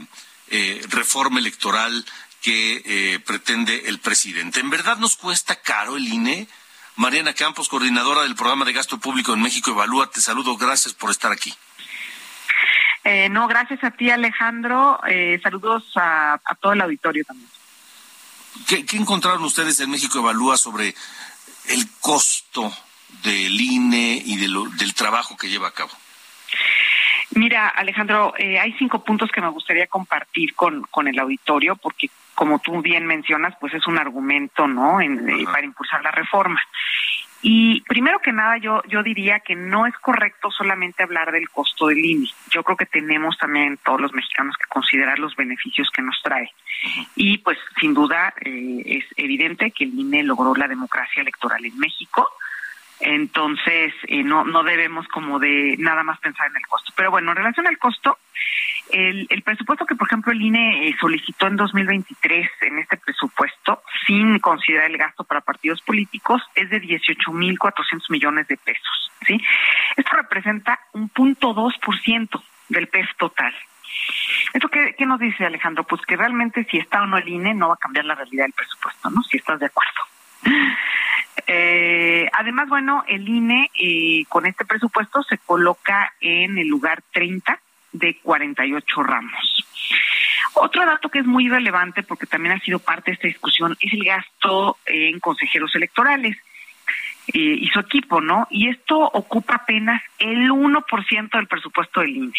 eh, 0.49 0.81
reforma 0.89 1.39
electoral 1.39 2.05
que 2.41 2.81
eh, 2.85 3.19
pretende 3.19 3.83
el 3.87 3.99
presidente. 3.99 4.59
¿En 4.59 4.69
verdad 4.69 4.97
nos 4.97 5.15
cuesta 5.15 5.55
caro 5.61 5.97
el 5.97 6.07
INE? 6.07 6.47
Mariana 6.95 7.33
Campos, 7.33 7.69
coordinadora 7.69 8.23
del 8.23 8.35
programa 8.35 8.65
de 8.65 8.73
gasto 8.73 8.99
público 8.99 9.33
en 9.33 9.41
México, 9.41 9.71
Evalúa, 9.71 10.09
te 10.09 10.21
saludo, 10.21 10.57
gracias 10.57 10.93
por 10.93 11.11
estar 11.11 11.31
aquí. 11.31 11.53
Eh, 13.05 13.29
no, 13.29 13.47
gracias 13.47 13.81
a 13.83 13.91
ti 13.91 14.09
Alejandro, 14.09 14.99
saludos 15.41 15.83
a, 15.95 16.39
todo 16.59 16.73
el 16.73 16.81
auditorio 16.81 17.23
también. 17.23 17.49
¿Qué, 18.67 18.85
encontraron 18.97 19.43
ustedes 19.43 19.79
en 19.79 19.89
México 19.89 20.19
Evalúa 20.19 20.57
sobre 20.57 20.93
el 21.67 21.89
costo 22.01 22.73
del 23.23 23.59
INE 23.59 24.21
y 24.25 24.35
del 24.35 24.93
trabajo 24.93 25.37
que 25.37 25.49
lleva 25.49 25.69
a 25.69 25.71
cabo? 25.71 25.91
Mira, 27.35 27.67
Alejandro, 27.69 28.33
eh, 28.37 28.59
hay 28.59 28.73
cinco 28.73 29.03
puntos 29.03 29.31
que 29.31 29.41
me 29.41 29.49
gustaría 29.49 29.87
compartir 29.87 30.55
con, 30.55 30.83
con 30.89 31.07
el 31.07 31.19
auditorio, 31.19 31.75
porque 31.75 32.09
como 32.33 32.59
tú 32.59 32.81
bien 32.81 33.05
mencionas, 33.05 33.53
pues 33.59 33.73
es 33.73 33.85
un 33.85 33.97
argumento, 33.97 34.67
¿no?, 34.67 34.99
en, 35.01 35.29
eh, 35.29 35.45
para 35.45 35.65
impulsar 35.65 36.01
la 36.01 36.11
reforma. 36.11 36.59
Y 37.41 37.81
primero 37.81 38.19
que 38.19 38.33
nada, 38.33 38.57
yo, 38.57 38.81
yo 38.89 39.01
diría 39.01 39.39
que 39.39 39.55
no 39.55 39.85
es 39.85 39.95
correcto 39.99 40.51
solamente 40.51 41.03
hablar 41.03 41.31
del 41.31 41.49
costo 41.49 41.87
del 41.87 42.03
INE. 42.03 42.29
Yo 42.51 42.63
creo 42.63 42.75
que 42.75 42.85
tenemos 42.85 43.37
también 43.37 43.77
todos 43.77 44.01
los 44.01 44.13
mexicanos 44.13 44.57
que 44.57 44.67
considerar 44.67 45.19
los 45.19 45.35
beneficios 45.35 45.89
que 45.91 46.01
nos 46.01 46.19
trae. 46.21 46.51
Y 47.15 47.37
pues 47.37 47.57
sin 47.79 47.93
duda 47.93 48.33
eh, 48.41 48.81
es 48.85 49.05
evidente 49.15 49.71
que 49.71 49.85
el 49.85 49.97
INE 49.97 50.23
logró 50.23 50.53
la 50.55 50.67
democracia 50.67 51.21
electoral 51.21 51.63
en 51.63 51.77
México 51.77 52.29
entonces, 52.99 53.93
eh, 54.07 54.23
no, 54.23 54.43
no 54.43 54.63
debemos 54.63 55.07
como 55.07 55.39
de 55.39 55.75
nada 55.79 56.03
más 56.03 56.19
pensar 56.19 56.47
en 56.47 56.57
el 56.57 56.67
costo. 56.67 56.91
Pero 56.95 57.11
bueno, 57.11 57.31
en 57.31 57.37
relación 57.37 57.67
al 57.67 57.77
costo, 57.77 58.17
El, 58.91 59.27
el, 59.29 59.43
presupuesto 59.43 59.85
que, 59.85 59.95
por 59.95 60.07
ejemplo, 60.07 60.31
el 60.31 60.41
INE 60.41 60.89
eh, 60.89 60.95
solicitó 60.99 61.47
en 61.47 61.55
2023 61.55 62.49
en 62.61 62.79
este 62.79 62.97
presupuesto, 62.97 63.83
sin 64.07 64.39
considerar 64.39 64.89
el 64.89 64.97
gasto 64.97 65.23
para 65.23 65.41
partidos 65.41 65.81
políticos, 65.81 66.41
es 66.55 66.69
de 66.69 66.81
18.400 66.81 68.09
millones 68.09 68.47
de 68.47 68.57
pesos. 68.57 69.11
¿sí? 69.27 69.39
Esto 69.95 70.11
representa 70.15 70.79
un 70.93 71.09
punto 71.09 71.53
dos 71.53 71.75
por 71.77 71.97
ciento 71.99 72.43
del 72.67 72.87
PES 72.87 73.09
total. 73.17 73.53
¿Esto 74.53 74.69
qué, 74.69 74.95
qué, 74.97 75.05
nos 75.05 75.19
dice 75.19 75.45
Alejandro? 75.45 75.83
Pues 75.83 76.01
que 76.01 76.17
realmente 76.17 76.65
si 76.65 76.77
está 76.77 77.03
o 77.03 77.05
no 77.05 77.17
el 77.17 77.27
INE 77.27 77.53
no 77.53 77.67
va 77.67 77.75
a 77.75 77.77
cambiar 77.77 78.05
la 78.05 78.15
realidad 78.15 78.45
del 78.45 78.53
presupuesto, 78.53 79.09
¿no? 79.09 79.21
Si 79.23 79.37
estás 79.37 79.59
de 79.59 79.67
acuerdo. 79.67 80.01
Eh, 81.51 82.29
además, 82.31 82.69
bueno, 82.69 83.03
el 83.07 83.27
INE 83.27 83.71
eh, 83.73 84.23
con 84.29 84.45
este 84.45 84.65
presupuesto 84.65 85.23
se 85.23 85.39
coloca 85.39 86.13
en 86.21 86.59
el 86.59 86.67
lugar 86.67 87.01
30 87.11 87.59
de 87.91 88.19
48 88.21 89.01
ramos. 89.01 89.65
Otro 90.53 90.85
dato 90.85 91.09
que 91.09 91.19
es 91.19 91.25
muy 91.25 91.49
relevante, 91.49 92.03
porque 92.03 92.27
también 92.27 92.53
ha 92.53 92.59
sido 92.59 92.77
parte 92.77 93.09
de 93.09 93.15
esta 93.15 93.27
discusión, 93.27 93.75
es 93.79 93.91
el 93.93 94.03
gasto 94.03 94.77
en 94.85 95.19
consejeros 95.19 95.73
electorales 95.73 96.37
eh, 97.33 97.39
y 97.39 97.67
su 97.69 97.79
equipo, 97.79 98.21
¿no? 98.21 98.47
Y 98.51 98.69
esto 98.69 98.99
ocupa 98.99 99.55
apenas 99.55 100.03
el 100.19 100.51
1% 100.51 101.31
del 101.31 101.47
presupuesto 101.47 102.01
del 102.01 102.15
INE. 102.15 102.33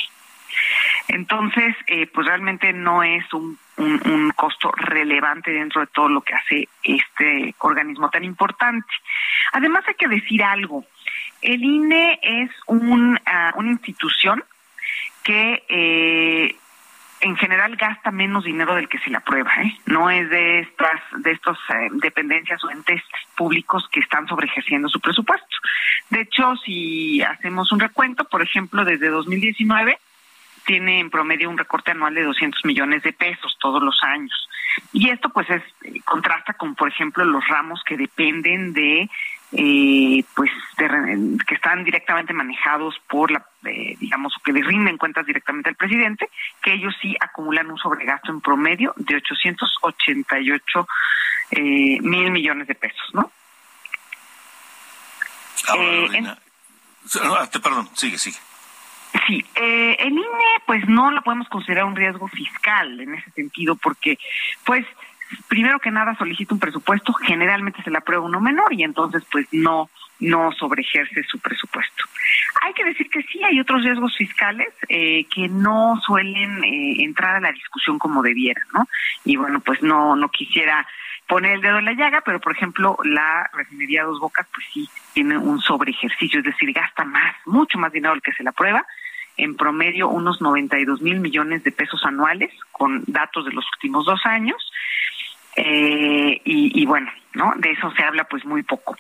Entonces, 1.09 1.75
eh, 1.87 2.07
pues 2.07 2.27
realmente 2.27 2.73
no 2.73 3.03
es 3.03 3.25
un, 3.33 3.59
un, 3.77 4.31
costo 4.37 4.71
relevante 4.77 5.51
dentro 5.51 5.81
de 5.81 5.87
todo 5.89 6.09
lo 6.09 6.21
que 6.21 6.35
hace 6.35 6.69
este 6.83 7.55
organismo 7.59 8.11
tan 8.11 8.25
importante. 8.25 8.89
Además, 9.53 9.85
hay 9.87 9.95
que 9.95 10.09
decir 10.09 10.43
algo. 10.43 10.85
El 11.43 11.63
INE 11.63 12.19
es 12.23 12.51
un, 12.67 13.15
uh, 13.17 13.59
una 13.59 13.71
institución 13.71 14.45
que 15.23 15.65
eh, 15.69 16.57
en 17.21 17.37
general 17.37 17.77
gasta 17.77 18.11
menos 18.11 18.45
dinero 18.45 18.75
del 18.75 18.89
que 18.89 18.99
se 18.99 19.11
le 19.11 19.19
aprueba, 19.19 19.53
¿eh? 19.63 19.77
No 19.87 20.11
es 20.11 20.29
de 20.31 20.61
estas, 20.61 21.01
de 21.19 21.33
estos 21.33 21.59
eh, 21.69 21.89
dependencias 21.93 22.63
o 22.65 22.71
entes 22.71 23.03
públicos 23.37 23.89
que 23.93 24.01
están 24.01 24.27
sobreejerciendo 24.27 24.89
su 24.89 25.01
presupuesto. 25.01 25.57
De 26.09 26.23
hecho, 26.23 26.57
si 26.65 27.23
hacemos 27.23 27.73
un 27.73 27.81
recuento, 27.81 28.25
por 28.25 28.43
ejemplo, 28.43 28.85
desde 28.85 29.09
2019 29.09 29.99
tiene 30.65 31.01
en 31.01 31.11
promedio 31.11 31.51
un 31.51 31.59
recorte 31.59 31.91
anual 31.91 32.15
de 32.15 32.25
200 32.25 32.65
millones 32.65 33.03
de 33.03 33.13
pesos 33.13 33.57
todos 33.61 33.83
los 33.83 33.99
años. 34.03 34.49
Y 34.93 35.11
esto 35.11 35.31
pues 35.31 35.49
es 35.51 35.63
eh, 35.85 36.01
contrasta 36.05 36.55
con, 36.55 36.75
por 36.75 36.89
ejemplo, 36.89 37.25
los 37.25 37.47
ramos 37.49 37.83
que 37.85 37.97
dependen 37.97 38.73
de 38.73 39.09
eh, 39.53 40.25
pues 40.35 40.51
que 40.77 41.55
están 41.55 41.83
directamente 41.83 42.33
manejados 42.33 42.95
por 43.09 43.33
la 43.33 43.45
eh, 43.65 43.97
digamos 43.99 44.33
que 44.45 44.53
le 44.53 44.63
rinden 44.63 44.97
cuentas 44.97 45.27
directamente 45.27 45.69
al 45.69 45.75
presidente 45.75 46.31
que 46.63 46.75
ellos 46.75 46.95
sí 47.03 47.17
acumulan 47.21 47.71
un 47.71 47.77
sobregasto 47.77 48.31
en 48.31 48.41
promedio 48.41 48.95
de 48.97 49.17
888 49.17 50.89
eh, 51.51 51.99
mil 52.01 52.31
millones 52.31 52.69
de 52.69 52.75
pesos 52.77 53.11
no 53.13 53.33
eh, 55.77 56.23
ah, 57.21 57.49
perdón 57.61 57.91
sigue 57.95 58.19
sigue 58.19 58.39
Sí, 59.27 59.45
eh, 59.57 59.97
el 59.99 60.13
INE 60.13 60.27
pues 60.67 60.89
no 60.89 61.11
lo 61.11 61.23
podemos 61.23 61.49
considerar 61.49 61.85
un 61.85 61.97
riesgo 61.97 62.29
fiscal 62.29 63.01
en 63.01 63.15
ese 63.15 63.31
sentido 63.33 63.77
porque 63.77 64.19
pues 64.65 64.87
primero 65.49 65.79
que 65.79 65.91
nada 65.91 66.17
solicita 66.17 66.55
un 66.55 66.61
presupuesto, 66.61 67.13
generalmente 67.13 67.83
se 67.83 67.91
le 67.91 67.99
aprueba 67.99 68.25
uno 68.25 68.41
menor 68.41 68.73
y 68.73 68.83
entonces 68.83 69.25
pues 69.31 69.47
no 69.53 69.91
no 70.21 70.53
sobreejerce 70.53 71.23
su 71.25 71.39
presupuesto. 71.39 72.05
Hay 72.61 72.75
que 72.75 72.85
decir 72.85 73.09
que 73.09 73.23
sí 73.23 73.43
hay 73.43 73.59
otros 73.59 73.83
riesgos 73.83 74.15
fiscales 74.17 74.69
eh, 74.89 75.25
que 75.35 75.49
no 75.49 75.99
suelen 76.05 76.63
eh, 76.63 77.03
entrar 77.03 77.37
a 77.37 77.41
la 77.41 77.53
discusión 77.53 77.99
como 77.99 78.23
debieran, 78.23 78.67
¿no? 78.75 78.87
Y 79.25 79.37
bueno, 79.37 79.61
pues 79.61 79.83
no 79.83 80.17
no 80.17 80.29
quisiera 80.29 80.87
poner 81.27 81.53
el 81.53 81.63
dedo 81.63 81.79
en 81.79 81.87
la 81.87 81.95
llaga, 81.95 82.21
pero 82.21 82.39
por 82.39 82.53
ejemplo 82.53 82.99
la 83.05 83.49
refinería 83.55 84.05
Dos 84.05 84.21
Bocas 84.21 84.47
pues 84.53 84.67
sí 84.75 84.89
tiene 85.15 85.39
un 85.39 85.61
sobreejercicio, 85.61 86.41
es 86.41 86.45
decir, 86.45 86.73
gasta 86.73 87.05
más, 87.05 87.35
mucho 87.47 87.79
más 87.79 87.93
dinero 87.93 88.13
del 88.13 88.23
que 88.23 88.33
se 88.33 88.43
le 88.43 88.51
aprueba 88.51 88.85
en 89.41 89.57
promedio 89.57 90.09
unos 90.09 90.41
92 90.41 91.01
mil 91.01 91.21
millones 91.21 91.65
de 91.65 91.73
pesos 91.73 92.05
anuales, 92.05 92.53
con 92.73 93.03
datos 93.07 93.45
de 93.47 93.53
los 93.53 93.65
últimos 93.75 94.05
dos 94.05 94.21
años. 94.25 94.71
Eh, 95.57 96.41
y, 96.45 96.87
bueno, 96.87 97.11
¿no? 97.35 97.53
De 97.57 97.73
eso 97.73 97.91
se 97.97 98.05
habla 98.05 98.25
pues 98.25 98.45
muy 98.45 98.63
poco. 98.63 98.97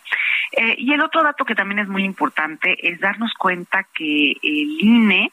Eh, 0.52 0.74
y 0.78 0.92
el 0.92 1.02
otro 1.02 1.22
dato 1.22 1.44
que 1.44 1.54
también 1.54 1.78
es 1.78 1.88
muy 1.88 2.04
importante 2.04 2.76
es 2.88 2.98
darnos 3.00 3.32
cuenta 3.34 3.86
que 3.94 4.32
el 4.42 4.76
INE, 4.80 5.32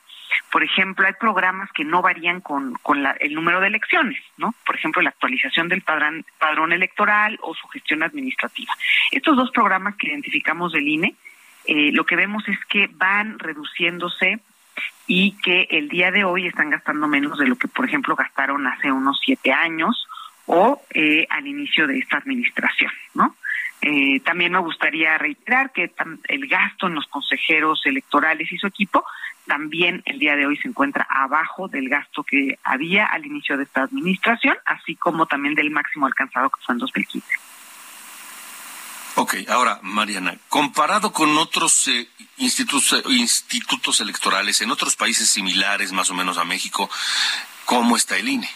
por 0.52 0.64
ejemplo, 0.64 1.08
hay 1.08 1.14
programas 1.20 1.72
que 1.72 1.84
no 1.84 2.02
varían 2.02 2.42
con, 2.42 2.74
con 2.84 3.02
la, 3.02 3.12
el 3.20 3.34
número 3.34 3.60
de 3.60 3.68
elecciones, 3.68 4.22
¿no? 4.38 4.54
Por 4.66 4.76
ejemplo, 4.76 5.02
la 5.02 5.10
actualización 5.10 5.70
del 5.70 5.82
padrón, 5.82 6.26
padrón 6.38 6.72
electoral 6.72 7.40
o 7.42 7.56
su 7.56 7.68
gestión 7.70 8.04
administrativa. 8.04 8.74
Estos 9.12 9.36
dos 9.36 9.52
programas 9.52 9.96
que 9.96 10.08
identificamos 10.08 10.74
del 10.74 10.88
INE, 10.88 11.16
eh, 11.66 11.92
lo 11.94 12.06
que 12.06 12.16
vemos 12.16 12.48
es 12.48 12.60
que 12.70 12.88
van 12.94 13.40
reduciéndose 13.40 14.40
y 15.08 15.32
que 15.38 15.68
el 15.72 15.90
día 15.90 16.12
de 16.12 16.24
hoy 16.24 16.48
están 16.48 16.70
gastando 16.70 17.08
menos 17.08 17.38
de 17.38 17.48
lo 17.48 17.56
que, 17.56 17.68
por 17.68 17.86
ejemplo, 17.86 18.16
gastaron 18.16 18.68
hace 18.68 18.92
unos 18.92 19.20
siete 19.24 19.52
años 19.52 20.08
o 20.46 20.82
eh, 20.94 21.28
al 21.30 21.48
inicio 21.48 21.88
de 21.88 22.00
esta 22.00 22.18
administración, 22.18 22.92
¿no? 23.14 23.36
Eh, 23.82 24.20
también 24.22 24.52
me 24.52 24.60
gustaría 24.60 25.18
reiterar 25.18 25.72
que 25.72 25.92
el 26.28 26.48
gasto 26.48 26.88
en 26.88 26.96
los 26.96 27.06
consejeros 27.08 27.86
electorales 27.86 28.52
y 28.52 28.58
su 28.58 28.66
equipo 28.66 29.04
también 29.48 30.02
el 30.06 30.20
día 30.20 30.36
de 30.36 30.46
hoy 30.46 30.58
se 30.58 30.68
encuentra 30.68 31.08
abajo 31.10 31.68
del 31.68 31.88
gasto 31.90 32.24
que 32.24 32.60
había 32.64 33.06
al 33.06 33.26
inicio 33.26 33.58
de 33.58 33.64
esta 33.64 33.84
administración, 33.84 34.58
así 34.66 34.96
como 34.96 35.26
también 35.26 35.56
del 35.56 35.72
máximo 35.72 36.06
alcanzado 36.06 36.50
que 36.50 36.62
fue 36.66 36.74
en 36.74 36.80
2015. 36.80 37.28
Ok, 39.20 39.34
ahora, 39.50 39.80
Mariana, 39.82 40.38
comparado 40.48 41.12
con 41.12 41.40
otros 41.40 41.88
eh, 41.88 42.08
institutos, 42.38 43.04
institutos 43.10 44.00
electorales 44.00 44.62
en 44.62 44.70
otros 44.70 44.96
países 44.96 45.28
similares, 45.28 45.92
más 45.92 46.12
o 46.12 46.14
menos 46.14 46.38
a 46.38 46.46
México, 46.46 46.88
¿cómo 47.66 47.98
está 47.98 48.16
el 48.18 48.30
INE? 48.30 48.48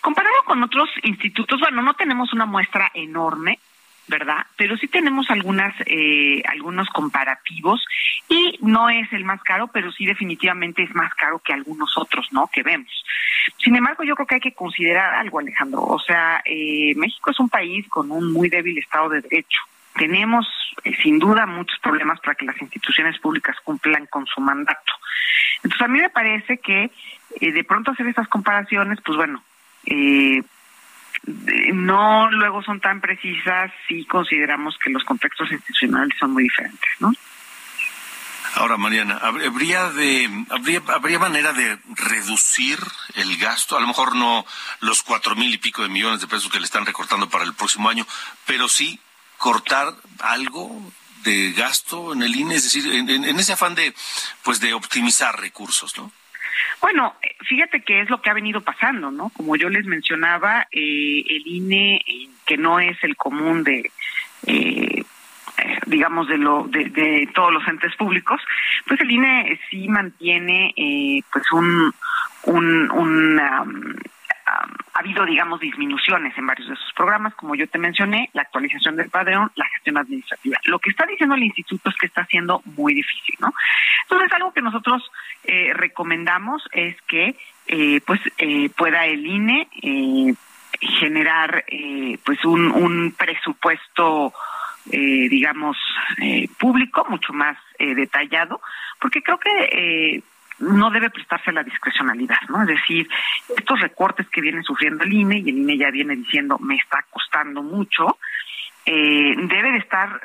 Comparado 0.00 0.36
con 0.46 0.62
otros 0.62 0.88
institutos, 1.02 1.60
bueno, 1.60 1.82
no 1.82 1.92
tenemos 1.92 2.32
una 2.32 2.46
muestra 2.46 2.90
enorme, 2.94 3.58
¿verdad? 4.06 4.46
Pero 4.56 4.76
sí 4.76 4.86
tenemos 4.88 5.30
algunas, 5.30 5.74
eh, 5.86 6.42
algunos 6.46 6.88
comparativos 6.90 7.84
y 8.28 8.58
no 8.60 8.90
es 8.90 9.12
el 9.12 9.24
más 9.24 9.42
caro, 9.42 9.68
pero 9.68 9.90
sí 9.92 10.04
definitivamente 10.04 10.82
es 10.82 10.94
más 10.94 11.14
caro 11.14 11.38
que 11.38 11.52
algunos 11.52 11.96
otros, 11.96 12.28
¿no? 12.32 12.48
Que 12.52 12.62
vemos. 12.62 13.04
Sin 13.62 13.76
embargo, 13.76 14.04
yo 14.04 14.14
creo 14.14 14.26
que 14.26 14.34
hay 14.36 14.40
que 14.40 14.54
considerar 14.54 15.14
algo, 15.14 15.38
Alejandro. 15.38 15.82
O 15.82 15.98
sea, 15.98 16.42
eh, 16.44 16.94
México 16.96 17.30
es 17.30 17.40
un 17.40 17.48
país 17.48 17.86
con 17.88 18.10
un 18.10 18.32
muy 18.32 18.48
débil 18.48 18.78
Estado 18.78 19.08
de 19.08 19.20
Derecho. 19.22 19.60
Tenemos, 19.94 20.46
eh, 20.82 20.94
sin 21.02 21.18
duda, 21.18 21.46
muchos 21.46 21.78
problemas 21.78 22.20
para 22.20 22.34
que 22.34 22.46
las 22.46 22.60
instituciones 22.60 23.18
públicas 23.20 23.56
cumplan 23.62 24.06
con 24.06 24.26
su 24.26 24.40
mandato. 24.40 24.92
Entonces, 25.62 25.82
a 25.82 25.88
mí 25.88 26.00
me 26.00 26.10
parece 26.10 26.58
que 26.58 26.90
eh, 27.40 27.52
de 27.52 27.64
pronto 27.64 27.92
hacer 27.92 28.06
estas 28.06 28.28
comparaciones, 28.28 28.98
pues 29.04 29.16
bueno, 29.16 29.42
eh, 29.86 30.42
no 31.26 32.30
luego 32.30 32.62
son 32.62 32.80
tan 32.80 33.00
precisas 33.00 33.70
si 33.88 34.04
consideramos 34.04 34.76
que 34.78 34.90
los 34.90 35.04
contextos 35.04 35.50
institucionales 35.50 36.16
son 36.18 36.32
muy 36.32 36.44
diferentes, 36.44 36.90
¿no? 37.00 37.12
Ahora, 38.56 38.76
Mariana, 38.76 39.18
¿habría, 39.20 39.90
de, 39.90 40.30
habría, 40.50 40.80
¿habría 40.86 41.18
manera 41.18 41.52
de 41.52 41.76
reducir 41.96 42.78
el 43.14 43.36
gasto? 43.36 43.76
A 43.76 43.80
lo 43.80 43.88
mejor 43.88 44.14
no 44.14 44.46
los 44.80 45.02
cuatro 45.02 45.34
mil 45.34 45.52
y 45.52 45.58
pico 45.58 45.82
de 45.82 45.88
millones 45.88 46.20
de 46.20 46.28
pesos 46.28 46.52
que 46.52 46.60
le 46.60 46.66
están 46.66 46.86
recortando 46.86 47.28
para 47.28 47.44
el 47.44 47.54
próximo 47.54 47.88
año, 47.88 48.06
pero 48.46 48.68
sí 48.68 49.00
cortar 49.38 49.92
algo 50.20 50.92
de 51.24 51.52
gasto 51.52 52.12
en 52.12 52.22
el 52.22 52.36
INE, 52.36 52.54
es 52.54 52.64
decir, 52.64 52.94
en, 52.94 53.08
en 53.08 53.40
ese 53.40 53.54
afán 53.54 53.74
de, 53.74 53.92
pues, 54.44 54.60
de 54.60 54.72
optimizar 54.72 55.40
recursos, 55.40 55.96
¿no? 55.96 56.12
Bueno, 56.80 57.14
fíjate 57.48 57.82
que 57.82 58.00
es 58.00 58.10
lo 58.10 58.20
que 58.20 58.30
ha 58.30 58.34
venido 58.34 58.60
pasando, 58.60 59.10
¿no? 59.10 59.30
Como 59.30 59.56
yo 59.56 59.68
les 59.68 59.86
mencionaba, 59.86 60.66
eh, 60.70 61.24
el 61.28 61.46
INE, 61.46 61.96
eh, 61.96 62.28
que 62.46 62.56
no 62.56 62.80
es 62.80 62.96
el 63.02 63.16
común 63.16 63.64
de, 63.64 63.90
eh, 64.46 65.04
eh, 65.58 65.78
digamos, 65.86 66.28
de, 66.28 66.38
lo, 66.38 66.64
de, 66.64 66.86
de, 66.86 67.28
todos 67.34 67.52
los 67.52 67.66
entes 67.68 67.94
públicos, 67.96 68.40
pues 68.86 69.00
el 69.00 69.10
INE 69.10 69.60
sí 69.70 69.88
mantiene 69.88 70.74
eh, 70.76 71.22
pues 71.32 71.44
un, 71.52 71.94
un, 72.44 74.00
ha 74.54 74.98
habido, 74.98 75.24
digamos, 75.24 75.60
disminuciones 75.60 76.36
en 76.38 76.46
varios 76.46 76.68
de 76.68 76.76
sus 76.76 76.92
programas, 76.94 77.34
como 77.34 77.54
yo 77.54 77.66
te 77.68 77.78
mencioné, 77.78 78.30
la 78.32 78.42
actualización 78.42 78.96
del 78.96 79.10
padrón, 79.10 79.50
la 79.56 79.66
gestión 79.68 79.98
administrativa. 79.98 80.58
Lo 80.64 80.78
que 80.78 80.90
está 80.90 81.06
diciendo 81.06 81.34
el 81.34 81.42
instituto 81.44 81.90
es 81.90 81.96
que 81.96 82.06
está 82.06 82.24
siendo 82.26 82.62
muy 82.76 82.94
difícil, 82.94 83.34
¿no? 83.40 83.52
Entonces, 84.02 84.32
algo 84.32 84.52
que 84.52 84.62
nosotros 84.62 85.02
eh, 85.44 85.72
recomendamos 85.74 86.62
es 86.72 87.00
que, 87.02 87.36
eh, 87.66 88.00
pues, 88.06 88.20
eh, 88.38 88.70
pueda 88.70 89.06
el 89.06 89.26
INE 89.26 89.68
eh, 89.82 90.34
generar, 90.80 91.64
eh, 91.68 92.18
pues, 92.24 92.44
un, 92.44 92.70
un 92.70 93.14
presupuesto, 93.16 94.32
eh, 94.90 95.28
digamos, 95.28 95.76
público, 96.58 97.06
mucho 97.08 97.32
más 97.32 97.56
detallado, 97.78 98.60
porque 99.00 99.22
creo 99.22 99.38
que 99.38 100.22
no 100.58 100.90
debe 100.90 101.10
prestarse 101.10 101.52
la 101.52 101.62
discrecionalidad, 101.62 102.40
¿no? 102.48 102.62
Es 102.62 102.68
decir, 102.68 103.08
estos 103.56 103.80
recortes 103.80 104.28
que 104.28 104.40
viene 104.40 104.62
sufriendo 104.62 105.04
el 105.04 105.12
INE 105.12 105.38
y 105.38 105.50
el 105.50 105.58
INE 105.58 105.78
ya 105.78 105.90
viene 105.90 106.16
diciendo 106.16 106.58
me 106.58 106.76
está 106.76 107.04
costando 107.10 107.62
mucho, 107.62 108.18
eh, 108.86 109.34
debe 109.36 109.72
de 109.72 109.78
estar, 109.78 110.20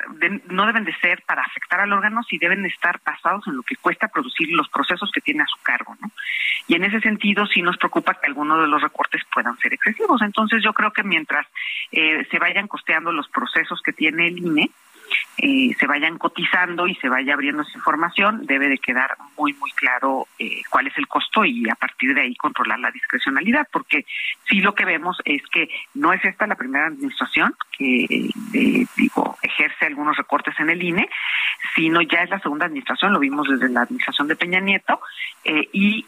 no 0.48 0.66
deben 0.66 0.84
de 0.84 0.94
ser 0.96 1.22
para 1.26 1.42
afectar 1.42 1.80
al 1.80 1.92
órgano, 1.94 2.22
si 2.22 2.36
deben 2.36 2.62
de 2.62 2.68
estar 2.68 3.00
basados 3.04 3.46
en 3.46 3.56
lo 3.56 3.62
que 3.62 3.76
cuesta 3.76 4.08
producir 4.08 4.50
los 4.50 4.68
procesos 4.68 5.10
que 5.12 5.22
tiene 5.22 5.42
a 5.42 5.46
su 5.46 5.62
cargo, 5.62 5.96
¿no? 5.98 6.10
Y 6.68 6.74
en 6.74 6.84
ese 6.84 7.00
sentido 7.00 7.46
sí 7.46 7.62
nos 7.62 7.78
preocupa 7.78 8.14
que 8.14 8.26
algunos 8.26 8.60
de 8.60 8.66
los 8.66 8.82
recortes 8.82 9.22
puedan 9.32 9.56
ser 9.58 9.72
excesivos. 9.72 10.20
Entonces 10.20 10.62
yo 10.62 10.74
creo 10.74 10.92
que 10.92 11.02
mientras 11.02 11.46
eh, 11.90 12.26
se 12.30 12.38
vayan 12.38 12.68
costeando 12.68 13.12
los 13.12 13.28
procesos 13.28 13.80
que 13.82 13.94
tiene 13.94 14.28
el 14.28 14.38
INE, 14.38 14.70
eh, 15.38 15.74
se 15.78 15.86
vayan 15.86 16.18
cotizando 16.18 16.86
y 16.86 16.94
se 16.96 17.08
vaya 17.08 17.34
abriendo 17.34 17.62
esa 17.62 17.76
información, 17.76 18.46
debe 18.46 18.68
de 18.68 18.78
quedar 18.78 19.16
muy, 19.38 19.52
muy 19.54 19.70
claro 19.72 20.26
eh, 20.38 20.62
cuál 20.68 20.86
es 20.86 20.96
el 20.98 21.06
costo 21.08 21.44
y 21.44 21.68
a 21.68 21.74
partir 21.74 22.14
de 22.14 22.22
ahí 22.22 22.36
controlar 22.36 22.78
la 22.78 22.90
discrecionalidad, 22.90 23.66
porque 23.72 24.04
sí 24.48 24.60
lo 24.60 24.74
que 24.74 24.84
vemos 24.84 25.18
es 25.24 25.42
que 25.46 25.68
no 25.94 26.12
es 26.12 26.24
esta 26.24 26.46
la 26.46 26.56
primera 26.56 26.86
administración 26.86 27.54
que, 27.76 28.04
eh, 28.54 28.86
digo, 28.96 29.38
ejerce 29.42 29.86
algunos 29.86 30.16
recortes 30.16 30.54
en 30.60 30.70
el 30.70 30.82
INE, 30.82 31.08
sino 31.74 32.00
ya 32.02 32.22
es 32.22 32.30
la 32.30 32.40
segunda 32.40 32.66
administración, 32.66 33.12
lo 33.12 33.18
vimos 33.18 33.48
desde 33.48 33.68
la 33.68 33.82
administración 33.82 34.28
de 34.28 34.36
Peña 34.36 34.60
Nieto, 34.60 35.00
y 35.72 36.04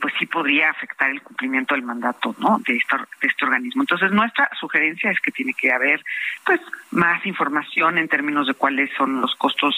pues 0.00 0.14
sí 0.18 0.26
podría 0.26 0.70
afectar 0.70 1.10
el 1.10 1.22
cumplimiento 1.22 1.74
del 1.74 1.82
mandato 1.82 2.34
de, 2.66 2.74
de 2.74 3.28
este 3.28 3.44
organismo. 3.44 3.82
Entonces, 3.82 4.12
nuestra 4.12 4.48
sugerencia 4.60 5.10
es 5.10 5.20
que 5.20 5.32
tiene 5.32 5.54
que 5.54 5.72
haber 5.72 6.04
pues 6.44 6.60
más 6.90 7.24
información 7.26 7.98
en 7.98 8.08
términos 8.08 8.37
de 8.46 8.54
cuáles 8.54 8.90
son 8.96 9.20
los 9.20 9.34
costos 9.36 9.74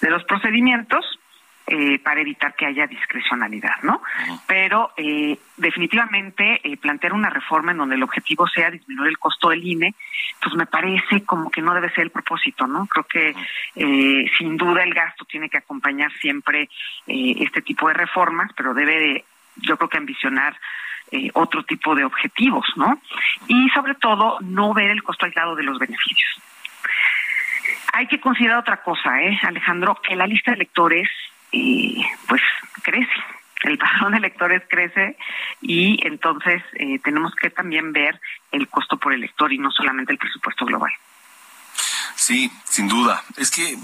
de 0.00 0.10
los 0.10 0.24
procedimientos 0.24 1.04
eh, 1.72 2.00
para 2.00 2.20
evitar 2.20 2.56
que 2.56 2.66
haya 2.66 2.88
discrecionalidad, 2.88 3.76
¿no? 3.82 4.02
Pero 4.48 4.90
eh, 4.96 5.38
definitivamente 5.56 6.60
eh, 6.64 6.76
plantear 6.76 7.12
una 7.12 7.30
reforma 7.30 7.70
en 7.70 7.78
donde 7.78 7.94
el 7.94 8.02
objetivo 8.02 8.48
sea 8.48 8.72
disminuir 8.72 9.10
el 9.10 9.18
costo 9.18 9.50
del 9.50 9.64
INE, 9.64 9.94
pues 10.42 10.56
me 10.56 10.66
parece 10.66 11.24
como 11.24 11.48
que 11.48 11.62
no 11.62 11.72
debe 11.72 11.90
ser 11.90 12.02
el 12.02 12.10
propósito, 12.10 12.66
¿no? 12.66 12.86
Creo 12.86 13.04
que 13.04 13.36
sin 14.36 14.56
duda 14.56 14.82
el 14.82 14.92
gasto 14.92 15.24
tiene 15.26 15.48
que 15.48 15.58
acompañar 15.58 16.10
siempre 16.14 16.68
este 17.06 17.62
tipo 17.62 17.86
de 17.86 17.94
reformas, 17.94 18.50
pero 18.56 18.74
debe 18.74 18.98
de, 18.98 19.24
yo 19.54 19.76
creo 19.76 19.88
que 19.88 19.98
ambicionar 19.98 20.56
otro 21.34 21.62
tipo 21.62 21.94
de 21.94 22.04
objetivos, 22.04 22.66
¿no? 22.74 23.00
Y 23.46 23.68
sobre 23.68 23.94
todo 23.94 24.38
no 24.40 24.74
ver 24.74 24.90
el 24.90 25.04
costo 25.04 25.26
aislado 25.26 25.54
de 25.54 25.62
los 25.62 25.78
beneficios. 25.78 26.40
Hay 27.92 28.06
que 28.06 28.20
considerar 28.20 28.58
otra 28.58 28.82
cosa, 28.82 29.20
¿eh, 29.22 29.38
Alejandro? 29.42 30.00
Que 30.06 30.16
la 30.16 30.26
lista 30.26 30.50
de 30.50 30.56
electores, 30.56 31.08
eh, 31.52 32.02
pues, 32.28 32.42
crece. 32.82 33.10
El 33.62 33.76
padrón 33.76 34.12
de 34.12 34.18
electores 34.18 34.62
crece 34.70 35.18
y 35.60 36.00
entonces 36.06 36.62
eh, 36.74 36.98
tenemos 37.04 37.34
que 37.34 37.50
también 37.50 37.92
ver 37.92 38.18
el 38.52 38.68
costo 38.68 38.96
por 38.96 39.12
elector 39.12 39.52
y 39.52 39.58
no 39.58 39.70
solamente 39.70 40.12
el 40.12 40.18
presupuesto 40.18 40.64
global. 40.64 40.90
Sí, 42.14 42.50
sin 42.64 42.88
duda. 42.88 43.22
Es 43.36 43.50
que 43.50 43.76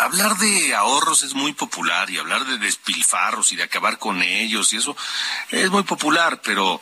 hablar 0.00 0.36
de 0.38 0.74
ahorros 0.74 1.22
es 1.22 1.34
muy 1.34 1.52
popular 1.52 2.10
y 2.10 2.18
hablar 2.18 2.44
de 2.44 2.58
despilfarros 2.58 3.52
y 3.52 3.56
de 3.56 3.62
acabar 3.62 3.98
con 3.98 4.22
ellos 4.22 4.72
y 4.72 4.78
eso 4.78 4.96
es 5.50 5.70
muy 5.70 5.84
popular, 5.84 6.40
pero 6.44 6.80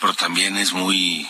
pero 0.00 0.14
también 0.14 0.56
es 0.56 0.72
muy 0.72 1.28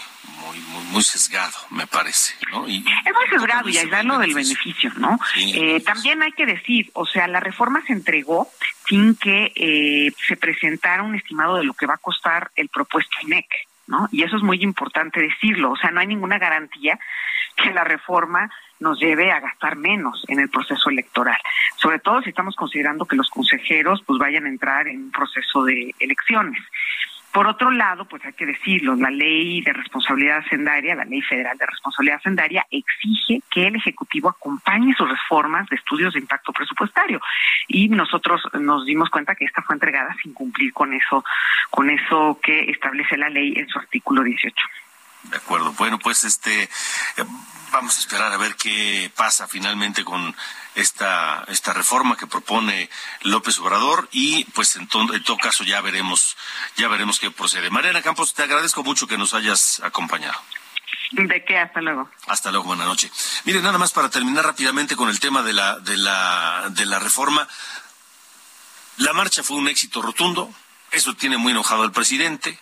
muy, 0.59 0.84
muy, 0.92 1.03
sesgado, 1.03 1.57
me 1.70 1.86
parece, 1.86 2.34
¿no? 2.51 2.66
es 2.66 2.82
muy 2.82 3.26
sesgado 3.30 3.68
y 3.68 3.78
aislarlo 3.78 4.18
del 4.18 4.34
beneficio, 4.34 4.90
¿no? 4.96 5.18
Eh, 5.36 5.80
también 5.80 6.22
hay 6.22 6.32
que 6.32 6.46
decir, 6.46 6.90
o 6.94 7.07
sea, 7.07 7.26
la 7.28 7.40
reforma 7.40 7.82
se 7.86 7.92
entregó 7.92 8.48
sin 8.88 9.14
que 9.14 9.53
eh, 9.55 10.12
se 10.26 10.36
presentara 10.36 11.03
un 11.03 11.14
estimado 11.14 11.57
de 11.57 11.64
lo 11.64 11.74
que 11.74 11.86
va 11.86 11.94
a 11.94 11.98
costar 11.98 12.51
el 12.57 12.68
propuesto 12.68 13.16
INEC, 13.22 13.46
¿no? 13.86 14.09
Y 14.12 14.22
eso 14.22 14.36
es 14.36 14.42
muy 14.42 14.62
importante 14.62 15.20
decirlo, 15.20 15.72
o 15.72 15.76
sea, 15.76 15.90
no 15.90 16.01
hay 16.01 16.07
ninguna 16.07 16.38
garantía 16.38 16.98
que 17.57 17.72
la 17.72 17.84
reforma 17.84 18.51
nos 18.80 18.98
lleve 18.98 19.30
a 19.30 19.40
gastar 19.40 19.76
menos 19.76 20.24
en 20.28 20.40
el 20.40 20.48
proceso 20.48 20.88
electoral, 20.88 21.38
sobre 21.76 21.98
todo 21.98 22.22
si 22.22 22.30
estamos 22.30 22.57
considerando 22.57 23.05
que 23.05 23.16
los 23.16 23.28
consejeros 23.28 24.03
pues 24.07 24.18
vayan 24.18 24.46
a 24.46 24.48
entrar 24.48 24.88
en 24.88 25.05
un 25.05 25.11
proceso 25.11 25.64
de 25.64 25.94
elecciones. 25.98 26.61
Por 27.32 27.46
otro 27.46 27.70
lado, 27.70 28.06
pues 28.06 28.24
hay 28.24 28.32
que 28.32 28.44
decirlo, 28.44 28.96
la 28.96 29.10
ley 29.10 29.60
de 29.60 29.72
responsabilidad 29.72 30.38
hacendaria, 30.38 30.96
la 30.96 31.04
ley 31.04 31.22
federal 31.22 31.56
de 31.56 31.66
responsabilidad 31.66 32.18
hacendaria, 32.18 32.66
exige 32.70 33.40
que 33.48 33.68
el 33.68 33.76
Ejecutivo 33.76 34.28
acompañe 34.28 34.94
sus 34.94 35.08
reformas 35.08 35.68
de 35.68 35.76
estudios 35.76 36.12
de 36.12 36.20
impacto 36.20 36.52
presupuestario. 36.52 37.20
Y 37.68 37.88
nosotros 37.88 38.42
nos 38.54 38.84
dimos 38.84 39.10
cuenta 39.10 39.36
que 39.36 39.44
esta 39.44 39.62
fue 39.62 39.76
entregada 39.76 40.14
sin 40.20 40.34
cumplir 40.34 40.72
con 40.72 40.92
eso, 40.92 41.24
con 41.70 41.88
eso 41.90 42.40
que 42.42 42.70
establece 42.70 43.16
la 43.16 43.28
ley 43.28 43.54
en 43.56 43.68
su 43.68 43.78
artículo 43.78 44.24
18. 44.24 44.56
De 45.24 45.36
acuerdo. 45.36 45.72
Bueno, 45.72 45.98
pues 45.98 46.24
este 46.24 46.68
vamos 47.72 47.96
a 47.96 48.00
esperar 48.00 48.32
a 48.32 48.36
ver 48.36 48.56
qué 48.56 49.12
pasa 49.14 49.46
finalmente 49.46 50.04
con 50.04 50.34
esta 50.74 51.44
esta 51.48 51.72
reforma 51.72 52.16
que 52.16 52.26
propone 52.26 52.90
López 53.22 53.58
Obrador 53.58 54.08
y 54.12 54.44
pues 54.46 54.76
en, 54.76 54.88
en 54.92 55.22
todo 55.22 55.36
caso 55.36 55.64
ya 55.64 55.80
veremos 55.80 56.36
ya 56.76 56.88
veremos 56.88 57.20
qué 57.20 57.30
procede. 57.30 57.70
Mariana 57.70 58.02
Campos, 58.02 58.34
te 58.34 58.42
agradezco 58.42 58.82
mucho 58.82 59.06
que 59.06 59.18
nos 59.18 59.34
hayas 59.34 59.80
acompañado. 59.80 60.40
¿De 61.12 61.44
qué? 61.44 61.58
Hasta 61.58 61.80
luego. 61.80 62.08
Hasta 62.26 62.50
luego, 62.52 62.66
buena 62.66 62.84
noche. 62.84 63.10
Mire, 63.44 63.60
nada 63.60 63.78
más 63.78 63.92
para 63.92 64.10
terminar 64.10 64.44
rápidamente 64.44 64.94
con 64.94 65.08
el 65.08 65.18
tema 65.18 65.42
de 65.42 65.52
la 65.52 65.78
de 65.78 65.96
la 65.96 66.68
de 66.70 66.86
la 66.86 66.98
reforma. 66.98 67.46
La 68.98 69.12
marcha 69.12 69.42
fue 69.42 69.56
un 69.56 69.68
éxito 69.68 70.02
rotundo. 70.02 70.52
Eso 70.92 71.14
tiene 71.14 71.36
muy 71.36 71.52
enojado 71.52 71.82
al 71.82 71.92
presidente 71.92 72.58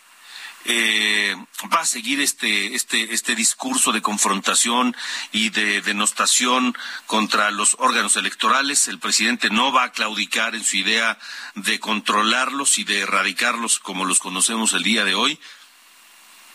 eh, 0.70 1.34
va 1.72 1.80
a 1.80 1.86
seguir 1.86 2.20
este, 2.20 2.74
este, 2.74 3.14
este 3.14 3.34
discurso 3.34 3.90
de 3.90 4.02
confrontación 4.02 4.94
y 5.32 5.48
de 5.48 5.80
denostación 5.80 6.76
contra 7.06 7.50
los 7.50 7.76
órganos 7.78 8.16
electorales. 8.16 8.86
El 8.86 8.98
presidente 8.98 9.48
no 9.48 9.72
va 9.72 9.84
a 9.84 9.92
claudicar 9.92 10.54
en 10.54 10.62
su 10.62 10.76
idea 10.76 11.18
de 11.54 11.80
controlarlos 11.80 12.76
y 12.76 12.84
de 12.84 13.00
erradicarlos 13.00 13.78
como 13.78 14.04
los 14.04 14.18
conocemos 14.18 14.74
el 14.74 14.82
día 14.82 15.06
de 15.06 15.14
hoy. 15.14 15.40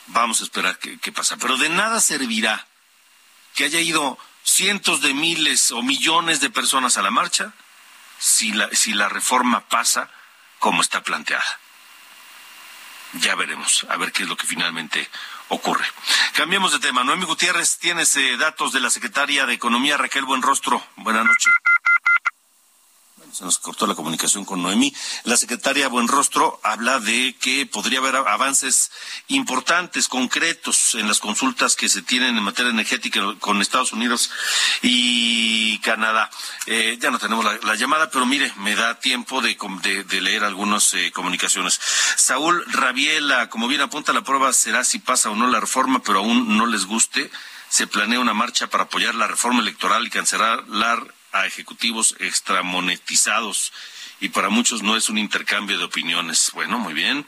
Vamos 0.07 0.41
a 0.41 0.43
esperar 0.43 0.77
qué, 0.77 1.11
pasa. 1.11 1.37
Pero 1.37 1.57
de 1.57 1.69
nada 1.69 1.99
servirá 1.99 2.67
que 3.55 3.63
haya 3.63 3.79
ido 3.79 4.19
cientos 4.43 5.01
de 5.01 5.15
miles 5.15 5.71
o 5.71 5.81
millones 5.81 6.39
de 6.39 6.51
personas 6.51 6.97
a 6.97 7.01
la 7.01 7.09
marcha 7.09 7.53
si 8.19 8.51
la, 8.51 8.69
si 8.73 8.93
la 8.93 9.09
reforma 9.09 9.67
pasa 9.69 10.11
como 10.59 10.83
está 10.83 11.01
planteada 11.01 11.62
ya 13.13 13.35
veremos, 13.35 13.85
a 13.89 13.97
ver 13.97 14.11
qué 14.11 14.23
es 14.23 14.29
lo 14.29 14.37
que 14.37 14.47
finalmente 14.47 15.07
ocurre. 15.49 15.85
Cambiemos 16.33 16.71
de 16.71 16.79
tema. 16.79 17.03
Noemi 17.03 17.25
Gutiérrez, 17.25 17.77
tienes 17.77 18.15
eh, 18.15 18.37
datos 18.37 18.73
de 18.73 18.79
la 18.79 18.89
secretaria 18.89 19.45
de 19.45 19.53
Economía, 19.53 19.97
Raquel 19.97 20.25
Buenrostro. 20.25 20.83
Buenas 20.97 21.25
noches 21.25 21.53
se 23.33 23.43
nos 23.43 23.57
cortó 23.57 23.87
la 23.87 23.95
comunicación 23.95 24.45
con 24.45 24.61
Noemí. 24.61 24.93
La 25.23 25.37
secretaria 25.37 25.87
Buenrostro 25.87 26.59
habla 26.63 26.99
de 26.99 27.35
que 27.39 27.65
podría 27.65 27.99
haber 27.99 28.15
avances 28.15 28.91
importantes, 29.27 30.07
concretos 30.07 30.95
en 30.95 31.07
las 31.07 31.19
consultas 31.19 31.75
que 31.75 31.89
se 31.89 32.03
tienen 32.03 32.37
en 32.37 32.43
materia 32.43 32.69
energética 32.71 33.21
con 33.39 33.61
Estados 33.61 33.91
Unidos 33.91 34.29
y 34.81 35.79
Canadá. 35.79 36.29
Eh, 36.67 36.97
ya 37.01 37.09
no 37.09 37.17
tenemos 37.17 37.45
la, 37.63 37.75
llamada, 37.75 38.11
pero 38.11 38.25
mire, 38.25 38.51
me 38.57 38.75
da 38.75 38.99
tiempo 38.99 39.41
de, 39.41 39.57
leer 40.21 40.43
algunas 40.43 40.93
eh, 40.93 41.11
comunicaciones. 41.11 41.79
Saúl 42.15 42.63
Rabiela, 42.67 43.49
como 43.49 43.67
bien 43.67 43.81
apunta, 43.81 44.13
la 44.13 44.23
prueba 44.23 44.53
será 44.53 44.83
si 44.83 44.99
pasa 44.99 45.31
o 45.31 45.35
no 45.35 45.47
la 45.47 45.59
reforma, 45.59 46.03
pero 46.03 46.19
aún 46.19 46.55
no 46.55 46.67
les 46.67 46.85
guste. 46.85 47.31
Se 47.69 47.87
planea 47.87 48.19
una 48.19 48.35
marcha 48.35 48.67
para 48.67 48.83
apoyar 48.83 49.15
la 49.15 49.25
reforma 49.25 49.61
electoral 49.61 50.05
y 50.05 50.11
cancelar 50.11 50.67
la 50.67 51.03
a 51.33 51.45
ejecutivos 51.45 52.15
extramonetizados 52.19 53.73
y 54.23 54.29
para 54.29 54.49
muchos 54.49 54.81
no 54.83 54.95
es 54.95 55.09
un 55.09 55.17
intercambio 55.17 55.77
de 55.77 55.83
opiniones. 55.83 56.51
Bueno, 56.53 56.79
muy 56.79 56.93
bien. 56.93 57.25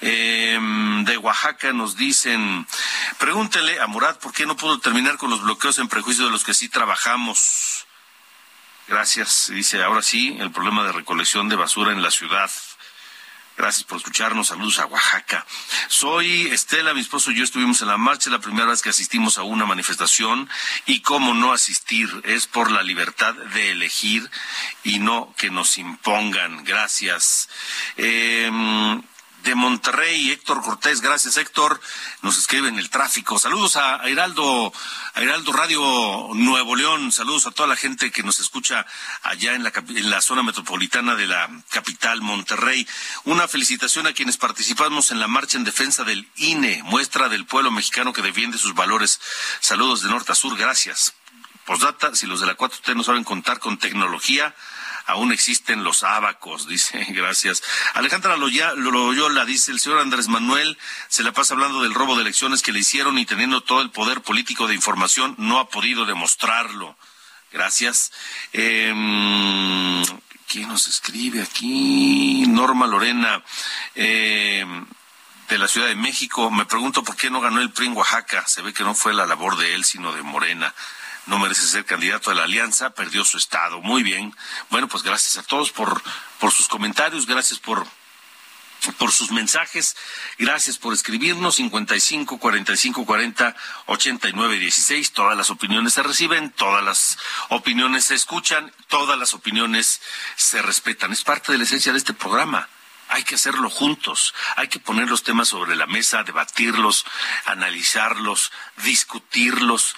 Em, 0.00 1.04
de 1.04 1.18
Oaxaca 1.18 1.74
nos 1.74 1.96
dicen, 1.96 2.66
pregúntele 3.18 3.78
a 3.80 3.86
Murad 3.86 4.18
por 4.18 4.32
qué 4.32 4.46
no 4.46 4.56
pudo 4.56 4.78
terminar 4.78 5.18
con 5.18 5.28
los 5.28 5.42
bloqueos 5.42 5.78
en 5.78 5.88
prejuicio 5.88 6.24
de 6.24 6.30
los 6.30 6.44
que 6.44 6.54
sí 6.54 6.70
trabajamos. 6.70 7.86
Gracias. 8.86 9.50
Dice, 9.52 9.82
ahora 9.82 10.00
sí, 10.00 10.38
el 10.40 10.50
problema 10.50 10.84
de 10.84 10.92
recolección 10.92 11.50
de 11.50 11.56
basura 11.56 11.92
en 11.92 12.02
la 12.02 12.10
ciudad. 12.10 12.50
Gracias 13.58 13.82
por 13.82 13.98
escucharnos. 13.98 14.46
Saludos 14.46 14.78
a 14.78 14.86
Oaxaca. 14.86 15.44
Soy 15.88 16.46
Estela, 16.46 16.94
mi 16.94 17.00
esposo 17.00 17.32
y 17.32 17.34
yo 17.34 17.42
estuvimos 17.42 17.82
en 17.82 17.88
la 17.88 17.96
marcha 17.96 18.30
la 18.30 18.38
primera 18.38 18.68
vez 18.68 18.82
que 18.82 18.90
asistimos 18.90 19.36
a 19.36 19.42
una 19.42 19.66
manifestación 19.66 20.48
y 20.86 21.00
cómo 21.00 21.34
no 21.34 21.52
asistir 21.52 22.08
es 22.22 22.46
por 22.46 22.70
la 22.70 22.84
libertad 22.84 23.34
de 23.34 23.72
elegir 23.72 24.30
y 24.84 25.00
no 25.00 25.34
que 25.36 25.50
nos 25.50 25.76
impongan. 25.76 26.62
Gracias. 26.62 27.48
Em, 27.96 29.02
de 29.48 29.54
Monterrey. 29.54 30.30
Héctor 30.30 30.60
Cortés, 30.60 31.00
gracias 31.00 31.38
Héctor. 31.38 31.80
Nos 32.20 32.36
escribe 32.36 32.68
en 32.68 32.78
el 32.78 32.90
tráfico. 32.90 33.38
Saludos 33.38 33.76
a 33.76 33.96
Heraldo, 34.06 34.70
a 35.14 35.22
Heraldo 35.22 35.52
Radio 35.52 36.28
Nuevo 36.34 36.76
León. 36.76 37.10
Saludos 37.12 37.46
a 37.46 37.50
toda 37.50 37.66
la 37.66 37.76
gente 37.76 38.10
que 38.10 38.22
nos 38.22 38.40
escucha 38.40 38.84
allá 39.22 39.54
en 39.54 39.62
la, 39.62 39.72
en 39.74 40.10
la 40.10 40.20
zona 40.20 40.42
metropolitana 40.42 41.14
de 41.14 41.26
la 41.26 41.48
capital 41.70 42.20
Monterrey. 42.20 42.86
Una 43.24 43.48
felicitación 43.48 44.06
a 44.06 44.12
quienes 44.12 44.36
participamos 44.36 45.10
en 45.12 45.18
la 45.18 45.28
marcha 45.28 45.56
en 45.56 45.64
defensa 45.64 46.04
del 46.04 46.28
INE, 46.36 46.82
muestra 46.84 47.30
del 47.30 47.46
pueblo 47.46 47.70
mexicano 47.70 48.12
que 48.12 48.20
defiende 48.20 48.58
sus 48.58 48.74
valores. 48.74 49.18
Saludos 49.60 50.02
de 50.02 50.10
norte 50.10 50.32
a 50.32 50.34
sur. 50.34 50.58
Gracias. 50.58 51.14
Postdata, 51.64 52.14
si 52.14 52.26
los 52.26 52.40
de 52.40 52.46
la 52.46 52.56
4T 52.56 52.94
no 52.94 53.02
saben 53.02 53.24
contar 53.24 53.60
con 53.60 53.78
tecnología, 53.78 54.54
aún 55.08 55.32
existen 55.32 55.82
los 55.82 56.02
abacos, 56.04 56.68
dice, 56.68 57.04
gracias. 57.08 57.62
Alejandra 57.94 58.36
Loyola 58.36 59.44
dice, 59.46 59.72
el 59.72 59.80
señor 59.80 60.00
Andrés 60.00 60.28
Manuel 60.28 60.78
se 61.08 61.22
la 61.22 61.32
pasa 61.32 61.54
hablando 61.54 61.82
del 61.82 61.94
robo 61.94 62.14
de 62.14 62.22
elecciones 62.22 62.62
que 62.62 62.72
le 62.72 62.80
hicieron 62.80 63.18
y 63.18 63.24
teniendo 63.24 63.62
todo 63.62 63.80
el 63.80 63.90
poder 63.90 64.20
político 64.20 64.68
de 64.68 64.74
información, 64.74 65.34
no 65.38 65.58
ha 65.58 65.70
podido 65.70 66.04
demostrarlo. 66.04 66.96
Gracias. 67.50 68.12
Eh, 68.52 68.92
¿Quién 70.46 70.68
nos 70.68 70.86
escribe 70.86 71.42
aquí? 71.42 72.44
Norma 72.46 72.86
Lorena. 72.86 73.42
Em, 73.94 74.86
de 75.48 75.58
la 75.58 75.66
Ciudad 75.66 75.86
de 75.88 75.94
México. 75.94 76.50
Me 76.50 76.66
pregunto 76.66 77.02
por 77.02 77.16
qué 77.16 77.30
no 77.30 77.40
ganó 77.40 77.62
el 77.62 77.70
PRI 77.70 77.86
en 77.86 77.96
Oaxaca. 77.96 78.46
Se 78.46 78.60
ve 78.60 78.74
que 78.74 78.84
no 78.84 78.94
fue 78.94 79.14
la 79.14 79.24
labor 79.24 79.56
de 79.56 79.74
él, 79.74 79.84
sino 79.84 80.12
de 80.12 80.22
Morena 80.22 80.74
no 81.28 81.38
merece 81.38 81.66
ser 81.66 81.84
candidato 81.84 82.30
a 82.30 82.34
la 82.34 82.44
alianza, 82.44 82.90
perdió 82.90 83.24
su 83.24 83.38
estado. 83.38 83.80
Muy 83.80 84.02
bien. 84.02 84.34
Bueno, 84.70 84.88
pues 84.88 85.02
gracias 85.02 85.38
a 85.38 85.42
todos 85.42 85.70
por, 85.70 86.02
por 86.40 86.50
sus 86.50 86.68
comentarios, 86.68 87.26
gracias 87.26 87.58
por 87.58 87.86
por 88.98 89.12
sus 89.12 89.30
mensajes. 89.30 89.96
Gracias 90.38 90.78
por 90.78 90.94
escribirnos 90.94 91.56
55 91.56 92.38
45 92.38 93.04
40 93.04 93.56
89 93.86 94.58
16. 94.58 95.12
Todas 95.12 95.36
las 95.36 95.50
opiniones 95.50 95.94
se 95.94 96.02
reciben, 96.02 96.50
todas 96.50 96.84
las 96.84 97.18
opiniones 97.48 98.06
se 98.06 98.14
escuchan, 98.14 98.72
todas 98.88 99.18
las 99.18 99.34
opiniones 99.34 100.00
se 100.36 100.62
respetan. 100.62 101.12
Es 101.12 101.24
parte 101.24 101.52
de 101.52 101.58
la 101.58 101.64
esencia 101.64 101.92
de 101.92 101.98
este 101.98 102.14
programa. 102.14 102.68
Hay 103.10 103.22
que 103.22 103.36
hacerlo 103.36 103.70
juntos, 103.70 104.34
hay 104.56 104.68
que 104.68 104.80
poner 104.80 105.08
los 105.08 105.22
temas 105.22 105.48
sobre 105.48 105.76
la 105.76 105.86
mesa, 105.86 106.24
debatirlos, 106.24 107.06
analizarlos, 107.46 108.52
discutirlos, 108.84 109.96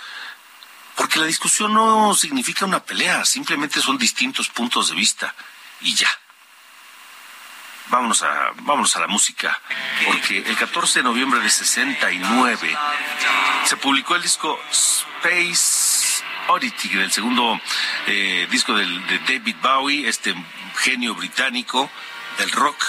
porque 1.00 1.18
la 1.18 1.24
discusión 1.24 1.72
no 1.72 2.12
significa 2.14 2.66
una 2.66 2.84
pelea, 2.84 3.24
simplemente 3.24 3.80
son 3.80 3.96
distintos 3.96 4.50
puntos 4.50 4.90
de 4.90 4.96
vista. 4.96 5.34
Y 5.80 5.94
ya. 5.94 6.10
Vámonos 7.88 8.22
a, 8.22 8.50
vámonos 8.56 8.94
a 8.96 9.00
la 9.00 9.06
música, 9.06 9.58
porque 10.04 10.40
el 10.46 10.54
14 10.58 10.98
de 10.98 11.04
noviembre 11.04 11.40
de 11.40 11.48
69 11.48 12.76
se 13.64 13.76
publicó 13.78 14.14
el 14.14 14.20
disco 14.20 14.60
Space 14.70 16.22
Oddity, 16.48 16.92
el 16.98 17.10
segundo 17.10 17.58
eh, 18.06 18.46
disco 18.50 18.74
de 18.74 18.84
David 19.26 19.56
Bowie, 19.62 20.06
este 20.06 20.34
genio 20.76 21.14
británico 21.14 21.90
del 22.36 22.50
rock, 22.50 22.84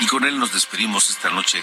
y 0.00 0.06
con 0.06 0.24
él 0.24 0.38
nos 0.38 0.50
despedimos 0.50 1.10
esta 1.10 1.28
noche 1.28 1.62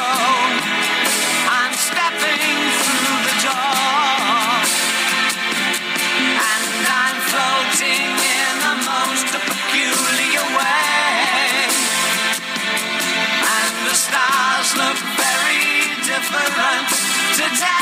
I'm 0.00 1.72
stepping 1.74 2.48
through 2.80 3.18
the 3.28 3.36
door. 3.44 4.64
And 6.48 6.86
I'm 6.88 7.18
floating 7.28 8.08
in 8.08 8.54
the 8.64 8.76
most 8.88 9.28
peculiar 9.36 10.44
way. 10.56 11.68
And 13.52 13.74
the 13.84 13.94
stars 13.94 14.72
look 14.80 14.96
very 15.20 15.84
different 16.08 16.88
today. 17.36 17.81